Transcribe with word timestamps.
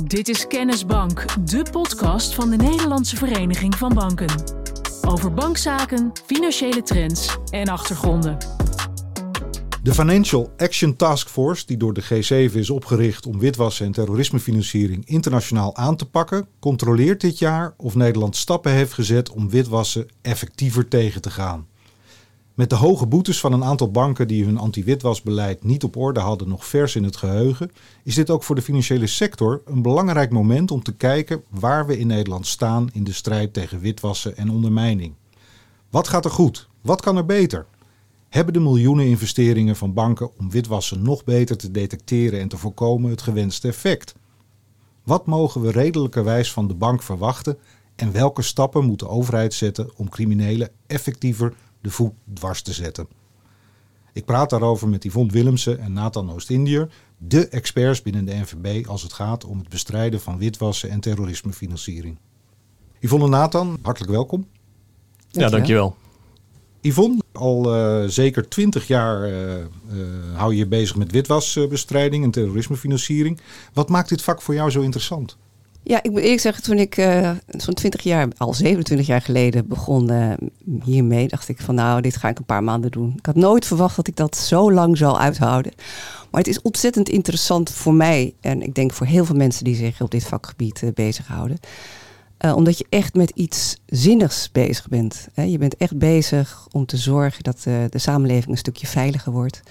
Dit 0.00 0.28
is 0.28 0.46
Kennisbank, 0.46 1.48
de 1.48 1.62
podcast 1.70 2.34
van 2.34 2.50
de 2.50 2.56
Nederlandse 2.56 3.16
Vereniging 3.16 3.74
van 3.74 3.94
Banken. 3.94 4.44
Over 5.06 5.34
bankzaken, 5.34 6.12
financiële 6.26 6.82
trends 6.82 7.36
en 7.50 7.68
achtergronden. 7.68 8.38
De 9.82 9.94
Financial 9.94 10.52
Action 10.56 10.96
Task 10.96 11.28
Force, 11.28 11.66
die 11.66 11.76
door 11.76 11.94
de 11.94 12.02
G7 12.04 12.54
is 12.54 12.70
opgericht 12.70 13.26
om 13.26 13.38
witwassen 13.38 13.86
en 13.86 13.92
terrorismefinanciering 13.92 15.06
internationaal 15.06 15.76
aan 15.76 15.96
te 15.96 16.06
pakken, 16.06 16.46
controleert 16.60 17.20
dit 17.20 17.38
jaar 17.38 17.74
of 17.76 17.94
Nederland 17.94 18.36
stappen 18.36 18.72
heeft 18.72 18.92
gezet 18.92 19.30
om 19.30 19.50
witwassen 19.50 20.08
effectiever 20.22 20.88
tegen 20.88 21.20
te 21.20 21.30
gaan. 21.30 21.66
Met 22.54 22.70
de 22.70 22.76
hoge 22.76 23.06
boetes 23.06 23.40
van 23.40 23.52
een 23.52 23.64
aantal 23.64 23.90
banken 23.90 24.28
die 24.28 24.44
hun 24.44 24.58
anti-witwasbeleid 24.58 25.64
niet 25.64 25.84
op 25.84 25.96
orde 25.96 26.20
hadden 26.20 26.48
nog 26.48 26.66
vers 26.66 26.96
in 26.96 27.04
het 27.04 27.16
geheugen, 27.16 27.70
is 28.04 28.14
dit 28.14 28.30
ook 28.30 28.42
voor 28.42 28.54
de 28.54 28.62
financiële 28.62 29.06
sector 29.06 29.62
een 29.64 29.82
belangrijk 29.82 30.30
moment 30.30 30.70
om 30.70 30.82
te 30.82 30.94
kijken 30.94 31.42
waar 31.48 31.86
we 31.86 31.98
in 31.98 32.06
Nederland 32.06 32.46
staan 32.46 32.88
in 32.92 33.04
de 33.04 33.12
strijd 33.12 33.52
tegen 33.52 33.80
witwassen 33.80 34.36
en 34.36 34.50
ondermijning. 34.50 35.14
Wat 35.90 36.08
gaat 36.08 36.24
er 36.24 36.30
goed? 36.30 36.68
Wat 36.80 37.00
kan 37.00 37.16
er 37.16 37.24
beter? 37.24 37.66
Hebben 38.28 38.54
de 38.54 38.60
miljoenen 38.60 39.06
investeringen 39.06 39.76
van 39.76 39.92
banken 39.92 40.30
om 40.38 40.50
witwassen 40.50 41.02
nog 41.02 41.24
beter 41.24 41.56
te 41.56 41.70
detecteren 41.70 42.40
en 42.40 42.48
te 42.48 42.56
voorkomen 42.56 43.10
het 43.10 43.22
gewenste 43.22 43.68
effect? 43.68 44.14
Wat 45.04 45.26
mogen 45.26 45.60
we 45.60 45.70
redelijkerwijs 45.70 46.52
van 46.52 46.68
de 46.68 46.74
bank 46.74 47.02
verwachten 47.02 47.58
en 47.94 48.12
welke 48.12 48.42
stappen 48.42 48.84
moet 48.84 48.98
de 48.98 49.08
overheid 49.08 49.54
zetten 49.54 49.90
om 49.96 50.08
criminelen 50.08 50.70
effectiever 50.86 51.54
de 51.82 51.90
voet 51.90 52.12
dwars 52.34 52.62
te 52.62 52.72
zetten. 52.72 53.06
Ik 54.12 54.24
praat 54.24 54.50
daarover 54.50 54.88
met 54.88 55.04
Yvonne 55.04 55.32
Willemsen 55.32 55.78
en 55.78 55.92
Nathan 55.92 56.32
Oost-Indiër, 56.32 56.88
de 57.18 57.48
experts 57.48 58.02
binnen 58.02 58.24
de 58.24 58.34
NVB 58.34 58.86
als 58.86 59.02
het 59.02 59.12
gaat 59.12 59.44
om 59.44 59.58
het 59.58 59.68
bestrijden 59.68 60.20
van 60.20 60.38
witwassen 60.38 60.90
en 60.90 61.00
terrorismefinanciering. 61.00 62.18
Yvonne 62.98 63.24
en 63.24 63.30
Nathan, 63.30 63.78
hartelijk 63.82 64.12
welkom. 64.12 64.48
Ja, 65.28 65.48
dankjewel. 65.48 65.96
Yvonne, 66.80 67.22
al 67.32 67.76
uh, 67.76 68.08
zeker 68.08 68.48
twintig 68.48 68.86
jaar 68.86 69.28
uh, 69.28 69.56
uh, 69.56 69.64
hou 70.34 70.52
je 70.52 70.58
je 70.58 70.66
bezig 70.66 70.96
met 70.96 71.10
witwasbestrijding 71.10 72.24
en 72.24 72.30
terrorismefinanciering. 72.30 73.40
Wat 73.72 73.88
maakt 73.88 74.08
dit 74.08 74.22
vak 74.22 74.42
voor 74.42 74.54
jou 74.54 74.70
zo 74.70 74.80
interessant? 74.80 75.36
Ja, 75.84 76.02
ik 76.02 76.10
moet 76.10 76.20
eerlijk 76.20 76.40
zeggen, 76.40 76.62
toen 76.62 76.78
ik 76.78 76.96
uh, 76.96 77.30
zo'n 77.46 77.74
20 77.74 78.02
jaar, 78.02 78.28
al 78.36 78.54
27 78.54 79.06
jaar 79.06 79.20
geleden 79.20 79.68
begon 79.68 80.12
uh, 80.12 80.32
hiermee, 80.84 81.28
dacht 81.28 81.48
ik 81.48 81.60
van 81.60 81.74
nou, 81.74 82.00
dit 82.00 82.16
ga 82.16 82.28
ik 82.28 82.38
een 82.38 82.44
paar 82.44 82.62
maanden 82.62 82.90
doen. 82.90 83.14
Ik 83.16 83.26
had 83.26 83.34
nooit 83.34 83.66
verwacht 83.66 83.96
dat 83.96 84.08
ik 84.08 84.16
dat 84.16 84.36
zo 84.36 84.72
lang 84.72 84.96
zou 84.96 85.16
uithouden. 85.16 85.72
Maar 86.30 86.40
het 86.40 86.50
is 86.50 86.62
ontzettend 86.62 87.08
interessant 87.08 87.70
voor 87.70 87.94
mij 87.94 88.34
en 88.40 88.62
ik 88.62 88.74
denk 88.74 88.92
voor 88.92 89.06
heel 89.06 89.24
veel 89.24 89.36
mensen 89.36 89.64
die 89.64 89.74
zich 89.74 90.00
op 90.00 90.10
dit 90.10 90.24
vakgebied 90.24 90.82
uh, 90.82 90.90
bezighouden. 90.94 91.58
omdat 92.54 92.78
je 92.78 92.86
echt 92.88 93.14
met 93.14 93.30
iets 93.30 93.76
zinnigs 93.86 94.52
bezig 94.52 94.88
bent. 94.88 95.28
Hè? 95.34 95.42
Je 95.42 95.58
bent 95.58 95.76
echt 95.76 95.98
bezig 95.98 96.66
om 96.70 96.86
te 96.86 96.96
zorgen 96.96 97.42
dat 97.42 97.62
de 97.62 97.98
samenleving 97.98 98.50
een 98.50 98.58
stukje 98.58 98.86
veiliger 98.86 99.32
wordt 99.32 99.62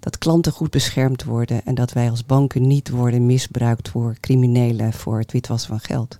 dat 0.00 0.18
klanten 0.18 0.52
goed 0.52 0.70
beschermd 0.70 1.24
worden 1.24 1.64
en 1.64 1.74
dat 1.74 1.92
wij 1.92 2.10
als 2.10 2.26
banken 2.26 2.66
niet 2.66 2.90
worden 2.90 3.26
misbruikt 3.26 3.88
voor 3.88 4.16
criminelen 4.20 4.92
voor 4.92 5.18
het 5.18 5.32
witwassen 5.32 5.68
van 5.68 5.80
geld. 5.80 6.18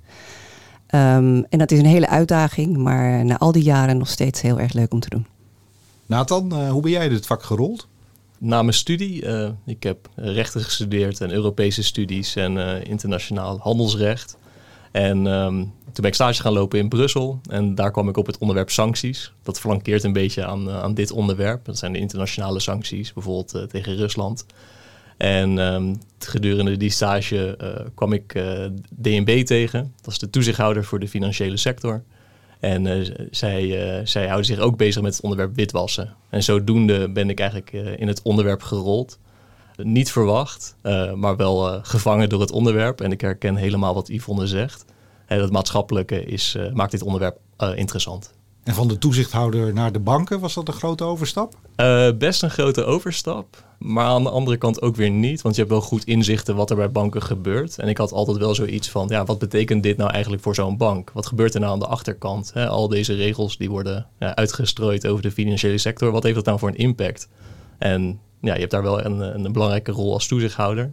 Um, 0.95 1.45
en 1.45 1.59
dat 1.59 1.71
is 1.71 1.79
een 1.79 1.87
hele 1.87 2.09
uitdaging, 2.09 2.77
maar 2.77 3.25
na 3.25 3.39
al 3.39 3.53
die 3.53 3.63
jaren 3.63 3.99
nog 3.99 4.09
steeds 4.09 4.41
heel 4.41 4.61
erg 4.61 4.73
leuk 4.73 4.93
om 4.93 5.01
te 5.01 5.09
doen. 5.09 5.27
Nathan, 6.07 6.53
uh, 6.53 6.71
hoe 6.71 6.83
ben 6.83 6.91
jij 6.91 7.09
dit 7.09 7.27
vak 7.27 7.43
gerold? 7.43 7.89
Na 8.39 8.63
mijn 8.63 8.75
studie, 8.75 9.23
uh, 9.23 9.49
ik 9.67 9.83
heb 9.83 10.09
rechten 10.15 10.61
gestudeerd 10.61 11.21
en 11.21 11.31
Europese 11.31 11.83
studies 11.83 12.37
en 12.37 12.57
uh, 12.57 12.85
internationaal 12.85 13.59
handelsrecht. 13.59 14.37
En 14.91 15.27
um, 15.27 15.73
toen 15.93 16.03
ben 16.03 16.11
ik 16.11 16.15
stage 16.15 16.43
gaan 16.43 16.53
lopen 16.53 16.79
in 16.79 16.89
Brussel 16.89 17.41
en 17.51 17.75
daar 17.75 17.91
kwam 17.91 18.09
ik 18.09 18.17
op 18.17 18.27
het 18.27 18.39
onderwerp 18.39 18.71
sancties. 18.71 19.33
Dat 19.43 19.61
flankeert 19.61 20.05
een 20.05 20.13
beetje 20.13 20.45
aan, 20.45 20.69
uh, 20.69 20.83
aan 20.83 20.95
dit 20.95 21.11
onderwerp. 21.11 21.65
Dat 21.65 21.79
zijn 21.79 21.93
de 21.93 21.99
internationale 21.99 22.61
sancties, 22.61 23.13
bijvoorbeeld 23.13 23.55
uh, 23.55 23.63
tegen 23.63 23.97
Rusland. 23.97 24.47
En 25.17 25.59
um, 25.59 26.01
gedurende 26.19 26.77
die 26.77 26.91
stage 26.91 27.59
uh, 27.63 27.87
kwam 27.95 28.13
ik 28.13 28.33
DNB 28.89 29.45
tegen. 29.45 29.93
Dat 30.01 30.13
is 30.13 30.19
de 30.19 30.31
toezichthouder 30.31 30.85
voor 30.85 30.99
de 30.99 31.09
financiële 31.09 31.57
sector. 31.57 32.03
En 32.61 33.07
zij, 33.31 34.01
zij 34.05 34.25
houden 34.25 34.47
zich 34.47 34.59
ook 34.59 34.77
bezig 34.77 35.03
met 35.03 35.13
het 35.13 35.23
onderwerp 35.23 35.55
witwassen. 35.55 36.15
En 36.31 36.43
zodoende 36.43 37.09
ben 37.09 37.31
ik 37.31 37.41
eigenlijk 37.41 37.73
in 37.73 38.09
het 38.09 38.23
onderwerp 38.23 38.63
gerold 38.63 39.19
niet 39.77 40.13
verwacht, 40.13 40.77
maar 41.15 41.37
wel 41.37 41.81
gevangen 41.83 42.29
door 42.29 42.41
het 42.41 42.51
onderwerp. 42.51 43.01
En 43.01 43.13
ik 43.13 43.21
herken 43.21 43.57
helemaal 43.57 43.95
wat 43.95 44.09
Yvonne 44.09 44.47
zegt. 44.47 44.85
En 45.29 45.39
dat 45.39 45.51
maatschappelijke 45.51 46.25
is, 46.25 46.55
uh, 46.57 46.73
maakt 46.73 46.91
dit 46.91 47.03
onderwerp 47.03 47.39
interessant. 47.75 48.33
En 48.65 48.75
van 48.75 48.89
de 48.89 48.99
toezichthouder 48.99 49.73
naar 49.73 49.93
de 49.93 49.99
banken, 49.99 50.41
was 50.41 50.55
dat 50.55 50.69
een 50.69 50.75
grote 50.75 51.05
overstap? 51.05 51.55
best 52.19 52.43
een 52.43 52.51
grote 52.51 52.85
overstap. 52.85 53.65
Maar 53.79 54.05
aan 54.05 54.23
de 54.23 54.31
andere 54.31 54.57
kant 54.57 54.83
ook 54.83 54.97
weer 54.97 55.11
niet. 55.11 55.43
Want 55.43 55.55
je 55.55 55.61
hebt 55.61 55.73
wel 55.73 55.83
goed 55.83 56.05
inzichten 56.05 56.57
wat 56.57 56.71
er 56.71 56.77
bij 56.77 56.91
banken 56.91 57.23
gebeurt. 57.23 57.79
En 57.79 57.89
ik 57.89 57.99
had 57.99 58.13
altijd 58.13 58.37
wel 58.37 58.55
zoiets 58.55 58.89
van, 58.89 59.09
ja, 59.09 59.25
wat 59.25 59.39
betekent 59.39 59.83
dit 59.83 59.97
nou 59.97 60.11
eigenlijk 60.11 60.43
voor 60.43 60.55
zo'n 60.55 60.77
bank? 60.77 61.11
Wat 61.15 61.27
gebeurt 61.27 61.55
er 61.55 61.61
nou 61.61 61.73
aan 61.73 61.79
de 61.79 61.87
achterkant? 61.87 62.53
Al 62.55 62.89
deze 62.89 63.15
regels 63.15 63.57
die 63.57 63.71
worden 63.71 64.07
ja, 64.19 64.37
uitgestrooid 64.37 65.07
over 65.07 65.23
de 65.23 65.31
financiële 65.31 65.79
sector. 65.79 66.11
Wat 66.11 66.23
heeft 66.23 66.35
dat 66.35 66.45
nou 66.45 66.59
voor 66.59 66.69
een 66.69 66.77
impact? 66.77 67.29
En 67.79 68.21
ja, 68.41 68.55
je 68.55 68.61
hebt 68.61 68.71
daar 68.71 68.83
wel 68.83 69.05
een, 69.05 69.45
een 69.45 69.53
belangrijke 69.53 69.93
rol 69.93 70.13
als 70.13 70.27
toezichthouder. 70.27 70.93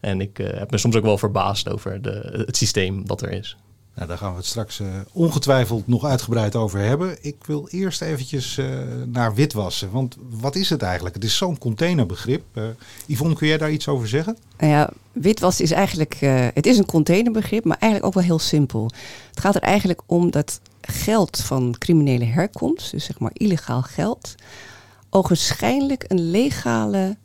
En 0.00 0.20
ik 0.20 0.38
uh, 0.38 0.46
heb 0.46 0.70
me 0.70 0.78
soms 0.78 0.96
ook 0.96 1.02
wel 1.02 1.18
verbaasd 1.18 1.70
over 1.70 2.02
de, 2.02 2.42
het 2.46 2.56
systeem 2.56 3.06
dat 3.06 3.22
er 3.22 3.30
is. 3.30 3.56
Nou, 3.94 4.08
daar 4.08 4.18
gaan 4.18 4.30
we 4.30 4.36
het 4.36 4.46
straks 4.46 4.80
uh, 4.80 4.88
ongetwijfeld 5.12 5.86
nog 5.86 6.04
uitgebreid 6.04 6.56
over 6.56 6.78
hebben. 6.78 7.16
Ik 7.20 7.36
wil 7.46 7.68
eerst 7.70 8.02
eventjes 8.02 8.56
uh, 8.56 8.66
naar 9.06 9.34
witwassen. 9.34 9.90
Want 9.90 10.16
wat 10.30 10.54
is 10.54 10.70
het 10.70 10.82
eigenlijk? 10.82 11.14
Het 11.14 11.24
is 11.24 11.36
zo'n 11.36 11.58
containerbegrip. 11.58 12.44
Yvonne, 13.06 13.34
kun 13.34 13.46
jij 13.46 13.58
daar 13.58 13.70
iets 13.70 13.88
over 13.88 14.08
zeggen? 14.08 14.36
Nou 14.58 14.72
ja, 14.72 14.90
witwassen 15.12 15.64
is 15.64 15.70
eigenlijk... 15.70 16.16
het 16.54 16.66
is 16.66 16.78
een 16.78 16.86
containerbegrip, 16.86 17.64
maar 17.64 17.76
eigenlijk 17.78 18.04
ook 18.04 18.20
wel 18.20 18.28
heel 18.28 18.38
simpel. 18.38 18.90
Het 19.30 19.40
gaat 19.40 19.54
er 19.54 19.62
eigenlijk 19.62 20.02
om 20.06 20.30
dat 20.30 20.60
geld 20.80 21.40
van 21.40 21.74
criminele 21.78 22.24
herkomst... 22.24 22.90
dus 22.90 23.04
zeg 23.04 23.18
maar 23.18 23.30
illegaal 23.34 23.82
geld 23.82 24.34
ogenschijnlijk 25.10 26.04
een 26.08 26.30
legale 26.30 27.16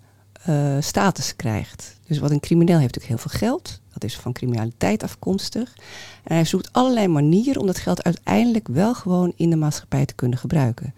status 0.79 1.35
krijgt. 1.35 1.97
Dus 2.07 2.19
wat 2.19 2.31
een 2.31 2.39
crimineel 2.39 2.79
heeft 2.79 2.95
natuurlijk 2.95 3.21
heel 3.21 3.29
veel 3.29 3.39
geld. 3.39 3.79
Dat 3.99 4.09
is 4.09 4.17
van 4.17 4.33
criminaliteit 4.33 5.03
afkomstig. 5.03 5.75
En 6.23 6.35
hij 6.35 6.45
zoekt 6.45 6.69
allerlei 6.71 7.07
manieren 7.07 7.61
om 7.61 7.67
dat 7.67 7.77
geld 7.77 8.03
uiteindelijk 8.03 8.67
wel 8.67 8.93
gewoon 8.93 9.33
in 9.35 9.49
de 9.49 9.55
maatschappij 9.55 10.05
te 10.05 10.13
kunnen 10.13 10.37
gebruiken. 10.37 10.93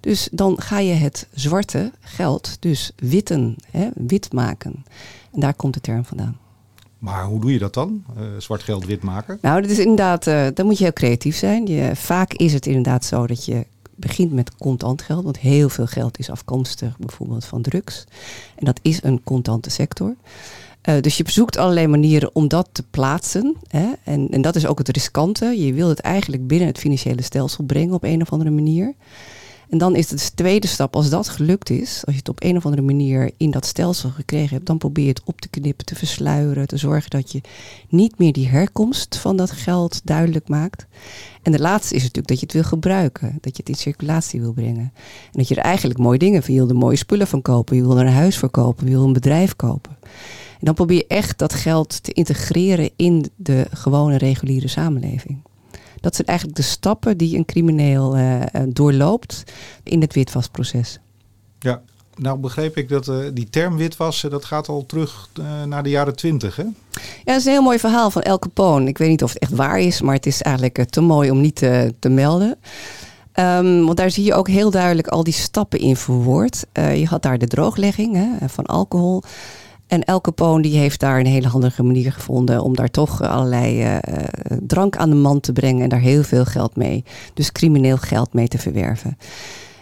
Dus 0.00 0.28
dan 0.32 0.60
ga 0.60 0.78
je 0.78 0.92
het 0.92 1.28
zwarte 1.34 1.92
geld 2.00 2.56
dus 2.60 2.92
witten, 2.96 3.56
hè, 3.70 3.88
wit 3.94 4.32
maken. 4.32 4.84
En 5.32 5.40
daar 5.40 5.54
komt 5.54 5.74
de 5.74 5.80
term 5.80 6.04
vandaan. 6.04 6.36
Maar 6.98 7.24
hoe 7.24 7.40
doe 7.40 7.52
je 7.52 7.58
dat 7.58 7.74
dan? 7.74 8.04
Uh, 8.18 8.24
zwart 8.38 8.62
geld 8.62 8.84
wit 8.84 9.02
maken? 9.02 9.38
Nou, 9.40 9.60
dat 9.62 9.70
is 9.70 9.78
inderdaad, 9.78 10.26
uh, 10.26 10.46
dan 10.54 10.66
moet 10.66 10.78
je 10.78 10.84
heel 10.84 10.92
creatief 10.92 11.36
zijn. 11.36 11.66
Je, 11.66 11.96
vaak 11.96 12.32
is 12.32 12.52
het 12.52 12.66
inderdaad 12.66 13.04
zo 13.04 13.26
dat 13.26 13.44
je 13.44 13.66
begint 13.94 14.32
met 14.32 14.56
contant 14.56 15.02
geld, 15.02 15.24
want 15.24 15.38
heel 15.38 15.68
veel 15.68 15.86
geld 15.86 16.18
is 16.18 16.30
afkomstig 16.30 16.98
bijvoorbeeld 16.98 17.44
van 17.44 17.62
drugs. 17.62 18.04
En 18.54 18.64
dat 18.64 18.78
is 18.82 19.02
een 19.02 19.22
contante 19.24 19.70
sector. 19.70 20.14
Uh, 20.88 21.00
dus 21.00 21.16
je 21.16 21.24
zoekt 21.26 21.56
allerlei 21.56 21.86
manieren 21.86 22.30
om 22.34 22.48
dat 22.48 22.68
te 22.72 22.82
plaatsen. 22.90 23.56
Hè? 23.68 23.86
En, 24.04 24.28
en 24.30 24.42
dat 24.42 24.56
is 24.56 24.66
ook 24.66 24.78
het 24.78 24.88
riskante. 24.88 25.46
Je 25.46 25.72
wil 25.72 25.88
het 25.88 26.00
eigenlijk 26.00 26.46
binnen 26.46 26.68
het 26.68 26.78
financiële 26.78 27.22
stelsel 27.22 27.64
brengen 27.64 27.94
op 27.94 28.04
een 28.04 28.22
of 28.22 28.32
andere 28.32 28.50
manier. 28.50 28.94
En 29.72 29.78
dan 29.78 29.96
is 29.96 30.06
de 30.06 30.34
tweede 30.34 30.66
stap, 30.66 30.96
als 30.96 31.10
dat 31.10 31.28
gelukt 31.28 31.70
is, 31.70 32.02
als 32.04 32.14
je 32.14 32.20
het 32.20 32.28
op 32.28 32.42
een 32.42 32.56
of 32.56 32.64
andere 32.64 32.82
manier 32.82 33.30
in 33.36 33.50
dat 33.50 33.66
stelsel 33.66 34.10
gekregen 34.10 34.54
hebt, 34.54 34.66
dan 34.66 34.78
probeer 34.78 35.04
je 35.04 35.10
het 35.10 35.22
op 35.24 35.40
te 35.40 35.48
knippen, 35.48 35.86
te 35.86 35.94
versluieren, 35.94 36.66
te 36.66 36.76
zorgen 36.76 37.10
dat 37.10 37.32
je 37.32 37.40
niet 37.88 38.18
meer 38.18 38.32
die 38.32 38.48
herkomst 38.48 39.16
van 39.16 39.36
dat 39.36 39.50
geld 39.50 40.00
duidelijk 40.04 40.48
maakt. 40.48 40.86
En 41.42 41.52
de 41.52 41.58
laatste 41.58 41.94
is 41.94 42.00
natuurlijk 42.00 42.28
dat 42.28 42.38
je 42.38 42.44
het 42.44 42.54
wil 42.54 42.64
gebruiken, 42.64 43.38
dat 43.40 43.56
je 43.56 43.62
het 43.62 43.68
in 43.68 43.74
circulatie 43.74 44.40
wil 44.40 44.52
brengen. 44.52 44.92
En 45.24 45.32
dat 45.32 45.48
je 45.48 45.54
er 45.54 45.62
eigenlijk 45.62 45.98
mooie 45.98 46.18
dingen 46.18 46.42
van, 46.42 46.54
je 46.54 46.60
wil 46.60 46.68
er 46.68 46.76
mooie 46.76 46.96
spullen 46.96 47.26
van 47.26 47.42
kopen, 47.42 47.76
je 47.76 47.82
wil 47.82 47.98
er 47.98 48.06
een 48.06 48.12
huis 48.12 48.38
voor 48.38 48.50
kopen, 48.50 48.86
je 48.86 48.92
wil 48.92 49.04
een 49.04 49.12
bedrijf 49.12 49.56
kopen. 49.56 49.96
En 50.62 50.68
dan 50.68 50.74
probeer 50.74 50.96
je 50.96 51.06
echt 51.06 51.38
dat 51.38 51.54
geld 51.54 52.02
te 52.02 52.12
integreren 52.12 52.90
in 52.96 53.30
de 53.36 53.66
gewone 53.72 54.18
reguliere 54.18 54.68
samenleving. 54.68 55.42
Dat 56.00 56.14
zijn 56.14 56.26
eigenlijk 56.26 56.58
de 56.58 56.64
stappen 56.64 57.16
die 57.16 57.36
een 57.36 57.44
crimineel 57.44 58.16
uh, 58.16 58.42
doorloopt 58.68 59.42
in 59.82 60.00
het 60.00 60.14
witwasproces. 60.14 60.98
Ja, 61.58 61.82
nou 62.16 62.38
begreep 62.38 62.76
ik 62.76 62.88
dat 62.88 63.08
uh, 63.08 63.16
die 63.32 63.48
term 63.50 63.76
witwassen, 63.76 64.30
dat 64.30 64.44
gaat 64.44 64.68
al 64.68 64.86
terug 64.86 65.28
uh, 65.40 65.62
naar 65.62 65.82
de 65.82 65.90
jaren 65.90 66.16
twintig, 66.16 66.56
hè? 66.56 66.62
Ja, 66.62 66.72
dat 67.24 67.36
is 67.36 67.44
een 67.44 67.52
heel 67.52 67.62
mooi 67.62 67.78
verhaal 67.78 68.10
van 68.10 68.22
El 68.22 68.38
Capone. 68.38 68.88
Ik 68.88 68.98
weet 68.98 69.08
niet 69.08 69.22
of 69.22 69.32
het 69.32 69.42
echt 69.42 69.52
waar 69.52 69.80
is, 69.80 70.00
maar 70.00 70.14
het 70.14 70.26
is 70.26 70.42
eigenlijk 70.42 70.84
te 70.90 71.00
mooi 71.00 71.30
om 71.30 71.40
niet 71.40 71.56
te, 71.56 71.94
te 71.98 72.08
melden. 72.08 72.58
Um, 73.34 73.84
want 73.84 73.96
daar 73.96 74.10
zie 74.10 74.24
je 74.24 74.34
ook 74.34 74.48
heel 74.48 74.70
duidelijk 74.70 75.08
al 75.08 75.24
die 75.24 75.32
stappen 75.32 75.78
in 75.78 75.96
verwoord. 75.96 76.66
je 76.72 77.06
had 77.08 77.22
daar 77.22 77.38
de 77.38 77.46
drooglegging 77.46 78.14
hè, 78.14 78.48
van 78.48 78.66
alcohol. 78.66 79.22
En 79.92 80.04
El 80.04 80.20
Capone 80.20 80.62
die 80.62 80.78
heeft 80.78 81.00
daar 81.00 81.20
een 81.20 81.26
hele 81.26 81.48
handige 81.48 81.82
manier 81.82 82.12
gevonden 82.12 82.62
om 82.62 82.76
daar 82.76 82.90
toch 82.90 83.22
allerlei 83.22 83.84
uh, 83.84 83.98
drank 84.66 84.96
aan 84.96 85.10
de 85.10 85.16
man 85.16 85.40
te 85.40 85.52
brengen 85.52 85.82
en 85.82 85.88
daar 85.88 86.00
heel 86.00 86.22
veel 86.22 86.44
geld 86.44 86.76
mee, 86.76 87.04
dus 87.34 87.52
crimineel 87.52 87.96
geld 87.96 88.32
mee 88.32 88.48
te 88.48 88.58
verwerven. 88.58 89.18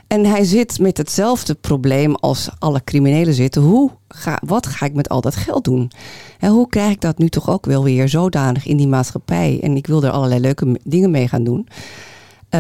En 0.07 0.25
hij 0.25 0.45
zit 0.45 0.79
met 0.79 0.97
hetzelfde 0.97 1.55
probleem 1.55 2.15
als 2.15 2.51
alle 2.59 2.85
criminelen 2.85 3.35
zitten. 3.35 3.63
Hoe 3.63 3.91
ga, 4.09 4.41
wat 4.47 4.67
ga 4.67 4.87
ik 4.87 4.95
met 4.95 5.09
al 5.09 5.21
dat 5.21 5.37
geld 5.37 5.65
doen? 5.65 5.91
En 6.39 6.51
hoe 6.51 6.69
krijg 6.69 6.93
ik 6.93 7.01
dat 7.01 7.19
nu 7.19 7.29
toch 7.29 7.51
ook 7.51 7.67
wel 7.67 7.85
weer 7.85 8.09
zodanig 8.09 8.67
in 8.67 8.77
die 8.77 8.89
maatschappij? 8.89 9.59
En 9.63 9.77
ik 9.77 9.87
wil 9.87 10.03
er 10.03 10.11
allerlei 10.11 10.41
leuke 10.41 10.79
dingen 10.85 11.11
mee 11.11 11.29
gaan 11.29 11.45
doen. 11.45 11.69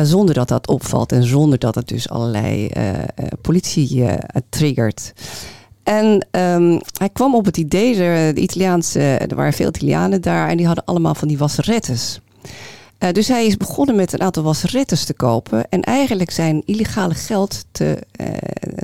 Zonder 0.03 0.35
dat 0.35 0.49
dat 0.49 0.69
opvalt 0.69 1.12
en 1.12 1.25
zonder 1.25 1.58
dat 1.58 1.75
het 1.75 1.88
dus 1.88 2.08
allerlei 2.08 2.70
politie 3.41 4.06
triggert. 4.49 5.12
En 5.91 6.27
um, 6.31 6.81
hij 6.99 7.09
kwam 7.13 7.35
op 7.35 7.45
het 7.45 7.57
idee, 7.57 7.95
de, 7.95 8.31
de 8.35 8.41
Italiaanse, 8.41 9.01
er 9.01 9.37
waren 9.37 9.53
veel 9.53 9.69
Italianen 9.69 10.21
daar 10.21 10.49
en 10.49 10.57
die 10.57 10.67
hadden 10.67 10.85
allemaal 10.85 11.15
van 11.15 11.29
die 11.29 11.39
wasserettes. 11.39 12.21
Uh, 12.99 13.11
dus 13.11 13.29
hij 13.29 13.47
is 13.47 13.57
begonnen 13.57 13.97
met 13.97 14.13
een 14.13 14.21
aantal 14.21 14.43
wasserettes 14.43 15.05
te 15.05 15.15
kopen. 15.15 15.69
En 15.69 15.83
eigenlijk 15.83 16.31
zijn 16.31 16.63
illegale 16.65 17.15
geld 17.15 17.65
te, 17.71 17.99
uh, 18.21 18.27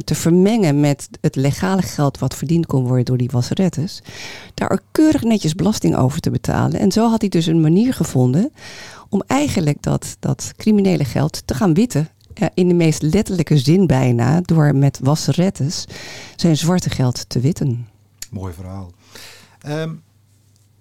te 0.05 0.15
vermengen 0.15 0.81
met 0.81 1.09
het 1.21 1.37
legale 1.37 1.83
geld 1.83 2.19
wat 2.19 2.35
verdiend 2.35 2.67
kon 2.67 2.87
worden 2.87 3.05
door 3.05 3.17
die 3.17 3.31
wasserettes. 3.33 4.03
Daar 4.55 4.81
keurig 4.93 5.23
netjes 5.23 5.55
belasting 5.55 5.97
over 5.97 6.21
te 6.21 6.31
betalen. 6.31 6.81
En 6.81 6.93
zo 6.93 7.09
had 7.09 7.21
hij 7.21 7.31
dus 7.31 7.47
een 7.47 7.61
manier 7.61 7.95
gevonden 7.95 8.53
om 9.09 9.23
eigenlijk 9.27 9.83
dat, 9.83 10.17
dat 10.21 10.53
criminele 10.57 11.05
geld 11.05 11.43
te 11.45 11.55
gaan 11.55 11.75
witten 11.75 12.09
in 12.55 12.69
de 12.69 12.75
meest 12.75 13.03
letterlijke 13.03 13.59
zin 13.59 13.87
bijna, 13.87 14.41
door 14.41 14.75
met 14.75 15.01
wasserettes 15.03 15.85
zijn 16.37 16.57
zwarte 16.57 16.91
geld 16.91 17.29
te 17.29 17.41
witten. 17.41 17.89
Mooi 18.31 18.53
verhaal. 18.53 18.91
Um, 19.69 20.03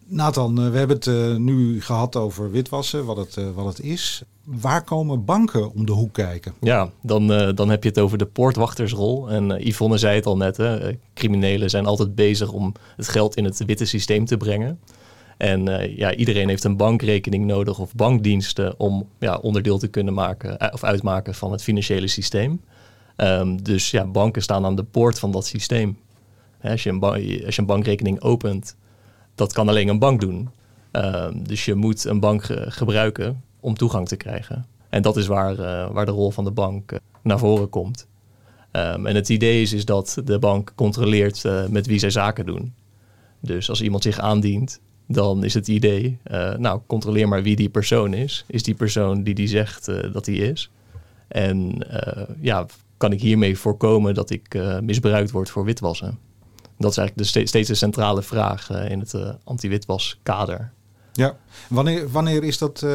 Nathan, 0.07 0.61
eh, 0.61 0.69
we 0.69 0.77
hebben 0.77 0.95
het 0.95 1.05
uh, 1.05 1.35
nu 1.35 1.81
gehad 1.81 2.15
over 2.15 2.51
witwassen, 2.51 3.05
wat 3.05 3.17
het, 3.17 3.35
uh, 3.35 3.45
wat 3.55 3.65
het 3.65 3.79
is. 3.79 4.23
Waar 4.43 4.83
komen 4.83 5.25
banken 5.25 5.73
om 5.73 5.85
de 5.85 5.91
hoek 5.91 6.13
kijken? 6.13 6.53
Ja, 6.61 6.89
dan, 7.01 7.27
dan 7.55 7.69
heb 7.69 7.83
je 7.83 7.89
het 7.89 7.99
over 7.99 8.17
de 8.17 8.25
poortwachtersrol. 8.25 9.29
En 9.29 9.67
Yvonne 9.67 9.97
zei 9.97 10.15
het 10.15 10.25
al 10.25 10.37
net, 10.37 10.57
hè, 10.57 10.97
criminelen 11.13 11.69
zijn 11.69 11.85
altijd 11.85 12.15
bezig 12.15 12.51
om 12.51 12.73
het 12.95 13.07
geld 13.07 13.35
in 13.35 13.43
het 13.43 13.65
witte 13.65 13.85
systeem 13.85 14.25
te 14.25 14.37
brengen. 14.37 14.79
En 15.37 15.69
uh, 15.69 15.97
ja, 15.97 16.15
iedereen 16.15 16.47
heeft 16.47 16.63
een 16.63 16.77
bankrekening 16.77 17.45
nodig 17.45 17.79
of 17.79 17.95
bankdiensten 17.95 18.79
om 18.79 19.09
ja, 19.19 19.37
onderdeel 19.37 19.77
te 19.77 19.87
kunnen 19.87 20.13
maken 20.13 20.57
uh, 20.61 20.67
of 20.71 20.83
uitmaken 20.83 21.35
van 21.35 21.51
het 21.51 21.63
financiële 21.63 22.07
systeem. 22.07 22.61
Um, 23.17 23.63
dus 23.63 23.91
ja, 23.91 24.05
banken 24.05 24.41
staan 24.41 24.65
aan 24.65 24.75
de 24.75 24.83
poort 24.83 25.19
van 25.19 25.31
dat 25.31 25.45
systeem. 25.45 25.97
Als, 26.61 26.83
je 26.83 26.89
een 26.89 27.01
als 27.45 27.55
je 27.55 27.61
een 27.61 27.65
bankrekening 27.65 28.21
opent, 28.21 28.75
dat 29.35 29.53
kan 29.53 29.69
alleen 29.69 29.87
een 29.87 29.99
bank 29.99 30.21
doen. 30.21 30.49
Um, 30.91 31.47
dus 31.47 31.65
je 31.65 31.75
moet 31.75 32.03
een 32.03 32.19
bank 32.19 32.43
ge 32.43 32.65
gebruiken 32.67 33.43
om 33.59 33.75
toegang 33.75 34.07
te 34.07 34.15
krijgen. 34.15 34.65
En 34.89 35.01
dat 35.01 35.17
is 35.17 35.27
waar, 35.27 35.59
uh, 35.59 35.91
waar 35.91 36.05
de 36.05 36.11
rol 36.11 36.31
van 36.31 36.43
de 36.43 36.51
bank 36.51 36.99
naar 37.21 37.39
voren 37.39 37.69
komt. 37.69 38.07
Um, 38.71 39.05
en 39.05 39.15
het 39.15 39.29
idee 39.29 39.61
is, 39.61 39.73
is 39.73 39.85
dat 39.85 40.21
de 40.25 40.39
bank 40.39 40.71
controleert 40.75 41.43
met 41.69 41.87
wie 41.87 41.99
zij 41.99 42.09
zaken 42.09 42.45
doen. 42.45 42.73
Dus 43.39 43.69
als 43.69 43.81
iemand 43.81 44.03
zich 44.03 44.19
aandient, 44.19 44.79
dan 45.07 45.43
is 45.43 45.53
het 45.53 45.67
idee, 45.67 46.17
uh, 46.31 46.55
nou, 46.55 46.79
controleer 46.87 47.27
maar 47.27 47.43
wie 47.43 47.55
die 47.55 47.69
persoon 47.69 48.13
is. 48.13 48.43
Is 48.47 48.63
die 48.63 48.73
persoon 48.73 49.23
die 49.23 49.33
die 49.33 49.47
zegt 49.47 49.87
uh, 49.87 50.13
dat 50.13 50.25
hij 50.25 50.35
is? 50.35 50.69
En 51.27 51.87
uh, 51.91 52.23
ja, 52.41 52.65
kan 52.97 53.11
ik 53.11 53.21
hiermee 53.21 53.57
voorkomen 53.57 54.13
dat 54.13 54.29
ik 54.29 54.59
misbruikt 54.81 55.31
word 55.31 55.49
voor 55.49 55.65
witwassen? 55.65 56.17
Dat 56.77 56.91
is 56.91 56.97
eigenlijk 56.97 57.17
de 57.17 57.23
ste 57.23 57.47
steeds 57.47 57.67
de 57.67 57.75
centrale 57.75 58.21
vraag 58.21 58.69
in 58.69 58.99
het 58.99 59.13
anti-witwaskader. 59.43 60.71
Ja, 61.13 61.37
wanneer, 61.69 62.09
wanneer 62.09 62.43
is 62.43 62.57
dat 62.57 62.85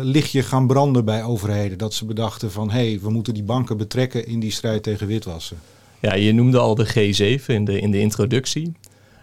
lichtje 0.00 0.42
gaan 0.42 0.66
branden 0.66 1.04
bij 1.04 1.24
overheden? 1.24 1.78
Dat 1.78 1.94
ze 1.94 2.04
bedachten 2.04 2.50
van, 2.50 2.70
hé, 2.70 2.88
hey, 2.88 3.00
we 3.00 3.10
moeten 3.10 3.34
die 3.34 3.42
banken 3.42 3.76
betrekken 3.76 4.26
in 4.26 4.40
die 4.40 4.50
strijd 4.50 4.82
tegen 4.82 5.06
witwassen. 5.06 5.56
Ja, 6.00 6.14
je 6.14 6.32
noemde 6.32 6.58
al 6.58 6.74
de 6.74 6.86
G7 6.86 7.44
in 7.46 7.64
de, 7.64 7.80
in 7.80 7.90
de 7.90 8.00
introductie. 8.00 8.72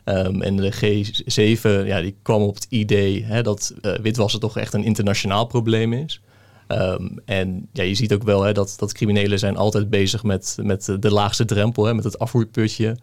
Um, 0.05 0.41
en 0.41 0.55
de 0.55 0.73
G7 0.73 1.85
ja, 1.85 2.01
die 2.01 2.15
kwam 2.21 2.41
op 2.41 2.55
het 2.55 2.65
idee 2.69 3.23
hè, 3.23 3.43
dat 3.43 3.73
uh, 3.81 3.93
witwassen 3.93 4.39
toch 4.39 4.57
echt 4.57 4.73
een 4.73 4.83
internationaal 4.83 5.45
probleem 5.45 5.93
is. 5.93 6.21
Um, 6.67 7.19
en 7.25 7.67
ja, 7.73 7.83
je 7.83 7.95
ziet 7.95 8.13
ook 8.13 8.23
wel 8.23 8.43
hè, 8.43 8.53
dat, 8.53 8.73
dat 8.77 8.93
criminelen 8.93 9.39
zijn 9.39 9.57
altijd 9.57 9.89
bezig 9.89 10.23
met, 10.23 10.57
met 10.61 10.95
de 10.99 11.11
laagste 11.11 11.45
drempel, 11.45 11.85
hè, 11.85 11.93
met 11.93 12.03
het 12.03 12.19
afvoerputje, 12.19 12.97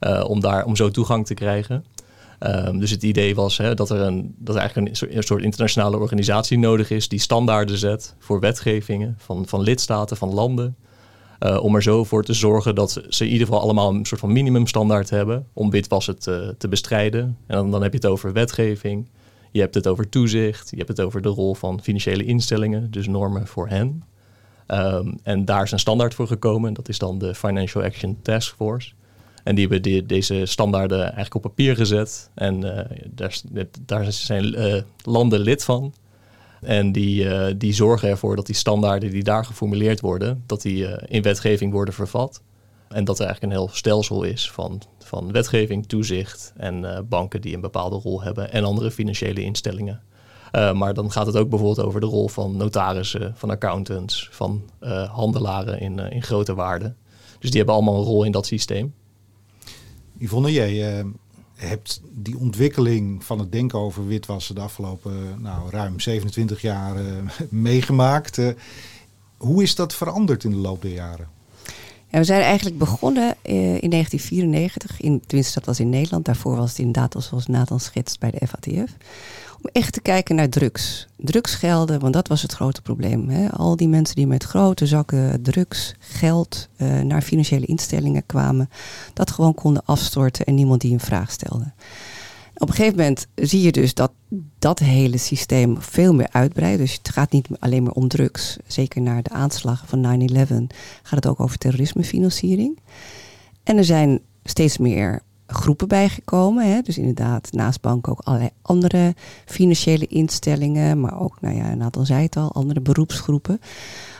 uh, 0.00 0.24
om, 0.26 0.40
daar, 0.40 0.64
om 0.64 0.76
zo 0.76 0.90
toegang 0.90 1.26
te 1.26 1.34
krijgen. 1.34 1.84
Um, 2.46 2.78
dus 2.78 2.90
het 2.90 3.02
idee 3.02 3.34
was 3.34 3.56
hè, 3.56 3.74
dat, 3.74 3.90
er 3.90 4.00
een, 4.00 4.34
dat 4.38 4.54
er 4.54 4.60
eigenlijk 4.60 4.90
een 4.90 4.96
soort, 4.96 5.14
een 5.14 5.22
soort 5.22 5.42
internationale 5.42 5.98
organisatie 5.98 6.58
nodig 6.58 6.90
is 6.90 7.08
die 7.08 7.18
standaarden 7.18 7.78
zet 7.78 8.14
voor 8.18 8.40
wetgevingen 8.40 9.14
van, 9.18 9.46
van 9.46 9.60
lidstaten, 9.60 10.16
van 10.16 10.34
landen. 10.34 10.76
Uh, 11.40 11.62
om 11.62 11.74
er 11.74 11.82
zo 11.82 12.04
voor 12.04 12.24
te 12.24 12.32
zorgen 12.32 12.74
dat 12.74 13.02
ze 13.08 13.24
in 13.24 13.30
ieder 13.30 13.46
geval 13.46 13.62
allemaal 13.62 13.94
een 13.94 14.04
soort 14.04 14.20
van 14.20 14.32
minimumstandaard 14.32 15.10
hebben 15.10 15.46
om 15.52 15.70
witwassen 15.70 16.18
te, 16.18 16.54
te 16.58 16.68
bestrijden. 16.68 17.22
En 17.46 17.56
dan, 17.56 17.70
dan 17.70 17.82
heb 17.82 17.92
je 17.92 17.98
het 17.98 18.06
over 18.06 18.32
wetgeving, 18.32 19.08
je 19.50 19.60
hebt 19.60 19.74
het 19.74 19.86
over 19.86 20.08
toezicht, 20.08 20.70
je 20.70 20.76
hebt 20.76 20.88
het 20.88 21.00
over 21.00 21.22
de 21.22 21.28
rol 21.28 21.54
van 21.54 21.82
financiële 21.82 22.24
instellingen, 22.24 22.90
dus 22.90 23.06
normen 23.06 23.46
voor 23.46 23.68
hen. 23.68 24.04
Um, 24.66 25.18
en 25.22 25.44
daar 25.44 25.62
is 25.62 25.70
een 25.70 25.78
standaard 25.78 26.14
voor 26.14 26.26
gekomen, 26.26 26.72
dat 26.72 26.88
is 26.88 26.98
dan 26.98 27.18
de 27.18 27.34
Financial 27.34 27.84
Action 27.84 28.18
Task 28.22 28.54
Force. 28.56 28.92
En 29.44 29.54
die 29.54 29.68
hebben 29.68 30.06
deze 30.06 30.46
standaarden 30.46 31.02
eigenlijk 31.02 31.34
op 31.34 31.42
papier 31.42 31.76
gezet. 31.76 32.30
En 32.34 32.64
uh, 32.64 32.80
daar, 33.10 33.40
daar, 33.86 34.12
zijn 34.12 34.44
uh, 34.44 34.82
landen 35.04 35.40
lid 35.40 35.64
van. 35.64 35.94
En 36.60 36.92
die, 36.92 37.24
uh, 37.24 37.46
die 37.56 37.72
zorgen 37.72 38.08
ervoor 38.08 38.36
dat 38.36 38.46
die 38.46 38.54
standaarden 38.54 39.10
die 39.10 39.22
daar 39.22 39.44
geformuleerd 39.44 40.00
worden, 40.00 40.42
dat 40.46 40.62
die 40.62 40.82
uh, 40.82 40.92
in 41.06 41.22
wetgeving 41.22 41.72
worden 41.72 41.94
vervat. 41.94 42.42
En 42.88 43.04
dat 43.04 43.18
er 43.18 43.26
eigenlijk 43.26 43.52
een 43.52 43.60
heel 43.60 43.70
stelsel 43.72 44.22
is 44.22 44.50
van, 44.50 44.82
van 44.98 45.32
wetgeving, 45.32 45.86
toezicht 45.86 46.52
en 46.56 46.82
uh, 46.82 46.98
banken 47.08 47.40
die 47.40 47.54
een 47.54 47.60
bepaalde 47.60 47.96
rol 47.96 48.22
hebben 48.22 48.52
en 48.52 48.64
andere 48.64 48.90
financiële 48.90 49.42
instellingen. 49.42 50.02
maar 50.52 50.94
dan 50.94 51.10
gaat 51.10 51.26
het 51.26 51.36
ook 51.36 51.48
bijvoorbeeld 51.48 51.86
over 51.86 52.00
de 52.00 52.06
rol 52.06 52.28
van 52.28 52.56
notarissen, 52.56 53.32
van 53.36 53.50
accountants, 53.50 54.28
van 54.30 54.62
handelaren 55.10 55.80
in, 55.80 55.98
in 55.98 56.22
grote 56.22 56.54
waarden. 56.54 56.96
Dus 57.38 57.50
die 57.50 57.58
hebben 57.58 57.74
allemaal 57.74 57.96
een 57.96 58.04
rol 58.04 58.24
in 58.24 58.32
dat 58.32 58.46
systeem. 58.46 58.94
Yvonne, 60.18 60.52
jij 60.52 61.04
hebt 61.60 62.00
die 62.10 62.38
ontwikkeling 62.38 63.24
van 63.24 63.38
het 63.38 63.52
denken 63.52 63.78
over 63.78 64.06
witwassen 64.06 64.54
de 64.54 64.60
afgelopen 64.60 65.40
nou, 65.42 65.70
ruim 65.70 66.00
27 66.00 66.60
jaar 66.60 67.00
uh, 67.00 67.12
meegemaakt. 67.48 68.38
Uh, 68.38 68.48
hoe 69.36 69.62
is 69.62 69.74
dat 69.74 69.94
veranderd 69.94 70.44
in 70.44 70.50
de 70.50 70.56
loop 70.56 70.82
der 70.82 70.92
jaren? 70.92 71.28
We 72.10 72.24
zijn 72.24 72.42
eigenlijk 72.42 72.78
begonnen 72.78 73.24
uh, 73.24 73.82
in 73.82 73.90
1994, 73.90 75.00
in, 75.00 75.22
tenminste 75.26 75.58
dat 75.58 75.68
was 75.68 75.80
in 75.80 75.88
Nederland. 75.88 76.24
Daarvoor 76.24 76.56
was 76.56 76.68
het 76.68 76.78
inderdaad, 76.78 77.16
zoals 77.18 77.46
Nathan 77.46 77.80
schetst, 77.80 78.18
bij 78.18 78.30
de 78.30 78.46
FATF 78.46 78.96
om 79.62 79.70
echt 79.72 79.92
te 79.92 80.00
kijken 80.00 80.34
naar 80.34 80.48
drugs. 80.48 81.06
Drugsgelden, 81.16 82.00
want 82.00 82.12
dat 82.12 82.28
was 82.28 82.42
het 82.42 82.52
grote 82.52 82.82
probleem. 82.82 83.28
Hè? 83.28 83.50
Al 83.50 83.76
die 83.76 83.88
mensen 83.88 84.16
die 84.16 84.26
met 84.26 84.44
grote 84.44 84.86
zakken 84.86 85.42
drugs, 85.42 85.94
geld 85.98 86.68
uh, 86.76 87.00
naar 87.00 87.22
financiële 87.22 87.66
instellingen 87.66 88.26
kwamen, 88.26 88.70
dat 89.14 89.30
gewoon 89.30 89.54
konden 89.54 89.82
afstorten 89.84 90.46
en 90.46 90.54
niemand 90.54 90.80
die 90.80 90.92
een 90.92 91.00
vraag 91.00 91.30
stelde. 91.30 91.72
Op 92.60 92.68
een 92.68 92.74
gegeven 92.74 92.98
moment 92.98 93.26
zie 93.34 93.62
je 93.62 93.72
dus 93.72 93.94
dat 93.94 94.12
dat 94.58 94.78
hele 94.78 95.16
systeem 95.16 95.82
veel 95.82 96.14
meer 96.14 96.28
uitbreidt. 96.30 96.78
Dus 96.78 96.92
het 96.92 97.08
gaat 97.08 97.32
niet 97.32 97.48
alleen 97.58 97.82
maar 97.82 97.92
om 97.92 98.08
drugs. 98.08 98.56
Zeker 98.66 99.00
naar 99.00 99.22
de 99.22 99.30
aanslagen 99.30 99.88
van 99.88 100.28
9-11 100.30 100.76
gaat 101.02 101.24
het 101.24 101.26
ook 101.26 101.40
over 101.40 101.58
terrorismefinanciering. 101.58 102.78
En 103.62 103.76
er 103.76 103.84
zijn 103.84 104.20
steeds 104.44 104.78
meer 104.78 105.22
groepen 105.46 105.88
bijgekomen. 105.88 106.72
Hè? 106.72 106.80
Dus 106.80 106.98
inderdaad, 106.98 107.52
naast 107.52 107.80
banken 107.80 108.12
ook 108.12 108.20
allerlei 108.20 108.50
andere 108.62 109.14
financiële 109.44 110.06
instellingen. 110.06 111.00
Maar 111.00 111.20
ook, 111.20 111.40
nou 111.40 111.56
ja, 111.56 111.74
Nathan 111.74 112.06
zei 112.06 112.22
het 112.22 112.36
al, 112.36 112.52
andere 112.52 112.80
beroepsgroepen. 112.80 113.60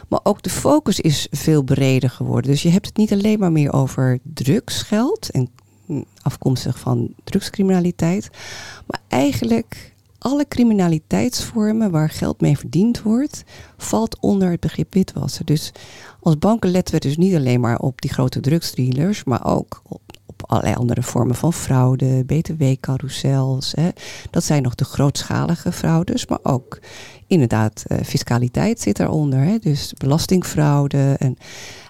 Maar 0.09 0.21
ook 0.23 0.43
de 0.43 0.51
focus 0.51 1.01
is 1.01 1.27
veel 1.31 1.63
breder 1.63 2.11
geworden. 2.11 2.51
Dus 2.51 2.63
je 2.63 2.71
hebt 2.71 2.87
het 2.87 2.97
niet 2.97 3.13
alleen 3.13 3.39
maar 3.39 3.53
meer 3.53 3.73
over 3.73 4.19
drugsgeld 4.23 5.31
en 5.31 5.51
afkomstig 6.23 6.79
van 6.79 7.15
drugscriminaliteit. 7.25 8.31
Maar 8.87 9.01
eigenlijk 9.09 9.95
alle 10.19 10.49
criminaliteitsvormen 10.49 11.91
waar 11.91 12.11
geld 12.11 12.41
mee 12.41 12.59
verdiend 12.59 13.03
wordt, 13.03 13.45
valt 13.77 14.21
onder 14.21 14.51
het 14.51 14.61
begrip 14.61 14.95
witwassen. 14.95 15.47
Dus 15.47 15.73
als 16.21 16.39
banken 16.39 16.71
letten 16.71 16.95
we 16.95 17.01
dus 17.01 17.17
niet 17.17 17.35
alleen 17.35 17.61
maar 17.61 17.79
op 17.79 18.01
die 18.01 18.13
grote 18.13 18.41
drugsdealers, 18.41 19.25
maar 19.25 19.45
ook 19.45 19.83
op 19.89 20.01
allerlei 20.47 20.75
andere 20.75 21.03
vormen 21.03 21.35
van 21.35 21.53
fraude, 21.53 22.25
btw-carousels. 22.25 23.75
Dat 24.31 24.45
zijn 24.45 24.63
nog 24.63 24.75
de 24.75 24.85
grootschalige 24.85 25.73
fraudes, 25.73 26.27
maar 26.27 26.39
ook 26.43 26.79
inderdaad 27.27 27.85
uh, 27.89 27.99
fiscaliteit 27.99 28.81
zit 28.81 28.97
daaronder. 28.97 29.41
Hè? 29.41 29.59
Dus 29.59 29.95
belastingfraude 29.99 31.17
en 31.19 31.37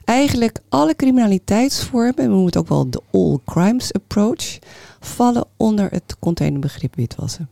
eigenlijk 0.04 0.60
alle 0.68 0.96
criminaliteitsvormen, 0.96 2.38
we 2.38 2.44
het 2.44 2.56
ook 2.56 2.68
wel 2.68 2.90
de 2.90 3.02
all 3.10 3.38
crimes 3.44 3.92
approach, 3.92 4.58
vallen 5.00 5.46
onder 5.56 5.90
het 5.90 6.16
containerbegrip 6.18 6.94
witwassen. 6.94 7.48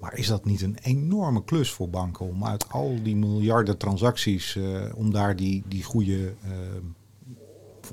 Maar 0.00 0.14
is 0.14 0.26
dat 0.26 0.44
niet 0.44 0.62
een 0.62 0.78
enorme 0.82 1.44
klus 1.44 1.70
voor 1.70 1.90
banken 1.90 2.26
om 2.26 2.44
uit 2.44 2.68
al 2.68 2.94
die 3.02 3.16
miljarden 3.16 3.76
transacties, 3.76 4.54
uh, 4.54 4.82
om 4.94 5.12
daar 5.12 5.36
die, 5.36 5.62
die 5.68 5.82
goede, 5.82 6.16
uh, 6.18 6.50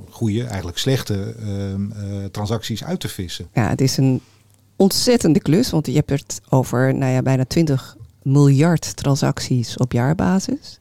goede, 0.10 0.44
eigenlijk 0.44 0.78
slechte 0.78 1.36
uh, 1.40 2.26
transacties 2.32 2.84
uit 2.84 3.00
te 3.00 3.08
vissen? 3.08 3.48
Ja, 3.54 3.70
het 3.70 3.82
is 3.82 3.98
een 3.98 4.22
ontzettende 4.76 5.40
klus, 5.40 5.70
want 5.70 5.86
je 5.86 5.94
hebt 5.94 6.10
het 6.10 6.42
over 6.50 6.96
nou 6.96 7.12
ja, 7.12 7.22
bijna 7.22 7.46
20 7.46 7.98
miljard 8.22 8.96
transacties 8.96 9.78
op 9.78 9.92
jaarbasis. 9.92 10.80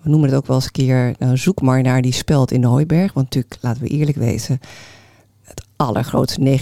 We 0.00 0.10
noemen 0.10 0.28
het 0.28 0.38
ook 0.38 0.46
wel 0.46 0.56
eens 0.56 0.64
een 0.64 0.70
keer, 0.70 1.14
nou, 1.18 1.36
zoek 1.36 1.60
maar 1.60 1.82
naar 1.82 2.02
die 2.02 2.12
speld 2.12 2.50
in 2.50 2.60
de 2.60 2.66
hooiberg. 2.66 3.12
Want 3.12 3.26
natuurlijk, 3.26 3.58
laten 3.60 3.82
we 3.82 3.88
eerlijk 3.88 4.16
wezen, 4.16 4.60
het 5.42 5.64
allergrootste 5.76 6.58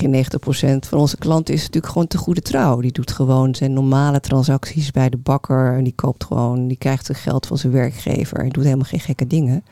99% 0.85 0.89
van 0.89 0.99
onze 0.99 1.17
klanten 1.17 1.55
is 1.55 1.61
natuurlijk 1.61 1.93
gewoon 1.93 2.09
te 2.09 2.19
goede 2.19 2.43
trouw. 2.43 2.81
Die 2.81 2.93
doet 2.93 3.11
gewoon 3.11 3.55
zijn 3.55 3.73
normale 3.73 4.21
transacties 4.21 4.91
bij 4.91 5.09
de 5.09 5.17
bakker. 5.17 5.77
En 5.77 5.85
die 5.85 5.95
koopt 5.95 6.25
gewoon, 6.25 6.69
die 6.69 6.77
krijgt 6.77 7.07
zijn 7.07 7.19
geld 7.19 7.47
van 7.47 7.59
zijn 7.59 7.73
werkgever. 7.73 8.39
En 8.39 8.49
doet 8.49 8.65
helemaal 8.65 8.85
geen 8.85 9.01
gekke 9.01 9.27
dingen. 9.27 9.65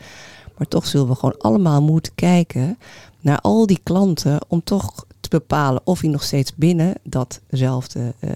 Maar 0.60 0.68
toch 0.68 0.86
zullen 0.86 1.08
we 1.08 1.14
gewoon 1.14 1.38
allemaal 1.38 1.82
moeten 1.82 2.14
kijken 2.14 2.78
naar 3.20 3.38
al 3.38 3.66
die 3.66 3.80
klanten 3.82 4.40
om 4.48 4.64
toch 4.64 5.04
te 5.20 5.28
bepalen 5.28 5.80
of 5.84 6.00
hij 6.00 6.10
nog 6.10 6.22
steeds 6.22 6.54
binnen 6.54 6.94
datzelfde 7.02 8.14
uh, 8.20 8.30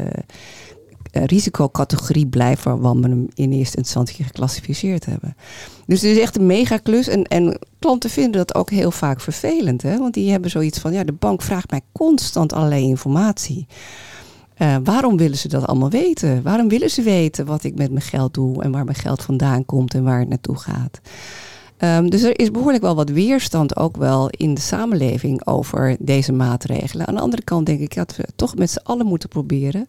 risicocategorie 1.13 2.27
blijft 2.27 2.63
waarvan 2.63 3.03
we 3.03 3.09
hem 3.09 3.29
in 3.35 3.53
eerste 3.53 3.77
instantie 3.77 4.25
geclassificeerd 4.25 5.07
hebben. 5.07 5.37
Dus 5.87 6.01
het 6.01 6.11
is 6.11 6.19
echt 6.19 6.37
een 6.37 6.47
mega 6.47 6.77
klus. 6.77 7.09
En, 7.09 7.25
en 7.25 7.59
klanten 7.79 8.11
vinden 8.11 8.33
dat 8.33 8.55
ook 8.55 8.71
heel 8.71 8.91
vaak 8.91 9.21
vervelend. 9.21 9.83
Hè? 9.83 9.99
Want 9.99 10.15
die 10.15 10.31
hebben 10.31 10.51
zoiets 10.51 10.79
van, 10.79 10.93
ja, 10.93 11.05
de 11.05 11.13
bank 11.13 11.43
vraagt 11.43 11.71
mij 11.71 11.81
constant 11.93 12.53
allerlei 12.53 12.83
informatie. 12.83 13.67
Uh, 14.59 14.77
waarom 14.85 15.17
willen 15.17 15.39
ze 15.39 15.49
dat 15.49 15.67
allemaal 15.67 15.91
weten? 15.91 16.43
Waarom 16.43 16.69
willen 16.69 16.91
ze 16.91 17.03
weten 17.03 17.47
wat 17.47 17.65
ik 17.65 17.75
met 17.75 17.91
mijn 17.91 18.05
geld 18.05 18.35
doe 18.35 18.63
en 18.63 18.73
waar 18.73 18.85
mijn 18.85 18.97
geld 18.97 19.23
vandaan 19.23 19.65
komt 19.65 19.95
en 19.95 20.05
waar 20.05 20.19
het 20.19 20.29
naartoe 20.29 20.59
gaat? 20.59 21.01
Um, 21.79 22.11
dus 22.11 22.23
er 22.23 22.39
is 22.41 22.51
behoorlijk 22.51 22.83
wel 22.83 22.95
wat 22.95 23.11
weerstand 23.11 23.77
ook 23.77 23.97
wel 23.97 24.29
in 24.31 24.55
de 24.55 24.61
samenleving 24.61 25.47
over 25.47 25.97
deze 25.99 26.33
maatregelen. 26.33 27.07
Aan 27.07 27.15
de 27.15 27.21
andere 27.21 27.43
kant 27.43 27.67
denk 27.67 27.81
ik 27.81 27.95
dat 27.95 28.17
we 28.17 28.25
toch 28.37 28.57
met 28.57 28.71
z'n 28.71 28.81
allen 28.83 29.07
moeten 29.07 29.29
proberen. 29.29 29.87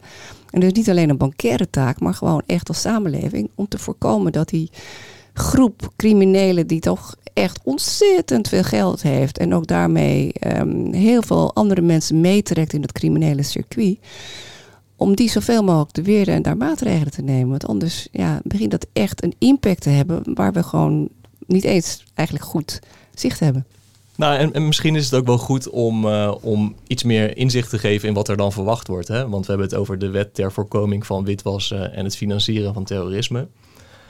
En 0.49 0.59
dus 0.59 0.71
niet 0.71 0.89
alleen 0.89 1.09
een 1.09 1.17
bankaire 1.17 1.69
taak, 1.69 1.99
maar 1.99 2.13
gewoon 2.13 2.41
echt 2.45 2.67
als 2.67 2.81
samenleving 2.81 3.49
om 3.55 3.67
te 3.67 3.77
voorkomen 3.77 4.31
dat 4.31 4.49
die 4.49 4.69
groep 5.33 5.91
criminelen 5.95 6.67
die 6.67 6.79
toch 6.79 7.15
echt 7.33 7.59
ontzettend 7.63 8.47
veel 8.47 8.63
geld 8.63 9.01
heeft 9.01 9.37
en 9.37 9.53
ook 9.53 9.67
daarmee 9.67 10.31
um, 10.57 10.93
heel 10.93 11.21
veel 11.21 11.53
andere 11.53 11.81
mensen 11.81 12.21
meetrekt 12.21 12.73
in 12.73 12.81
het 12.81 12.91
criminele 12.91 13.43
circuit, 13.43 13.97
om 14.95 15.15
die 15.15 15.29
zoveel 15.29 15.63
mogelijk 15.63 15.91
te 15.91 16.01
weren 16.01 16.33
en 16.33 16.41
daar 16.41 16.57
maatregelen 16.57 17.11
te 17.11 17.21
nemen. 17.21 17.49
Want 17.49 17.67
anders 17.67 18.07
ja, 18.11 18.39
begint 18.43 18.71
dat 18.71 18.87
echt 18.93 19.23
een 19.23 19.33
impact 19.37 19.81
te 19.81 19.89
hebben 19.89 20.21
waar 20.33 20.53
we 20.53 20.63
gewoon 20.63 21.09
niet 21.45 21.63
eens 21.63 22.03
eigenlijk 22.13 22.47
goed 22.47 22.79
zicht 23.13 23.39
hebben. 23.39 23.65
Nou, 24.15 24.37
en, 24.37 24.53
en, 24.53 24.67
misschien 24.67 24.95
is 24.95 25.05
het 25.05 25.19
ook 25.19 25.25
wel 25.25 25.37
goed 25.37 25.69
om, 25.69 26.05
uh, 26.05 26.35
om 26.41 26.75
iets 26.87 27.03
meer 27.03 27.37
inzicht 27.37 27.69
te 27.69 27.79
geven 27.79 28.07
in 28.07 28.13
wat 28.13 28.27
er 28.27 28.37
dan 28.37 28.51
verwacht 28.51 28.87
wordt. 28.87 29.07
Hè? 29.07 29.29
Want 29.29 29.45
we 29.45 29.51
hebben 29.51 29.69
het 29.69 29.79
over 29.79 29.99
de 29.99 30.09
wet 30.09 30.33
ter 30.33 30.51
voorkoming 30.51 31.05
van 31.05 31.25
witwassen 31.25 31.93
en 31.93 32.03
het 32.03 32.15
financieren 32.15 32.73
van 32.73 32.83
terrorisme. 32.83 33.47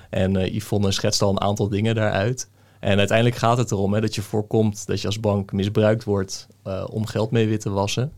En 0.10 0.36
uh, 0.36 0.54
Yvonne 0.56 0.92
schetst 0.92 1.22
al 1.22 1.30
een 1.30 1.42
aantal 1.42 1.70
dingen 1.70 1.96
daaruit. 1.96 2.50
En 2.80 2.98
uiteindelijk 2.98 3.38
gaat 3.38 3.58
het 3.58 3.72
erom 3.72 3.94
hè, 3.94 4.02
dat 4.02 4.16
je 4.16 4.22
voorkomt 4.22 4.88
dat 4.88 5.02
je 5.02 5.08
als 5.08 5.20
bank 5.20 5.52
misbruikt 5.52 6.04
wordt 6.04 6.48
uh, 6.68 6.84
om 6.90 7.06
geld 7.06 7.32
mee 7.32 7.48
wit 7.48 7.62
te 7.62 7.70
wassen. 7.70 8.12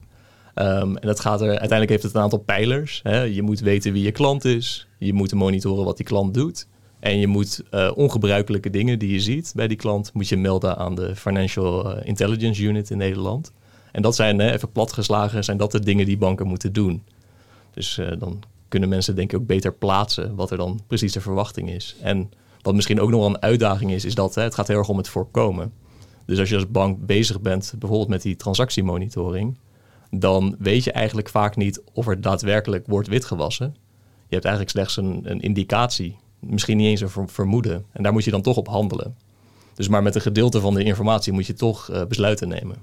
Um, 0.56 0.98
en 0.98 1.08
dat 1.08 1.20
gaat 1.20 1.42
er, 1.42 1.48
uiteindelijk 1.48 1.90
heeft 1.90 2.04
het 2.04 2.14
een 2.14 2.22
aantal 2.22 2.40
pijlers. 2.40 3.00
Hè. 3.04 3.22
Je 3.22 3.42
moet 3.42 3.60
weten 3.60 3.94
wie 3.94 4.04
je 4.04 4.12
klant 4.12 4.46
is. 4.46 4.88
Je 4.98 5.14
moet 5.14 5.34
monitoren 5.34 5.86
wat 5.86 5.98
die 5.98 6.06
klant 6.06 6.34
doet. 6.34 6.68
En 7.08 7.20
je 7.20 7.28
moet 7.28 7.64
uh, 7.72 7.92
ongebruikelijke 7.96 8.70
dingen 8.70 9.00
die 9.00 9.12
je 9.12 9.20
ziet 9.20 9.52
bij 9.56 9.68
die 9.68 9.78
klant, 9.78 10.14
moet 10.14 10.28
je 10.28 10.38
melden 10.38 10.78
aan 10.78 10.96
de 10.96 11.16
Financial 11.16 12.02
Intelligence 12.04 12.64
Unit 12.64 12.90
in 12.90 12.98
Nederland. 12.98 13.52
En 13.92 14.02
dat 14.02 14.16
zijn, 14.16 14.40
even 14.40 14.72
platgeslagen, 14.72 15.44
zijn 15.44 15.58
dat 15.58 15.72
de 15.72 15.80
dingen 15.80 16.06
die 16.06 16.18
banken 16.18 16.48
moeten 16.48 16.74
doen. 16.74 17.04
Dus 17.74 17.98
uh, 17.98 18.08
dan 18.20 18.44
kunnen 18.68 18.90
mensen 18.90 19.16
denk 19.16 19.32
ik 19.34 19.40
ook 19.40 19.46
beter 19.46 19.74
plaatsen 19.74 20.36
wat 20.36 20.52
er 20.52 20.58
dan 20.58 20.80
precies 20.88 21.12
de 21.12 21.22
verwachting 21.22 21.70
is. 21.70 21.96
En 22.02 22.32
wat 22.62 22.76
misschien 22.76 23.00
ook 23.00 23.10
nog 23.10 23.20
wel 23.20 23.30
een 23.30 23.42
uitdaging 23.42 23.92
is, 23.92 24.06
is 24.06 24.16
dat 24.16 24.36
het 24.36 24.56
gaat 24.56 24.68
heel 24.68 24.78
erg 24.78 24.90
om 24.90 24.98
het 24.98 25.10
voorkomen. 25.10 25.74
Dus 26.26 26.40
als 26.40 26.50
je 26.50 26.56
als 26.56 26.72
bank 26.72 27.06
bezig 27.06 27.42
bent, 27.42 27.74
bijvoorbeeld 27.80 28.10
met 28.10 28.22
die 28.22 28.36
transactiemonitoring, 28.36 29.58
dan 30.12 30.56
weet 30.60 30.84
je 30.84 30.92
eigenlijk 30.92 31.30
vaak 31.30 31.56
niet 31.56 31.82
of 31.94 32.08
er 32.08 32.22
daadwerkelijk 32.22 32.88
wordt 32.88 33.08
witgewassen. 33.08 33.76
Je 34.28 34.36
hebt 34.36 34.46
eigenlijk 34.46 34.76
slechts 34.76 34.98
een, 34.98 35.22
een 35.24 35.40
indicatie, 35.42 36.18
misschien 36.39 36.77
niet 36.77 36.88
eens 36.88 37.15
een 37.15 37.29
vermoeden. 37.29 37.86
En 37.91 38.03
daar 38.03 38.13
moet 38.13 38.24
je 38.24 38.32
dan 38.32 38.41
toch 38.41 38.58
op 38.58 38.67
handelen. 38.67 39.15
Dus 39.74 39.88
maar 39.88 40.03
met 40.03 40.15
een 40.15 40.22
gedeelte 40.22 40.60
van 40.60 40.74
de 40.74 40.84
informatie 40.84 41.34
moet 41.34 41.46
je 41.46 41.53
toch 41.53 41.89
uh, 41.91 42.06
besluiten 42.06 42.48
nemen. 42.48 42.75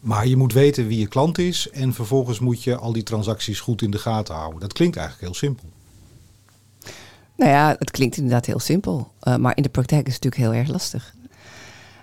Maar 0.00 0.26
je 0.26 0.36
moet 0.36 0.52
weten 0.52 0.86
wie 0.86 0.98
je 0.98 1.06
klant 1.06 1.38
is 1.38 1.70
en 1.70 1.94
vervolgens 1.94 2.38
moet 2.38 2.62
je 2.62 2.76
al 2.76 2.92
die 2.92 3.02
transacties 3.02 3.60
goed 3.60 3.82
in 3.82 3.90
de 3.90 3.98
gaten 3.98 4.34
houden. 4.34 4.60
Dat 4.60 4.72
klinkt 4.72 4.96
eigenlijk 4.96 5.26
heel 5.26 5.38
simpel. 5.38 5.68
Nou 7.36 7.50
ja, 7.50 7.76
het 7.78 7.90
klinkt 7.90 8.16
inderdaad 8.16 8.46
heel 8.46 8.58
simpel. 8.58 9.12
Uh, 9.22 9.36
maar 9.36 9.56
in 9.56 9.62
de 9.62 9.68
praktijk 9.68 10.06
is 10.06 10.14
het 10.14 10.22
natuurlijk 10.24 10.52
heel 10.52 10.60
erg 10.60 10.70
lastig. 10.70 11.14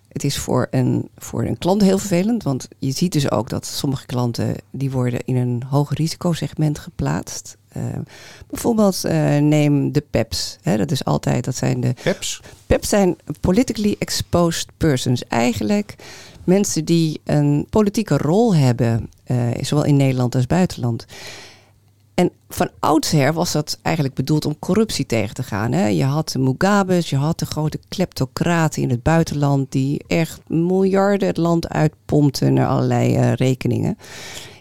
Het 0.07 0.23
is 0.23 0.37
voor 0.37 0.67
een, 0.71 1.09
voor 1.17 1.45
een 1.45 1.57
klant 1.57 1.81
heel 1.81 1.97
vervelend, 1.97 2.43
want 2.43 2.67
je 2.79 2.91
ziet 2.91 3.11
dus 3.11 3.31
ook 3.31 3.49
dat 3.49 3.65
sommige 3.65 4.05
klanten 4.05 4.55
die 4.71 4.91
worden 4.91 5.19
in 5.25 5.35
een 5.35 5.63
hoog 5.63 5.93
risicosegment 5.93 6.79
geplaatst. 6.79 7.57
Uh, 7.77 7.99
bijvoorbeeld 8.49 9.01
uh, 9.05 9.37
neem 9.37 9.91
de 9.91 10.03
PEPs. 10.09 10.57
Hè, 10.61 10.77
dat 10.77 10.91
is 10.91 11.05
altijd, 11.05 11.45
dat 11.45 11.55
zijn 11.55 11.81
de... 11.81 11.93
PEPs? 12.03 12.41
PEPs 12.65 12.89
zijn 12.89 13.17
politically 13.39 13.95
exposed 13.99 14.67
persons. 14.77 15.27
Eigenlijk 15.27 15.95
mensen 16.43 16.85
die 16.85 17.21
een 17.23 17.67
politieke 17.69 18.17
rol 18.17 18.55
hebben, 18.55 19.09
uh, 19.27 19.37
zowel 19.61 19.85
in 19.85 19.95
Nederland 19.95 20.35
als 20.35 20.47
buitenland. 20.47 21.05
En 22.13 22.31
van 22.49 22.69
oudsher 22.79 23.33
was 23.33 23.51
dat 23.51 23.79
eigenlijk 23.81 24.15
bedoeld 24.15 24.45
om 24.45 24.59
corruptie 24.59 25.05
tegen 25.05 25.35
te 25.35 25.43
gaan. 25.43 25.71
Hè? 25.71 25.87
Je 25.87 26.03
had 26.03 26.29
de 26.29 26.39
Mugabe's, 26.39 27.09
je 27.09 27.15
had 27.15 27.39
de 27.39 27.45
grote 27.45 27.79
kleptocraten 27.87 28.81
in 28.81 28.89
het 28.89 29.03
buitenland 29.03 29.71
die 29.71 30.03
echt 30.07 30.39
miljarden 30.47 31.27
het 31.27 31.37
land 31.37 31.69
uitpompten 31.69 32.53
naar 32.53 32.67
allerlei 32.67 33.17
uh, 33.17 33.33
rekeningen 33.33 33.97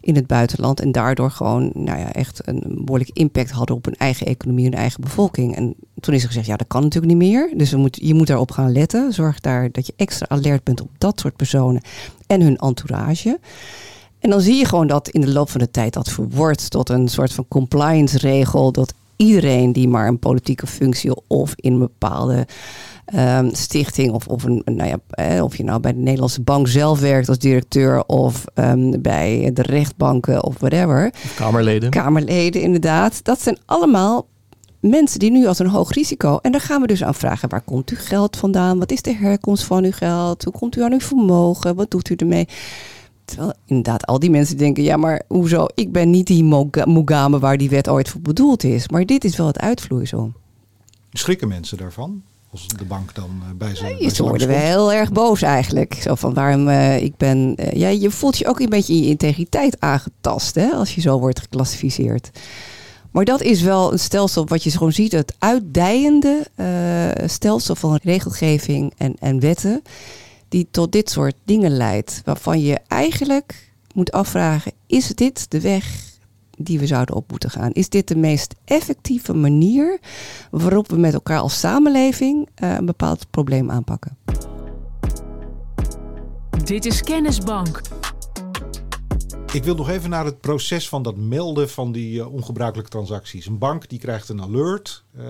in 0.07 0.15
het 0.15 0.27
buitenland. 0.27 0.81
En 0.81 0.93
daardoor 0.93 1.31
gewoon 1.31 1.71
nou 1.75 1.99
ja, 1.99 2.13
echt 2.13 2.41
een 2.45 2.63
behoorlijk 2.67 3.11
impact 3.13 3.51
hadden 3.51 3.77
op 3.77 3.85
hun 3.85 3.97
eigen 3.97 4.27
economie 4.27 4.65
hun 4.65 4.75
eigen 4.75 5.01
bevolking. 5.01 5.57
En 5.57 5.75
toen 6.01 6.15
is 6.15 6.23
er 6.23 6.29
gezegd, 6.29 6.47
ja, 6.47 6.57
dat 6.57 6.67
kan 6.67 6.83
natuurlijk 6.83 7.13
niet 7.13 7.31
meer. 7.31 7.53
Dus 7.57 7.71
we 7.71 7.77
moet, 7.77 7.99
je 8.03 8.15
moet 8.15 8.27
daarop 8.27 8.51
gaan 8.51 8.73
letten. 8.73 9.13
Zorg 9.13 9.41
daar 9.41 9.73
dat 9.73 9.87
je 9.87 9.93
extra 9.97 10.27
alert 10.29 10.65
bent 10.65 10.81
op 10.81 10.89
dat 10.99 11.21
soort 11.21 11.37
personen 11.37 11.83
en 12.27 12.41
hun 12.41 12.57
entourage. 12.57 13.39
En 14.19 14.31
dan 14.31 14.41
zie 14.41 14.55
je 14.55 14.65
gewoon 14.65 14.87
dat 14.87 15.09
in 15.09 15.21
de 15.21 15.33
loop 15.33 15.51
van 15.51 15.61
de 15.61 15.71
tijd 15.71 15.93
dat 15.93 16.09
verwordt 16.09 16.71
tot 16.71 16.89
een 16.89 17.09
soort 17.09 17.33
van 17.33 17.49
compliance 17.49 18.19
regel. 18.19 18.73
Dat 18.73 18.95
iedereen 19.17 19.73
die 19.73 19.89
maar 19.89 20.09
een 20.09 20.19
politieke 20.19 20.67
functie 20.67 21.13
of 21.27 21.53
in 21.57 21.73
een 21.73 21.79
bepaalde 21.79 22.47
um, 23.15 23.55
stichting 23.55 24.13
of, 24.13 24.27
of, 24.27 24.45
een, 24.45 24.63
nou 24.65 24.89
ja, 24.89 24.99
eh, 25.09 25.45
of 25.45 25.57
je 25.57 25.65
nou 25.65 25.81
bij 25.81 25.93
de 25.93 25.99
Nederlandse 25.99 26.43
bank 26.43 26.69
zelf 26.69 27.01
werkt 27.01 27.29
als 27.29 27.39
directeur 27.39 28.05
of 28.05 28.45
um, 28.55 29.03
bij 29.03 29.51
de 29.55 29.63
rechtbanken 29.63 30.45
of 30.45 30.59
whatever. 30.59 31.13
Kamerleden. 31.37 31.91
Kamerleden, 31.91 32.63
inderdaad. 32.63 33.25
Dat 33.25 33.43
zijn 33.43 33.59
allemaal 33.65 34.27
mensen 34.81 35.19
die 35.19 35.31
nu 35.31 35.47
als 35.47 35.59
een 35.59 35.69
hoog 35.69 35.93
risico. 35.93 36.39
En 36.43 36.53
daar 36.53 36.61
gaan 36.61 36.81
we 36.81 36.87
dus 36.87 37.05
aan 37.05 37.15
vragen: 37.15 37.49
waar 37.49 37.61
komt 37.61 37.91
uw 37.91 37.97
geld 38.01 38.37
vandaan? 38.37 38.79
Wat 38.79 38.91
is 38.91 39.03
de 39.03 39.15
herkomst 39.15 39.65
van 39.65 39.85
uw 39.85 39.93
geld? 39.93 40.45
Hoe 40.45 40.53
komt 40.53 40.77
u 40.77 40.83
aan 40.83 40.93
uw 40.93 41.01
vermogen? 41.01 41.75
Wat 41.75 41.91
doet 41.91 42.11
u 42.11 42.15
ermee? 42.15 42.49
Terwijl 43.27 43.53
inderdaad 43.67 44.07
al 44.07 44.19
die 44.19 44.31
mensen 44.31 44.57
denken, 44.57 44.83
ja 44.83 44.97
maar 44.97 45.23
hoezo, 45.29 45.67
ik 45.75 45.93
ben 45.93 46.11
niet 46.11 46.27
die 46.27 46.45
Mugabe 46.85 47.39
waar 47.39 47.57
die 47.57 47.71
wet 47.71 47.89
ooit 47.89 48.09
voor 48.09 48.21
bedoeld 48.21 48.65
is. 48.65 48.89
Maar 48.89 49.07
dit 49.07 49.25
is 49.25 49.37
wel 49.37 49.47
het 49.47 49.59
uitvloeisel. 49.59 50.33
Schrikken 51.13 51.49
mensen 51.49 51.77
daarvan? 51.79 52.23
Als 52.51 52.69
de 52.69 52.85
bank 52.85 53.15
dan 53.15 53.31
uh, 53.43 53.49
bij 53.59 53.75
ze. 53.75 53.83
Nee, 53.83 54.11
ze 54.11 54.23
worden 54.23 54.49
wel 54.49 54.59
heel 54.59 54.93
erg 54.93 55.13
boos 55.13 55.43
eigenlijk. 55.43 55.95
Zo 55.95 56.15
van 56.15 56.35
waarom 56.35 56.69
uh, 56.69 57.03
ik 57.03 57.17
ben. 57.17 57.55
Uh, 57.61 57.73
ja, 57.73 57.89
je 57.89 58.11
voelt 58.11 58.39
je 58.39 58.47
ook 58.47 58.61
een 58.61 58.69
beetje 58.69 58.95
in 58.95 59.03
je 59.03 59.09
integriteit 59.09 59.81
aangetast 59.81 60.55
hè, 60.55 60.71
als 60.71 60.95
je 60.95 61.01
zo 61.01 61.19
wordt 61.19 61.41
geclassificeerd. 61.41 62.31
Maar 63.11 63.25
dat 63.25 63.43
is 63.43 63.63
wel 63.63 63.93
een 63.93 63.99
stelsel 63.99 64.47
wat 64.47 64.63
je 64.63 64.71
gewoon 64.71 64.93
ziet, 64.93 65.13
het 65.13 65.35
uitdijende 65.39 66.47
stelsel 67.27 67.75
van 67.75 67.99
regelgeving 68.03 68.93
en, 68.97 69.15
en 69.19 69.41
wetten 69.41 69.83
die 70.49 70.69
tot 70.71 70.93
dit 70.93 71.11
soort 71.11 71.35
dingen 71.45 71.77
leidt. 71.77 72.23
Waarvan 72.25 72.61
je 72.61 72.79
eigenlijk 72.87 73.73
moet 73.95 74.13
afvragen: 74.13 74.73
is 74.87 75.09
dit 75.09 75.51
de 75.51 75.61
weg 75.61 76.15
die 76.59 76.79
we 76.79 76.87
zouden 76.87 77.15
op 77.15 77.31
moeten 77.31 77.51
gaan? 77.51 77.73
Is 77.73 77.89
dit 77.89 78.09
de 78.09 78.17
meest 78.17 78.55
effectieve 78.65 79.35
manier 79.35 80.01
waarop 80.51 80.89
we 80.89 80.97
met 80.97 81.15
elkaar 81.15 81.39
als 81.39 81.59
samenleving 81.59 82.49
uh, 82.63 82.75
een 82.75 82.87
bepaald 82.87 83.31
probleem 83.31 83.71
aanpakken? 83.71 84.17
Dit 86.65 86.85
is 86.87 87.03
Kennisbank. 87.03 87.81
Ik 89.53 89.65
wil 89.65 89.75
nog 89.75 89.89
even 89.89 90.11
naar 90.11 90.25
het 90.25 90.41
proces 90.41 90.89
van 90.89 91.03
dat 91.03 91.17
melden 91.17 91.69
van 91.71 91.93
die 91.93 92.19
uh, 92.19 92.33
ongebruikelijke 92.33 92.91
transacties. 92.91 93.47
Een 93.47 93.59
bank 93.59 93.89
die 93.89 93.99
krijgt 93.99 94.29
een 94.29 94.43
alert. 94.43 95.05
Uh, 95.19 95.25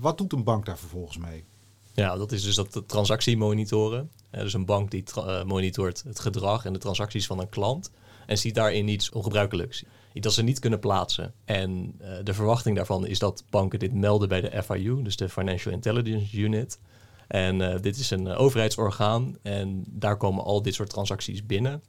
wat 0.00 0.18
doet 0.18 0.32
een 0.32 0.44
bank 0.44 0.66
daar 0.66 0.78
vervolgens 0.78 1.18
mee? 1.18 1.44
Ja, 1.92 2.16
dat 2.16 2.32
is 2.32 2.42
dus 2.42 2.54
dat 2.54 2.72
de 2.72 2.86
transactie 2.86 3.36
monitoren. 3.36 4.10
Dus 4.36 4.52
een 4.52 4.64
bank 4.64 4.90
die 4.90 5.04
monitort 5.44 6.02
het 6.06 6.18
gedrag 6.18 6.64
en 6.64 6.72
de 6.72 6.78
transacties 6.78 7.26
van 7.26 7.40
een 7.40 7.48
klant. 7.48 7.90
En 8.26 8.38
ziet 8.38 8.54
daarin 8.54 8.88
iets 8.88 9.10
ongebruikelijks. 9.10 9.84
Iets 10.12 10.24
dat 10.24 10.34
ze 10.34 10.42
niet 10.42 10.58
kunnen 10.58 10.78
plaatsen. 10.78 11.34
En 11.44 12.00
de 12.22 12.34
verwachting 12.34 12.76
daarvan 12.76 13.06
is 13.06 13.18
dat 13.18 13.44
banken 13.50 13.78
dit 13.78 13.94
melden 13.94 14.28
bij 14.28 14.40
de 14.40 14.62
FIU, 14.62 15.02
dus 15.02 15.16
de 15.16 15.28
Financial 15.28 15.74
Intelligence 15.74 16.36
Unit. 16.36 16.78
En 17.28 17.80
dit 17.80 17.96
is 17.96 18.10
een 18.10 18.28
overheidsorgaan 18.28 19.36
en 19.42 19.84
daar 19.88 20.16
komen 20.16 20.44
al 20.44 20.62
dit 20.62 20.74
soort 20.74 20.90
transacties 20.90 21.46
binnen. 21.46 21.82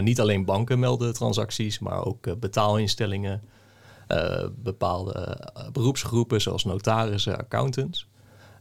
Niet 0.00 0.20
alleen 0.20 0.44
banken 0.44 0.78
melden 0.78 1.14
transacties, 1.14 1.78
maar 1.78 2.04
ook 2.04 2.40
betaalinstellingen, 2.40 3.42
bepaalde 4.54 5.38
beroepsgroepen 5.72 6.40
zoals 6.40 6.64
notarissen, 6.64 7.38
accountants. 7.38 8.08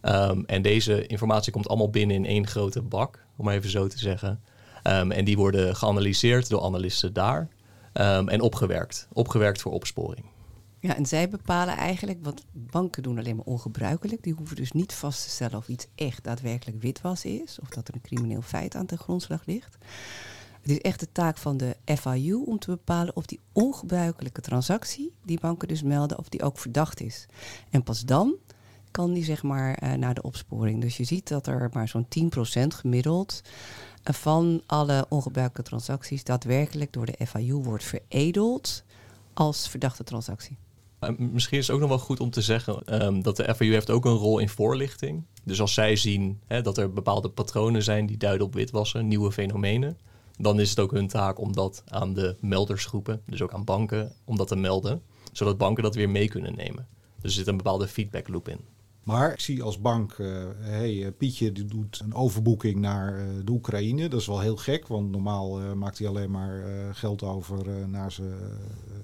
Um, 0.01 0.45
en 0.45 0.61
deze 0.61 1.07
informatie 1.07 1.51
komt 1.51 1.67
allemaal 1.67 1.89
binnen 1.89 2.15
in 2.15 2.25
één 2.25 2.47
grote 2.47 2.81
bak, 2.81 3.25
om 3.35 3.49
even 3.49 3.69
zo 3.69 3.87
te 3.87 3.99
zeggen. 3.99 4.41
Um, 4.83 5.11
en 5.11 5.25
die 5.25 5.37
worden 5.37 5.75
geanalyseerd 5.75 6.49
door 6.49 6.61
analisten 6.61 7.13
daar 7.13 7.47
um, 7.93 8.29
en 8.29 8.41
opgewerkt. 8.41 9.07
Opgewerkt 9.13 9.61
voor 9.61 9.71
opsporing. 9.71 10.25
Ja, 10.79 10.95
en 10.95 11.05
zij 11.05 11.29
bepalen 11.29 11.77
eigenlijk 11.77 12.19
wat 12.21 12.45
banken 12.51 13.03
doen 13.03 13.17
alleen 13.17 13.35
maar 13.35 13.45
ongebruikelijk. 13.45 14.23
Die 14.23 14.33
hoeven 14.33 14.55
dus 14.55 14.71
niet 14.71 14.93
vast 14.93 15.23
te 15.23 15.29
stellen 15.29 15.57
of 15.57 15.67
iets 15.67 15.87
echt 15.95 16.23
daadwerkelijk 16.23 16.81
witwas 16.81 17.25
is, 17.25 17.59
of 17.61 17.69
dat 17.69 17.87
er 17.87 17.93
een 17.93 18.01
crimineel 18.01 18.41
feit 18.41 18.75
aan 18.75 18.85
ten 18.85 18.97
grondslag 18.97 19.45
ligt. 19.45 19.77
Het 20.61 20.71
is 20.71 20.81
echt 20.81 20.99
de 20.99 21.11
taak 21.11 21.37
van 21.37 21.57
de 21.57 21.75
FIU 21.85 22.33
om 22.33 22.59
te 22.59 22.71
bepalen 22.71 23.15
of 23.15 23.25
die 23.25 23.39
ongebruikelijke 23.53 24.41
transactie, 24.41 25.13
die 25.25 25.39
banken 25.39 25.67
dus 25.67 25.83
melden, 25.83 26.17
of 26.17 26.29
die 26.29 26.41
ook 26.41 26.57
verdacht 26.57 27.01
is. 27.01 27.25
En 27.69 27.83
pas 27.83 28.05
dan 28.05 28.35
kan 28.91 29.13
die 29.13 29.23
zeg 29.23 29.43
maar 29.43 29.83
uh, 29.83 29.93
naar 29.93 30.13
de 30.13 30.21
opsporing. 30.21 30.81
Dus 30.81 30.97
je 30.97 31.03
ziet 31.03 31.27
dat 31.27 31.47
er 31.47 31.69
maar 31.73 31.87
zo'n 31.87 32.07
10% 32.19 32.67
gemiddeld 32.67 33.41
uh, 34.03 34.13
van 34.13 34.61
alle 34.65 35.05
ongebruikelijke 35.09 35.69
transacties 35.69 36.23
daadwerkelijk 36.23 36.93
door 36.93 37.05
de 37.05 37.25
FIU 37.27 37.53
wordt 37.53 37.83
veredeld 37.83 38.83
als 39.33 39.69
verdachte 39.69 40.03
transactie. 40.03 40.57
Misschien 41.17 41.57
is 41.57 41.67
het 41.67 41.75
ook 41.75 41.81
nog 41.81 41.89
wel 41.89 41.99
goed 41.99 42.19
om 42.19 42.29
te 42.29 42.41
zeggen 42.41 43.03
um, 43.05 43.23
dat 43.23 43.35
de 43.35 43.55
FIU 43.55 43.71
heeft 43.71 43.89
ook 43.89 44.05
een 44.05 44.11
rol 44.11 44.39
in 44.39 44.49
voorlichting. 44.49 45.23
Dus 45.43 45.61
als 45.61 45.73
zij 45.73 45.95
zien 45.95 46.39
hè, 46.45 46.61
dat 46.61 46.77
er 46.77 46.93
bepaalde 46.93 47.29
patronen 47.29 47.83
zijn 47.83 48.05
die 48.05 48.17
duiden 48.17 48.47
op 48.47 48.53
witwassen, 48.53 49.07
nieuwe 49.07 49.31
fenomenen, 49.31 49.97
dan 50.37 50.59
is 50.59 50.69
het 50.69 50.79
ook 50.79 50.91
hun 50.91 51.07
taak 51.07 51.39
om 51.39 51.53
dat 51.53 51.83
aan 51.87 52.13
de 52.13 52.35
meldersgroepen, 52.39 53.21
dus 53.25 53.41
ook 53.41 53.53
aan 53.53 53.63
banken, 53.63 54.13
om 54.23 54.37
dat 54.37 54.47
te 54.47 54.55
melden, 54.55 55.01
zodat 55.31 55.57
banken 55.57 55.83
dat 55.83 55.95
weer 55.95 56.09
mee 56.09 56.27
kunnen 56.27 56.55
nemen. 56.55 56.87
Dus 57.15 57.31
er 57.31 57.37
zit 57.37 57.47
een 57.47 57.57
bepaalde 57.57 57.87
feedback 57.87 58.27
loop 58.27 58.47
in. 58.47 58.59
Maar 59.07 59.31
ik 59.31 59.39
zie 59.39 59.63
als 59.63 59.81
bank, 59.81 60.17
uh, 60.17 60.47
hey, 60.57 61.11
Pietje 61.11 61.51
die 61.51 61.65
doet 61.65 61.99
een 61.99 62.13
overboeking 62.13 62.75
naar 62.75 63.19
uh, 63.19 63.25
de 63.45 63.51
Oekraïne. 63.51 64.09
Dat 64.09 64.19
is 64.19 64.27
wel 64.27 64.39
heel 64.39 64.55
gek, 64.55 64.87
want 64.87 65.11
normaal 65.11 65.75
maakt 65.75 65.97
hij 65.97 66.07
alleen 66.07 66.31
maar 66.31 66.63
geld 66.95 67.23
over 67.23 67.87
naar, 67.89 68.11
zijn, 68.11 68.33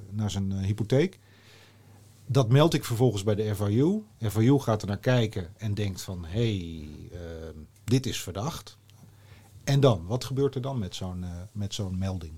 naar 0.10 0.32
zijn 0.32 0.52
hypotheek. 0.52 1.20
Dat 2.26 2.50
meld 2.50 2.74
ik 2.74 2.86
vervolgens 2.86 3.24
bij 3.24 3.36
de 3.36 3.56
FIU. 3.56 4.04
FIU 4.20 4.60
gaat 4.60 4.82
er 4.82 4.88
naar 4.88 4.98
kijken 4.98 5.54
en 5.58 5.74
denkt 5.74 6.02
van, 6.02 6.26
hey, 6.26 6.88
dit 7.84 8.06
is 8.06 8.22
verdacht. 8.22 8.78
En 9.64 9.80
dan, 9.80 10.06
wat 10.06 10.24
gebeurt 10.24 10.56
er 10.56 10.62
dan 10.62 10.80
met 10.80 10.96
zo'n 10.96 11.26
met 11.52 11.74
zo'n 11.74 11.98
melding? 11.98 12.34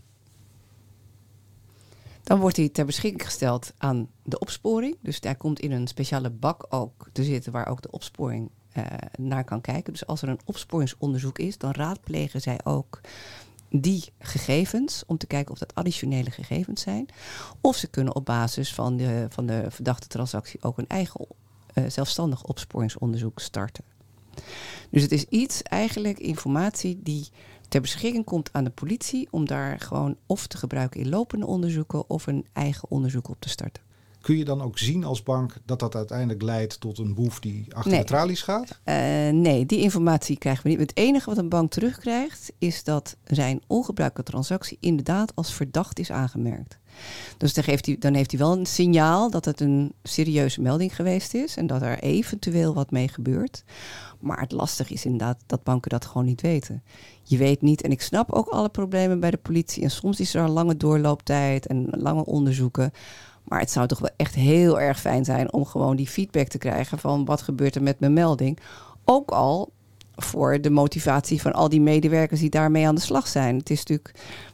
Dan 2.26 2.40
wordt 2.40 2.58
hij 2.58 2.70
ter 2.70 2.86
beschikking 2.86 3.24
gesteld 3.24 3.74
aan 3.78 4.10
de 4.24 4.40
opsporing. 4.40 4.98
Dus 5.02 5.20
daar 5.20 5.36
komt 5.36 5.60
in 5.60 5.72
een 5.72 5.88
speciale 5.88 6.30
bak 6.30 6.66
ook 6.70 7.10
te 7.12 7.24
zitten 7.24 7.52
waar 7.52 7.68
ook 7.68 7.82
de 7.82 7.92
opsporing 7.92 8.50
uh, 8.78 8.84
naar 9.18 9.44
kan 9.44 9.62
kijken. 9.62 9.94
Dus 9.94 10.08
als 10.08 10.22
er 10.22 10.30
een 10.30 10.40
opsporingsonderzoek 10.46 11.40
is, 11.40 11.58
dan 11.58 11.72
raadplegen 11.72 12.42
zij 12.42 12.60
ook 12.64 13.02
die 13.70 14.04
gegevens 14.20 15.04
om 15.08 15.18
te 15.18 15.28
kijken 15.28 15.52
of 15.52 15.58
dat 15.58 15.76
additionele 15.76 16.32
gegevens 16.32 16.82
zijn. 16.82 17.06
Of 17.62 17.76
ze 17.76 17.88
kunnen 17.88 18.16
op 18.16 18.26
basis 18.26 18.74
van 18.74 18.98
de, 18.98 19.26
van 19.30 19.46
de 19.46 19.66
verdachte 19.70 20.08
transactie 20.08 20.64
ook 20.64 20.78
een 20.78 20.88
eigen 20.88 21.28
uh, 21.74 21.84
zelfstandig 21.88 22.44
opsporingsonderzoek 22.44 23.40
starten. 23.40 23.84
Dus 24.90 25.02
het 25.02 25.12
is 25.12 25.24
iets, 25.24 25.62
eigenlijk 25.62 26.20
informatie 26.20 27.00
die 27.04 27.30
ter 27.68 27.82
beschikking 27.82 28.26
komt 28.26 28.50
aan 28.52 28.64
de 28.64 28.70
politie 28.70 29.28
om 29.32 29.46
daar 29.46 29.80
gewoon 29.80 30.16
of 30.26 30.48
te 30.48 30.58
gebruiken 30.58 31.00
in 31.00 31.10
lopende 31.10 31.46
onderzoeken 31.46 32.10
of 32.10 32.28
een 32.28 32.46
eigen 32.54 32.92
onderzoek 32.92 33.30
op 33.30 33.38
te 33.40 33.50
starten. 33.50 33.84
Kun 34.22 34.38
je 34.38 34.46
dan 34.46 34.62
ook 34.62 34.78
zien 34.78 35.04
als 35.04 35.24
bank 35.24 35.54
dat 35.66 35.80
dat 35.80 35.96
uiteindelijk 35.96 36.42
leidt 36.42 36.80
tot 36.80 36.98
een 36.98 37.14
boef 37.14 37.40
die 37.40 37.76
achter 37.76 37.92
nee. 37.92 38.00
de 38.00 38.06
tralies 38.06 38.42
gaat? 38.42 38.80
Uh, 38.86 38.96
nee, 39.30 39.66
die 39.66 39.80
informatie 39.80 40.38
krijgen 40.38 40.64
we 40.64 40.70
niet. 40.70 40.80
Het 40.80 40.98
enige 40.98 41.30
wat 41.30 41.38
een 41.38 41.50
bank 41.50 41.72
terugkrijgt 41.72 42.52
is 42.58 42.84
dat 42.84 43.18
zijn 43.24 43.62
ongebruikelijke 43.68 44.32
transactie 44.32 44.78
inderdaad 44.80 45.36
als 45.36 45.54
verdacht 45.54 46.00
is 46.00 46.12
aangemerkt. 46.12 46.78
Dus 47.38 47.54
dan, 47.54 47.64
geeft 47.64 47.86
hij, 47.86 47.96
dan 48.00 48.14
heeft 48.14 48.32
hij 48.32 48.40
wel 48.40 48.58
een 48.58 48.66
signaal 48.66 49.30
dat 49.30 49.46
het 49.46 49.62
een 49.62 49.94
serieuze 50.04 50.62
melding 50.62 50.96
geweest 50.96 51.34
is 51.34 51.58
en 51.58 51.68
dat 51.68 51.82
er 51.82 52.00
eventueel 52.00 52.74
wat 52.74 52.92
mee 52.92 53.08
gebeurt. 53.08 53.64
Maar 54.20 54.40
het 54.40 54.52
lastige 54.52 54.94
is 54.94 55.06
inderdaad 55.06 55.38
dat 55.46 55.64
banken 55.64 55.90
dat 55.90 56.06
gewoon 56.06 56.26
niet 56.26 56.42
weten. 56.42 56.84
Je 57.24 57.38
weet 57.38 57.62
niet, 57.62 57.82
en 57.82 57.92
ik 57.92 58.02
snap 58.02 58.32
ook 58.32 58.48
alle 58.48 58.70
problemen 58.70 59.20
bij 59.20 59.32
de 59.32 59.38
politie. 59.38 59.84
En 59.84 59.92
soms 59.92 60.20
is 60.20 60.34
er 60.34 60.44
een 60.44 60.50
lange 60.50 60.78
doorlooptijd 60.78 61.68
en 61.68 61.88
lange 61.90 62.26
onderzoeken. 62.26 62.92
Maar 63.44 63.60
het 63.60 63.72
zou 63.72 63.88
toch 63.88 64.00
wel 64.00 64.14
echt 64.16 64.36
heel 64.36 64.80
erg 64.80 65.00
fijn 65.00 65.26
zijn 65.26 65.54
om 65.54 65.66
gewoon 65.66 65.96
die 65.96 66.08
feedback 66.08 66.48
te 66.48 66.58
krijgen 66.58 67.00
van 67.00 67.26
wat 67.26 67.42
gebeurt 67.42 67.76
er 67.76 67.84
met 67.84 68.00
mijn 68.00 68.14
melding. 68.14 68.60
Ook 69.06 69.32
al 69.32 69.72
voor 70.16 70.62
de 70.62 70.70
motivatie 70.70 71.42
van 71.42 71.54
al 71.54 71.70
die 71.70 71.82
medewerkers 71.82 72.40
die 72.40 72.50
daarmee 72.50 72.88
aan 72.88 72.96
de 72.96 73.02
slag 73.02 73.28
zijn. 73.28 73.58
Het 73.58 73.70
is 73.70 73.78
natuurlijk, 73.78 74.12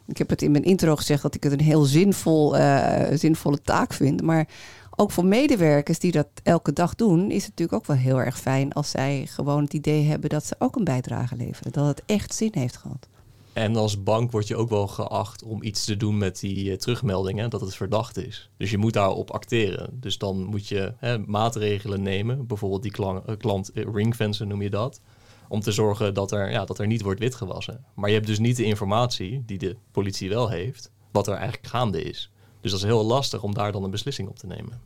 ik 0.08 0.17
heb 0.17 0.30
het 0.30 0.41
in 0.41 0.52
mijn 0.52 0.63
intro 0.63 0.95
gezegd 0.95 1.21
dat 1.21 1.36
ik 1.36 1.43
het 1.43 1.54
een 1.54 1.62
heel 1.62 1.84
zinvol, 1.84 2.58
uh, 2.58 3.04
zinvolle 3.13 3.62
taak 3.62 3.93
vind. 3.93 4.21
Maar 4.21 4.47
ook 4.95 5.12
voor 5.12 5.26
medewerkers 5.26 6.00
die 6.00 6.12
dat 6.12 6.28
elke 6.43 6.74
dag 6.74 6.95
doen, 6.95 7.32
is 7.32 7.45
het 7.45 7.50
natuurlijk 7.50 7.78
ook 7.78 7.86
wel 7.86 7.97
heel 7.97 8.21
erg 8.21 8.39
fijn 8.39 8.74
als 8.74 8.89
zij 8.89 9.28
gewoon 9.30 9.63
het 9.63 9.74
idee 9.74 10.04
hebben 10.04 10.30
dat 10.30 10.45
ze 10.45 10.56
ook 10.60 10.76
een 10.76 10.84
bijdrage 10.84 11.36
leveren. 11.36 11.71
Dat 11.71 11.88
het 11.88 12.04
echt 12.06 12.34
zin 12.34 12.52
heeft 12.54 12.78
gehad. 12.78 13.08
En 13.54 13.76
als 13.76 14.04
bank 14.04 14.32
word 14.32 14.47
je 14.47 14.56
ook 14.56 14.69
wel 14.69 14.88
geacht 14.88 15.43
om 15.43 15.63
iets 15.63 15.86
te 15.86 15.97
doen 15.97 16.17
met 16.17 16.39
die 16.39 16.65
uh, 16.65 16.78
terugmeldingen, 16.78 17.50
dat 17.50 17.62
het 17.62 17.76
verdacht 17.76 18.17
is. 18.17 18.50
Dus 18.58 18.71
je 18.71 18.78
moet 18.78 18.93
daarop 18.93 19.32
acteren. 19.32 19.89
Dus 19.93 20.17
dan 20.17 20.43
moet 20.43 20.67
je 20.67 20.93
hè, 20.97 21.17
maatregelen 21.17 22.02
nemen, 22.02 22.47
bijvoorbeeld 22.47 22.82
die 22.82 22.91
klant, 22.91 23.30
uh, 23.30 23.38
klant 23.38 23.71
ringfencen 23.74 24.47
noem 24.47 24.62
je 24.62 24.69
dat 24.69 25.02
om 25.51 25.61
te 25.61 25.71
zorgen 25.71 26.13
dat 26.13 26.31
er, 26.31 26.51
ja, 26.51 26.65
dat 26.65 26.79
er 26.79 26.87
niet 26.87 27.01
wordt 27.01 27.19
witgewassen. 27.19 27.85
Maar 27.93 28.09
je 28.09 28.15
hebt 28.15 28.27
dus 28.27 28.39
niet 28.39 28.55
de 28.55 28.63
informatie 28.63 29.43
die 29.45 29.57
de 29.57 29.75
politie 29.91 30.29
wel 30.29 30.49
heeft, 30.49 30.91
wat 31.11 31.27
er 31.27 31.33
eigenlijk 31.33 31.67
gaande 31.67 32.03
is. 32.03 32.31
Dus 32.61 32.71
dat 32.71 32.79
is 32.79 32.85
heel 32.85 33.05
lastig 33.05 33.43
om 33.43 33.53
daar 33.53 33.71
dan 33.71 33.83
een 33.83 33.91
beslissing 33.91 34.29
op 34.29 34.37
te 34.37 34.47
nemen. 34.47 34.81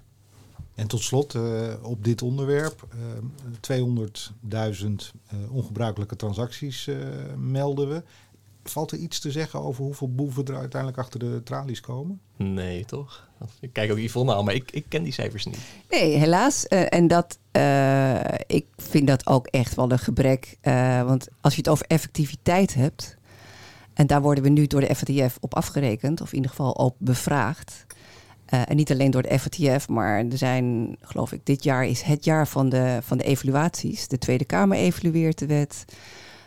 En 0.75 0.87
tot 0.87 1.01
slot 1.01 1.33
uh, 1.33 1.73
op 1.81 2.03
dit 2.03 2.21
onderwerp, 2.21 2.87
uh, 3.69 3.77
200.000 3.77 4.85
uh, 5.33 5.51
ongebruikelijke 5.51 6.15
transacties 6.15 6.89
melden 7.37 7.89
we. 7.89 8.03
Valt 8.69 8.91
er 8.91 8.97
iets 8.97 9.19
te 9.19 9.31
zeggen 9.31 9.61
over 9.61 9.83
hoeveel 9.83 10.13
boeven 10.15 10.45
er 10.45 10.57
uiteindelijk 10.57 11.01
achter 11.01 11.19
de 11.19 11.41
tralies 11.43 11.79
komen? 11.79 12.19
Nee, 12.35 12.85
toch? 12.85 13.27
Ik 13.59 13.73
kijk 13.73 13.91
ook 13.91 13.97
Yvonne 13.97 14.35
aan, 14.35 14.45
maar 14.45 14.53
ik, 14.53 14.71
ik 14.71 14.85
ken 14.89 15.03
die 15.03 15.13
cijfers 15.13 15.45
niet. 15.45 15.57
Nee, 15.89 16.17
helaas. 16.17 16.65
Uh, 16.69 16.85
en 16.89 17.07
dat, 17.07 17.39
uh, 17.51 18.19
ik 18.47 18.65
vind 18.77 19.07
dat 19.07 19.27
ook 19.27 19.47
echt 19.47 19.75
wel 19.75 19.91
een 19.91 19.99
gebrek. 19.99 20.57
Uh, 20.61 21.03
want 21.03 21.27
als 21.41 21.53
je 21.53 21.59
het 21.59 21.69
over 21.69 21.85
effectiviteit 21.87 22.73
hebt... 22.73 23.17
en 23.93 24.07
daar 24.07 24.21
worden 24.21 24.43
we 24.43 24.49
nu 24.49 24.67
door 24.67 24.81
de 24.81 24.95
FATF 24.95 25.37
op 25.39 25.55
afgerekend... 25.55 26.21
of 26.21 26.29
in 26.29 26.35
ieder 26.35 26.51
geval 26.51 26.71
op 26.71 26.95
bevraagd... 26.97 27.85
en 28.45 28.75
niet 28.75 28.91
alleen 28.91 29.11
door 29.11 29.21
de 29.21 29.39
FATF, 29.39 29.87
maar 29.87 30.17
er 30.17 30.37
zijn, 30.37 30.95
geloof 31.01 31.31
ik, 31.31 31.45
dit 31.45 31.63
jaar 31.63 31.85
is 31.85 32.01
het 32.01 32.25
jaar 32.25 32.47
van 32.47 32.69
de, 32.69 32.99
van 33.01 33.17
de 33.17 33.23
evaluaties. 33.23 34.07
De 34.07 34.17
Tweede 34.17 34.45
Kamer 34.45 34.77
evalueert 34.77 35.37
de 35.37 35.45
wet... 35.45 35.85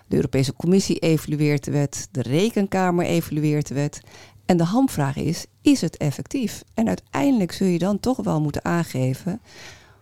De 0.08 0.16
Europese 0.16 0.54
Commissie 0.54 0.98
evalueert 0.98 1.64
de 1.64 1.70
wet, 1.70 2.08
de 2.10 2.22
Rekenkamer 2.22 3.04
evalueert 3.04 3.68
de 3.68 3.74
wet. 3.74 4.00
En 4.46 4.56
de 4.56 4.64
hamvraag 4.64 5.16
is, 5.16 5.46
is 5.60 5.80
het 5.80 5.96
effectief? 5.96 6.64
En 6.74 6.88
uiteindelijk 6.88 7.52
zul 7.52 7.66
je 7.66 7.78
dan 7.78 8.00
toch 8.00 8.16
wel 8.16 8.40
moeten 8.40 8.64
aangeven 8.64 9.40